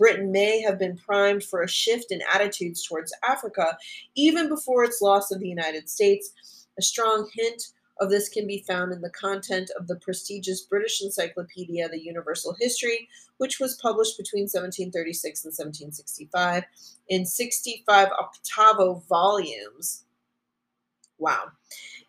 Britain 0.00 0.32
may 0.32 0.62
have 0.62 0.78
been 0.78 0.96
primed 0.96 1.44
for 1.44 1.60
a 1.60 1.68
shift 1.68 2.10
in 2.10 2.22
attitudes 2.32 2.82
towards 2.82 3.12
Africa 3.22 3.76
even 4.14 4.48
before 4.48 4.82
its 4.82 5.02
loss 5.02 5.30
of 5.30 5.40
the 5.40 5.48
United 5.48 5.90
States. 5.90 6.66
A 6.78 6.82
strong 6.82 7.28
hint 7.34 7.64
of 8.00 8.08
this 8.08 8.30
can 8.30 8.46
be 8.46 8.64
found 8.66 8.94
in 8.94 9.02
the 9.02 9.10
content 9.10 9.70
of 9.78 9.86
the 9.86 9.96
prestigious 9.96 10.62
British 10.62 11.02
encyclopedia, 11.02 11.86
The 11.86 12.02
Universal 12.02 12.56
History, 12.58 13.10
which 13.36 13.60
was 13.60 13.76
published 13.76 14.16
between 14.16 14.44
1736 14.44 15.44
and 15.44 15.52
1765 15.52 16.64
in 17.10 17.26
65 17.26 18.08
octavo 18.18 19.02
volumes. 19.06 20.04
Wow. 21.18 21.48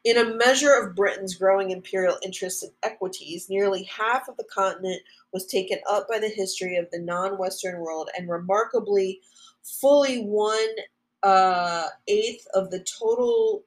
In 0.05 0.17
a 0.17 0.35
measure 0.35 0.73
of 0.73 0.95
Britain's 0.95 1.35
growing 1.35 1.71
imperial 1.71 2.17
interests 2.23 2.63
and 2.63 2.71
equities, 2.83 3.49
nearly 3.49 3.83
half 3.83 4.29
of 4.29 4.37
the 4.37 4.45
continent 4.45 5.01
was 5.33 5.45
taken 5.45 5.79
up 5.89 6.07
by 6.09 6.19
the 6.19 6.29
history 6.29 6.77
of 6.77 6.89
the 6.91 6.99
non 6.99 7.37
Western 7.37 7.79
world, 7.79 8.09
and 8.17 8.29
remarkably, 8.29 9.21
fully 9.63 10.23
one 10.23 10.75
uh, 11.23 11.87
eighth 12.07 12.45
of 12.53 12.71
the 12.71 12.79
total 12.79 13.63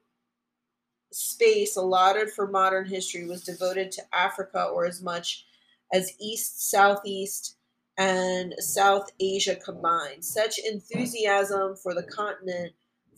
space 1.11 1.77
allotted 1.77 2.29
for 2.29 2.47
modern 2.47 2.85
history 2.85 3.25
was 3.25 3.43
devoted 3.43 3.91
to 3.91 4.01
Africa, 4.13 4.65
or 4.73 4.85
as 4.85 5.01
much 5.01 5.45
as 5.93 6.13
East, 6.19 6.69
Southeast, 6.69 7.57
and 7.97 8.53
South 8.59 9.09
Asia 9.19 9.55
combined. 9.55 10.23
Such 10.23 10.59
enthusiasm 10.59 11.75
for 11.75 11.93
the 11.93 12.03
continent 12.03 12.73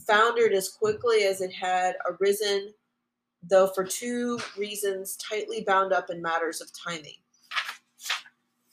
foundered 0.05 0.53
as 0.53 0.69
quickly 0.69 1.23
as 1.23 1.41
it 1.41 1.51
had 1.51 1.95
arisen 2.07 2.73
though 3.43 3.67
for 3.67 3.83
two 3.83 4.39
reasons 4.57 5.17
tightly 5.17 5.61
bound 5.61 5.93
up 5.93 6.09
in 6.09 6.21
matters 6.21 6.61
of 6.61 6.71
timing. 6.73 7.17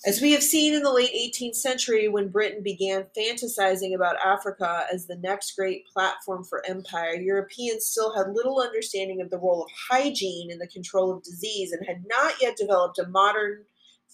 As 0.07 0.21
we 0.21 0.33
have 0.33 0.43
seen 0.43 0.75
in 0.75 0.83
the 0.83 0.93
late 0.93 1.15
18th 1.15 1.55
century, 1.55 2.09
when 2.09 2.29
Britain 2.29 2.63
began 2.63 3.07
fantasizing 3.17 3.95
about 3.95 4.17
Africa 4.23 4.85
as 4.93 5.07
the 5.07 5.17
next 5.17 5.57
great 5.57 5.87
platform 5.87 6.45
for 6.45 6.63
empire, 6.67 7.15
Europeans 7.15 7.87
still 7.87 8.15
had 8.15 8.35
little 8.35 8.61
understanding 8.61 9.23
of 9.23 9.31
the 9.31 9.39
role 9.39 9.63
of 9.63 9.71
hygiene 9.89 10.51
in 10.51 10.59
the 10.59 10.67
control 10.67 11.11
of 11.11 11.23
disease 11.23 11.73
and 11.73 11.87
had 11.87 12.05
not 12.07 12.35
yet 12.43 12.55
developed 12.55 12.99
a 12.99 13.09
modern 13.09 13.65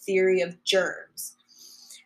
theory 0.07 0.41
of 0.43 0.63
germs. 0.63 1.37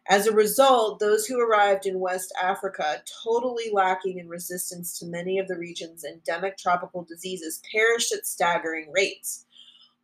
As 0.08 0.26
a 0.26 0.32
result, 0.32 0.98
those 0.98 1.26
who 1.26 1.38
arrived 1.38 1.84
in 1.84 2.00
West 2.00 2.32
Africa, 2.42 3.02
totally 3.22 3.70
lacking 3.70 4.18
in 4.18 4.30
resistance 4.30 4.98
to 4.98 5.06
many 5.06 5.38
of 5.38 5.46
the 5.46 5.58
region's 5.58 6.04
endemic 6.04 6.56
tropical 6.56 7.04
diseases, 7.04 7.60
perished 7.70 8.14
at 8.14 8.26
staggering 8.26 8.90
rates. 8.92 9.43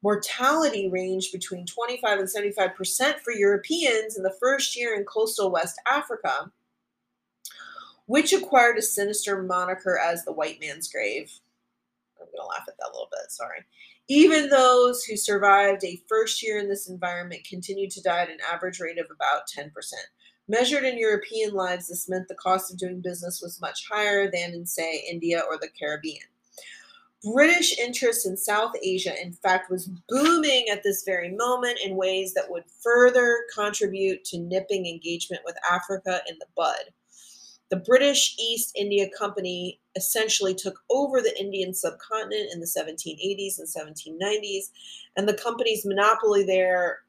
Mortality 0.03 0.89
ranged 0.89 1.33
between 1.33 1.67
25 1.67 2.19
and 2.19 2.31
75 2.31 2.75
percent 2.75 3.21
for 3.21 3.33
Europeans 3.33 4.17
in 4.17 4.23
the 4.23 4.37
first 4.41 4.77
year 4.77 4.95
in 4.95 5.05
coastal 5.05 5.51
West 5.51 5.79
Africa, 5.87 6.51
which 8.07 8.33
acquired 8.33 8.79
a 8.79 8.83
sinister 8.83 9.43
moniker 9.43 9.99
as 9.99 10.25
the 10.25 10.33
white 10.33 10.59
man's 10.61 10.89
grave. 10.89 11.31
I'm 12.19 12.27
going 12.27 12.37
to 12.37 12.47
laugh 12.47 12.67
at 12.67 12.77
that 12.79 12.89
a 12.89 12.93
little 12.93 13.09
bit, 13.11 13.31
sorry. 13.31 13.65
Even 14.09 14.49
those 14.49 15.05
who 15.05 15.17
survived 15.17 15.85
a 15.85 16.03
first 16.09 16.43
year 16.43 16.59
in 16.59 16.69
this 16.69 16.89
environment 16.89 17.47
continued 17.49 17.93
to 17.93 18.03
die 18.03 18.23
at 18.23 18.31
an 18.31 18.39
average 18.53 18.81
rate 18.81 18.99
of 18.99 19.07
about 19.07 19.43
10%. 19.49 19.71
Measured 20.49 20.83
in 20.83 20.99
European 20.99 21.55
lives, 21.55 21.87
this 21.87 22.09
meant 22.09 22.27
the 22.27 22.35
cost 22.35 22.73
of 22.73 22.79
doing 22.79 23.01
business 23.01 23.41
was 23.41 23.61
much 23.61 23.87
higher 23.89 24.29
than 24.29 24.53
in, 24.53 24.67
say, 24.67 25.05
India 25.09 25.43
or 25.49 25.59
the 25.59 25.69
Caribbean. 25.79 26.27
British 27.23 27.79
interest 27.79 28.27
in 28.27 28.37
South 28.37 28.73
Asia, 28.83 29.13
in 29.23 29.35
fact, 29.35 29.71
was 29.71 29.91
booming 30.09 30.67
at 30.71 30.83
this 30.83 31.03
very 31.05 31.31
moment 31.31 31.79
in 31.85 31.97
ways 31.97 32.33
that 32.35 32.51
would 32.51 32.65
further 32.83 33.45
contribute 33.55 34.25
to 34.25 34.39
nipping 34.39 34.87
engagement 34.87 35.43
with 35.45 35.57
Africa 35.71 36.23
in 36.29 36.37
the 36.39 36.47
bud. 36.57 36.77
The 37.69 37.77
British 37.77 38.35
East 38.39 38.73
India 38.75 39.09
Company 39.17 39.81
essentially 39.97 40.55
took 40.55 40.81
over 40.91 41.21
the 41.21 41.39
Indian 41.39 41.75
subcontinent 41.75 42.53
in 42.53 42.61
the 42.61 42.67
1780s 42.67 43.59
and 43.59 43.69
1790s, 44.19 44.71
and 45.17 45.29
the 45.29 45.35
company's 45.35 45.85
monopoly 45.85 46.43
there 46.45 47.01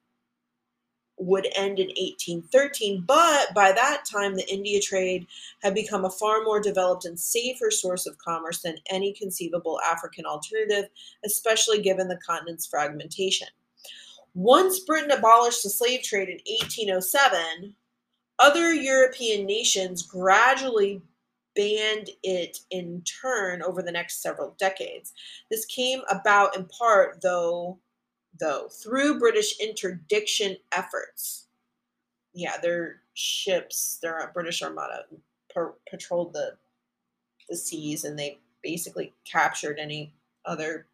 would 1.21 1.47
end 1.55 1.79
in 1.79 1.87
1813. 1.87 3.03
But 3.05 3.53
by 3.53 3.71
that 3.71 4.03
time, 4.05 4.35
the 4.35 4.51
India 4.51 4.81
trade 4.81 5.27
had 5.61 5.73
become 5.73 6.03
a 6.03 6.09
far 6.09 6.43
more 6.43 6.59
developed 6.59 7.05
and 7.05 7.19
safer 7.19 7.69
source 7.69 8.05
of 8.05 8.17
commerce 8.17 8.61
than 8.61 8.77
any 8.89 9.13
conceivable 9.13 9.79
African 9.89 10.25
alternative, 10.25 10.89
especially 11.23 11.81
given 11.81 12.07
the 12.07 12.19
continent's 12.25 12.65
fragmentation. 12.65 13.47
Once 14.33 14.79
Britain 14.79 15.11
abolished 15.11 15.63
the 15.63 15.69
slave 15.69 16.01
trade 16.01 16.29
in 16.29 16.39
1807, 16.47 17.75
other 18.39 18.73
European 18.73 19.45
nations 19.45 20.01
gradually 20.01 21.01
banned 21.55 22.09
it 22.23 22.59
in 22.71 23.03
turn 23.03 23.61
over 23.61 23.81
the 23.81 23.91
next 23.91 24.21
several 24.21 24.55
decades. 24.57 25.13
This 25.51 25.65
came 25.65 26.01
about 26.09 26.55
in 26.55 26.65
part, 26.65 27.21
though, 27.21 27.77
though 28.41 28.67
through 28.67 29.19
British 29.19 29.59
interdiction 29.61 30.57
efforts. 30.73 31.47
Yeah, 32.33 32.57
their 32.61 33.01
ships, 33.13 33.99
their 34.01 34.31
British 34.33 34.61
Armada, 34.61 35.03
per- 35.53 35.75
patrolled 35.89 36.33
the 36.33 36.57
the 37.49 37.55
seas, 37.55 38.03
and 38.03 38.17
they 38.19 38.39
basically 38.63 39.13
captured 39.25 39.79
any 39.79 40.13
other 40.45 40.87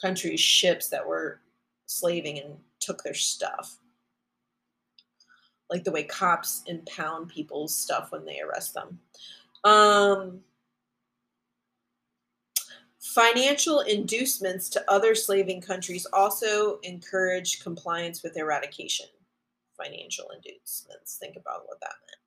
country's 0.00 0.40
ships 0.40 0.88
that 0.88 1.06
were 1.06 1.40
slaving 1.86 2.38
and 2.38 2.56
took 2.80 3.02
their 3.02 3.14
stuff 3.14 3.78
like 5.72 5.84
the 5.84 5.90
way 5.90 6.04
cops 6.04 6.62
impound 6.66 7.28
people's 7.28 7.74
stuff 7.74 8.12
when 8.12 8.26
they 8.26 8.40
arrest 8.40 8.74
them. 8.74 8.98
Um, 9.64 10.40
financial 13.14 13.80
inducements 13.80 14.68
to 14.70 14.90
other 14.90 15.14
slaving 15.14 15.60
countries 15.60 16.06
also 16.12 16.78
encourage 16.82 17.62
compliance 17.62 18.22
with 18.22 18.36
eradication. 18.36 19.06
Financial 19.76 20.26
inducements. 20.34 21.16
Think 21.18 21.36
about 21.36 21.62
what 21.66 21.80
that 21.80 21.94
meant. 22.06 22.18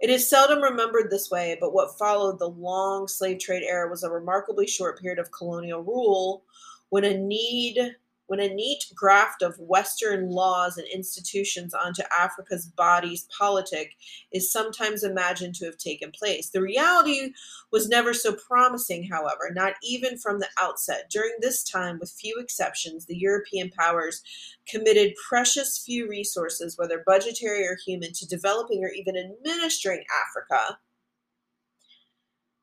It 0.00 0.10
is 0.10 0.28
seldom 0.28 0.60
remembered 0.60 1.10
this 1.10 1.30
way, 1.30 1.56
but 1.60 1.72
what 1.72 1.98
followed 1.98 2.38
the 2.38 2.48
long 2.48 3.06
slave 3.08 3.38
trade 3.38 3.62
era 3.62 3.88
was 3.88 4.02
a 4.02 4.10
remarkably 4.10 4.66
short 4.66 5.00
period 5.00 5.18
of 5.18 5.30
colonial 5.30 5.82
rule 5.82 6.44
when 6.88 7.04
a 7.04 7.16
need 7.16 7.96
when 8.26 8.40
a 8.40 8.48
neat 8.48 8.84
graft 8.94 9.42
of 9.42 9.58
Western 9.58 10.30
laws 10.30 10.78
and 10.78 10.86
institutions 10.88 11.74
onto 11.74 12.02
Africa's 12.16 12.66
body's 12.66 13.28
politic 13.36 13.92
is 14.32 14.50
sometimes 14.50 15.02
imagined 15.02 15.54
to 15.56 15.66
have 15.66 15.76
taken 15.76 16.10
place. 16.10 16.50
The 16.50 16.62
reality 16.62 17.32
was 17.70 17.88
never 17.88 18.14
so 18.14 18.34
promising, 18.34 19.04
however, 19.04 19.50
not 19.52 19.74
even 19.82 20.16
from 20.16 20.38
the 20.38 20.48
outset. 20.60 21.10
During 21.10 21.32
this 21.40 21.62
time, 21.62 21.98
with 21.98 22.10
few 22.10 22.38
exceptions, 22.38 23.06
the 23.06 23.16
European 23.16 23.70
powers 23.70 24.22
committed 24.66 25.14
precious 25.28 25.82
few 25.84 26.08
resources, 26.08 26.78
whether 26.78 27.02
budgetary 27.04 27.66
or 27.66 27.76
human, 27.84 28.12
to 28.12 28.26
developing 28.26 28.82
or 28.82 28.88
even 28.88 29.16
administering 29.16 30.04
Africa 30.26 30.78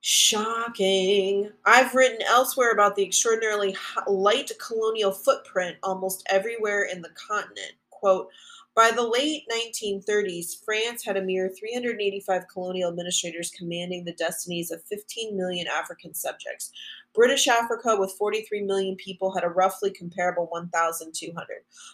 Shocking. 0.01 1.51
I've 1.65 1.93
written 1.93 2.23
elsewhere 2.27 2.71
about 2.71 2.95
the 2.95 3.03
extraordinarily 3.03 3.75
light 4.07 4.51
colonial 4.59 5.11
footprint 5.11 5.77
almost 5.83 6.23
everywhere 6.27 6.85
in 6.85 7.03
the 7.03 7.09
continent. 7.09 7.73
Quote, 7.91 8.29
by 8.73 8.91
the 8.91 9.05
late 9.05 9.43
1930s, 9.51 10.63
France 10.63 11.03
had 11.03 11.17
a 11.17 11.21
mere 11.21 11.49
385 11.49 12.43
colonial 12.47 12.89
administrators 12.89 13.51
commanding 13.51 14.05
the 14.05 14.13
destinies 14.13 14.71
of 14.71 14.83
15 14.85 15.35
million 15.35 15.67
African 15.67 16.13
subjects. 16.13 16.71
British 17.13 17.47
Africa, 17.47 17.97
with 17.99 18.15
43 18.17 18.61
million 18.61 18.95
people, 18.95 19.33
had 19.33 19.43
a 19.43 19.49
roughly 19.49 19.91
comparable 19.91 20.47
1,200. 20.51 21.45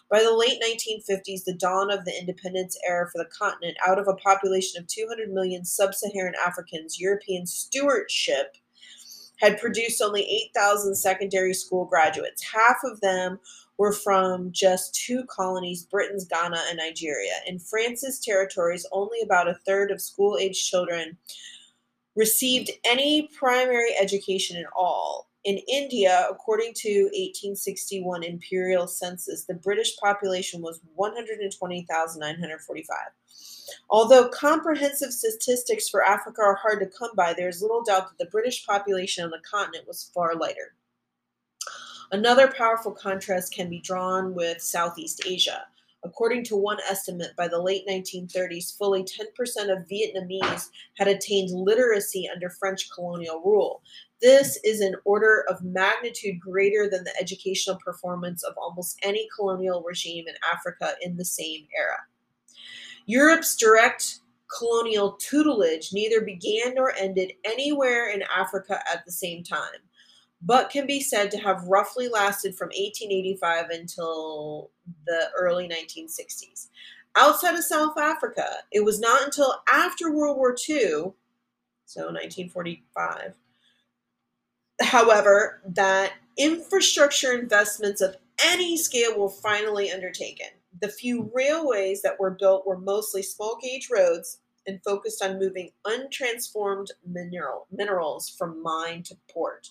By 0.08 0.22
the 0.22 0.32
late 0.32 0.62
1950s, 0.62 1.44
the 1.44 1.56
dawn 1.58 1.90
of 1.90 2.04
the 2.04 2.16
independence 2.16 2.78
era 2.88 3.10
for 3.10 3.18
the 3.18 3.30
continent, 3.36 3.76
out 3.84 3.98
of 3.98 4.06
a 4.06 4.14
population 4.14 4.80
of 4.80 4.86
200 4.86 5.32
million 5.32 5.64
sub 5.64 5.94
Saharan 5.94 6.34
Africans, 6.46 7.00
European 7.00 7.46
stewardship 7.46 8.56
had 9.40 9.58
produced 9.58 10.02
only 10.02 10.22
8,000 10.22 10.94
secondary 10.94 11.54
school 11.54 11.84
graduates. 11.84 12.42
Half 12.52 12.78
of 12.84 13.00
them 13.00 13.40
were 13.78 13.92
from 13.92 14.52
just 14.52 14.94
two 14.94 15.24
colonies, 15.26 15.84
Britain's 15.84 16.26
Ghana 16.26 16.60
and 16.68 16.76
Nigeria. 16.76 17.32
In 17.46 17.58
France's 17.58 18.20
territories, 18.20 18.86
only 18.92 19.20
about 19.22 19.48
a 19.48 19.58
third 19.64 19.90
of 19.90 20.00
school 20.00 20.36
aged 20.38 20.68
children 20.68 21.16
received 22.16 22.70
any 22.84 23.28
primary 23.38 23.94
education 23.98 24.56
at 24.56 24.66
all. 24.76 25.28
In 25.44 25.58
India, 25.68 26.26
according 26.28 26.74
to 26.78 27.04
1861 27.04 28.24
imperial 28.24 28.88
census, 28.88 29.44
the 29.44 29.54
British 29.54 29.96
population 29.96 30.60
was 30.60 30.80
120,945. 30.96 32.96
Although 33.88 34.28
comprehensive 34.28 35.12
statistics 35.12 35.88
for 35.88 36.04
Africa 36.04 36.42
are 36.42 36.56
hard 36.56 36.80
to 36.80 36.86
come 36.86 37.10
by, 37.16 37.32
there 37.32 37.48
is 37.48 37.62
little 37.62 37.84
doubt 37.84 38.08
that 38.08 38.18
the 38.18 38.30
British 38.30 38.66
population 38.66 39.24
on 39.24 39.30
the 39.30 39.40
continent 39.48 39.86
was 39.86 40.10
far 40.12 40.34
lighter. 40.34 40.74
Another 42.10 42.48
powerful 42.48 42.92
contrast 42.92 43.52
can 43.52 43.68
be 43.68 43.80
drawn 43.80 44.34
with 44.34 44.62
Southeast 44.62 45.22
Asia. 45.26 45.66
According 46.04 46.44
to 46.44 46.56
one 46.56 46.78
estimate, 46.88 47.36
by 47.36 47.48
the 47.48 47.60
late 47.60 47.86
1930s, 47.86 48.78
fully 48.78 49.04
10% 49.04 49.26
of 49.70 49.86
Vietnamese 49.86 50.70
had 50.96 51.08
attained 51.08 51.50
literacy 51.50 52.26
under 52.32 52.48
French 52.48 52.90
colonial 52.90 53.42
rule. 53.44 53.82
This 54.22 54.58
is 54.64 54.80
an 54.80 54.94
order 55.04 55.44
of 55.50 55.62
magnitude 55.62 56.40
greater 56.40 56.88
than 56.88 57.04
the 57.04 57.14
educational 57.20 57.76
performance 57.84 58.42
of 58.42 58.54
almost 58.56 58.98
any 59.02 59.28
colonial 59.36 59.82
regime 59.86 60.24
in 60.28 60.34
Africa 60.50 60.94
in 61.02 61.16
the 61.16 61.26
same 61.26 61.66
era. 61.76 61.98
Europe's 63.04 63.54
direct 63.54 64.20
colonial 64.56 65.12
tutelage 65.20 65.92
neither 65.92 66.22
began 66.22 66.74
nor 66.74 66.94
ended 66.96 67.32
anywhere 67.44 68.08
in 68.08 68.22
Africa 68.34 68.82
at 68.90 69.04
the 69.04 69.12
same 69.12 69.44
time 69.44 69.80
but 70.40 70.70
can 70.70 70.86
be 70.86 71.00
said 71.00 71.30
to 71.30 71.38
have 71.38 71.64
roughly 71.64 72.08
lasted 72.08 72.54
from 72.54 72.68
1885 72.68 73.70
until 73.70 74.70
the 75.06 75.28
early 75.36 75.68
1960s. 75.68 76.68
Outside 77.16 77.54
of 77.56 77.64
South 77.64 77.98
Africa, 77.98 78.46
it 78.70 78.84
was 78.84 79.00
not 79.00 79.22
until 79.24 79.54
after 79.72 80.12
World 80.12 80.36
War 80.36 80.54
II, 80.68 81.12
so 81.86 82.02
1945, 82.02 83.34
however, 84.82 85.60
that 85.66 86.12
infrastructure 86.36 87.32
investments 87.32 88.00
of 88.00 88.16
any 88.44 88.76
scale 88.76 89.18
were 89.18 89.30
finally 89.30 89.90
undertaken. 89.90 90.46
The 90.80 90.88
few 90.88 91.30
railways 91.34 92.02
that 92.02 92.20
were 92.20 92.30
built 92.30 92.66
were 92.66 92.78
mostly 92.78 93.22
small 93.22 93.58
gauge 93.60 93.88
roads 93.90 94.38
and 94.66 94.80
focused 94.84 95.24
on 95.24 95.38
moving 95.38 95.70
untransformed 95.86 96.88
mineral, 97.04 97.66
minerals 97.72 98.28
from 98.28 98.62
mine 98.62 99.02
to 99.04 99.16
port. 99.32 99.70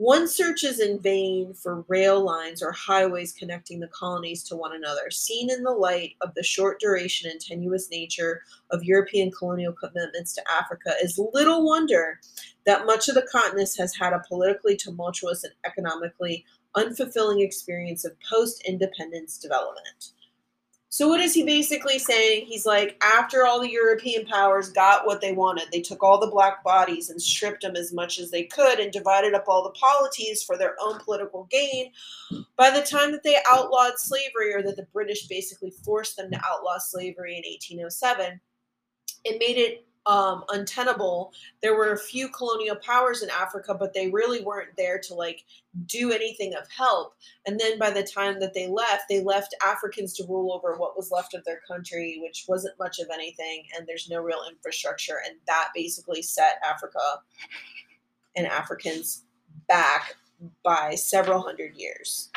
One 0.00 0.28
searches 0.28 0.80
in 0.80 0.98
vain 0.98 1.52
for 1.52 1.84
rail 1.86 2.24
lines 2.24 2.62
or 2.62 2.72
highways 2.72 3.34
connecting 3.34 3.80
the 3.80 3.88
colonies 3.88 4.42
to 4.44 4.56
one 4.56 4.74
another. 4.74 5.10
Seen 5.10 5.50
in 5.50 5.62
the 5.62 5.72
light 5.72 6.14
of 6.22 6.32
the 6.34 6.42
short 6.42 6.80
duration 6.80 7.30
and 7.30 7.38
tenuous 7.38 7.90
nature 7.90 8.40
of 8.70 8.82
European 8.82 9.30
colonial 9.30 9.74
commitments 9.74 10.32
to 10.32 10.42
Africa, 10.50 10.94
is 11.02 11.20
little 11.34 11.66
wonder 11.66 12.18
that 12.64 12.86
much 12.86 13.10
of 13.10 13.14
the 13.14 13.28
continent 13.30 13.68
has 13.76 13.94
had 13.94 14.14
a 14.14 14.22
politically 14.26 14.74
tumultuous 14.74 15.44
and 15.44 15.52
economically 15.66 16.46
unfulfilling 16.74 17.44
experience 17.44 18.06
of 18.06 18.16
post 18.26 18.62
independence 18.66 19.36
development. 19.36 20.12
So 20.92 21.06
what 21.06 21.20
is 21.20 21.32
he 21.32 21.44
basically 21.44 22.00
saying? 22.00 22.46
He's 22.46 22.66
like, 22.66 23.00
after 23.00 23.46
all 23.46 23.60
the 23.60 23.70
European 23.70 24.26
powers 24.26 24.70
got 24.70 25.06
what 25.06 25.20
they 25.20 25.30
wanted, 25.30 25.68
they 25.70 25.80
took 25.80 26.02
all 26.02 26.18
the 26.18 26.26
black 26.26 26.64
bodies 26.64 27.10
and 27.10 27.22
stripped 27.22 27.62
them 27.62 27.76
as 27.76 27.92
much 27.92 28.18
as 28.18 28.32
they 28.32 28.42
could 28.42 28.80
and 28.80 28.92
divided 28.92 29.32
up 29.32 29.44
all 29.46 29.62
the 29.62 29.70
polities 29.70 30.42
for 30.42 30.58
their 30.58 30.74
own 30.82 30.98
political 30.98 31.44
gain. 31.48 31.92
By 32.56 32.70
the 32.70 32.82
time 32.82 33.12
that 33.12 33.22
they 33.22 33.36
outlawed 33.48 34.00
slavery, 34.00 34.52
or 34.52 34.62
that 34.62 34.74
the 34.74 34.88
British 34.92 35.28
basically 35.28 35.70
forced 35.70 36.16
them 36.16 36.28
to 36.32 36.40
outlaw 36.44 36.78
slavery 36.78 37.36
in 37.36 37.44
1807, 37.48 38.40
it 39.24 39.38
made 39.38 39.58
it 39.58 39.86
um, 40.06 40.44
untenable. 40.48 41.32
There 41.62 41.76
were 41.76 41.92
a 41.92 41.98
few 41.98 42.28
colonial 42.28 42.76
powers 42.76 43.22
in 43.22 43.30
Africa, 43.30 43.74
but 43.74 43.92
they 43.92 44.10
really 44.10 44.42
weren't 44.42 44.76
there 44.76 44.98
to 44.98 45.14
like 45.14 45.44
do 45.86 46.12
anything 46.12 46.54
of 46.54 46.66
help. 46.70 47.14
And 47.46 47.58
then 47.60 47.78
by 47.78 47.90
the 47.90 48.02
time 48.02 48.40
that 48.40 48.54
they 48.54 48.66
left, 48.66 49.04
they 49.08 49.22
left 49.22 49.54
Africans 49.64 50.14
to 50.14 50.24
rule 50.26 50.52
over 50.52 50.76
what 50.76 50.96
was 50.96 51.10
left 51.10 51.34
of 51.34 51.44
their 51.44 51.60
country, 51.68 52.18
which 52.22 52.46
wasn't 52.48 52.78
much 52.78 52.98
of 52.98 53.08
anything, 53.12 53.64
and 53.76 53.86
there's 53.86 54.08
no 54.08 54.20
real 54.20 54.42
infrastructure. 54.48 55.20
And 55.26 55.36
that 55.46 55.68
basically 55.74 56.22
set 56.22 56.60
Africa 56.64 56.98
and 58.36 58.46
Africans 58.46 59.24
back 59.68 60.14
by 60.64 60.94
several 60.94 61.42
hundred 61.42 61.76
years. 61.76 62.30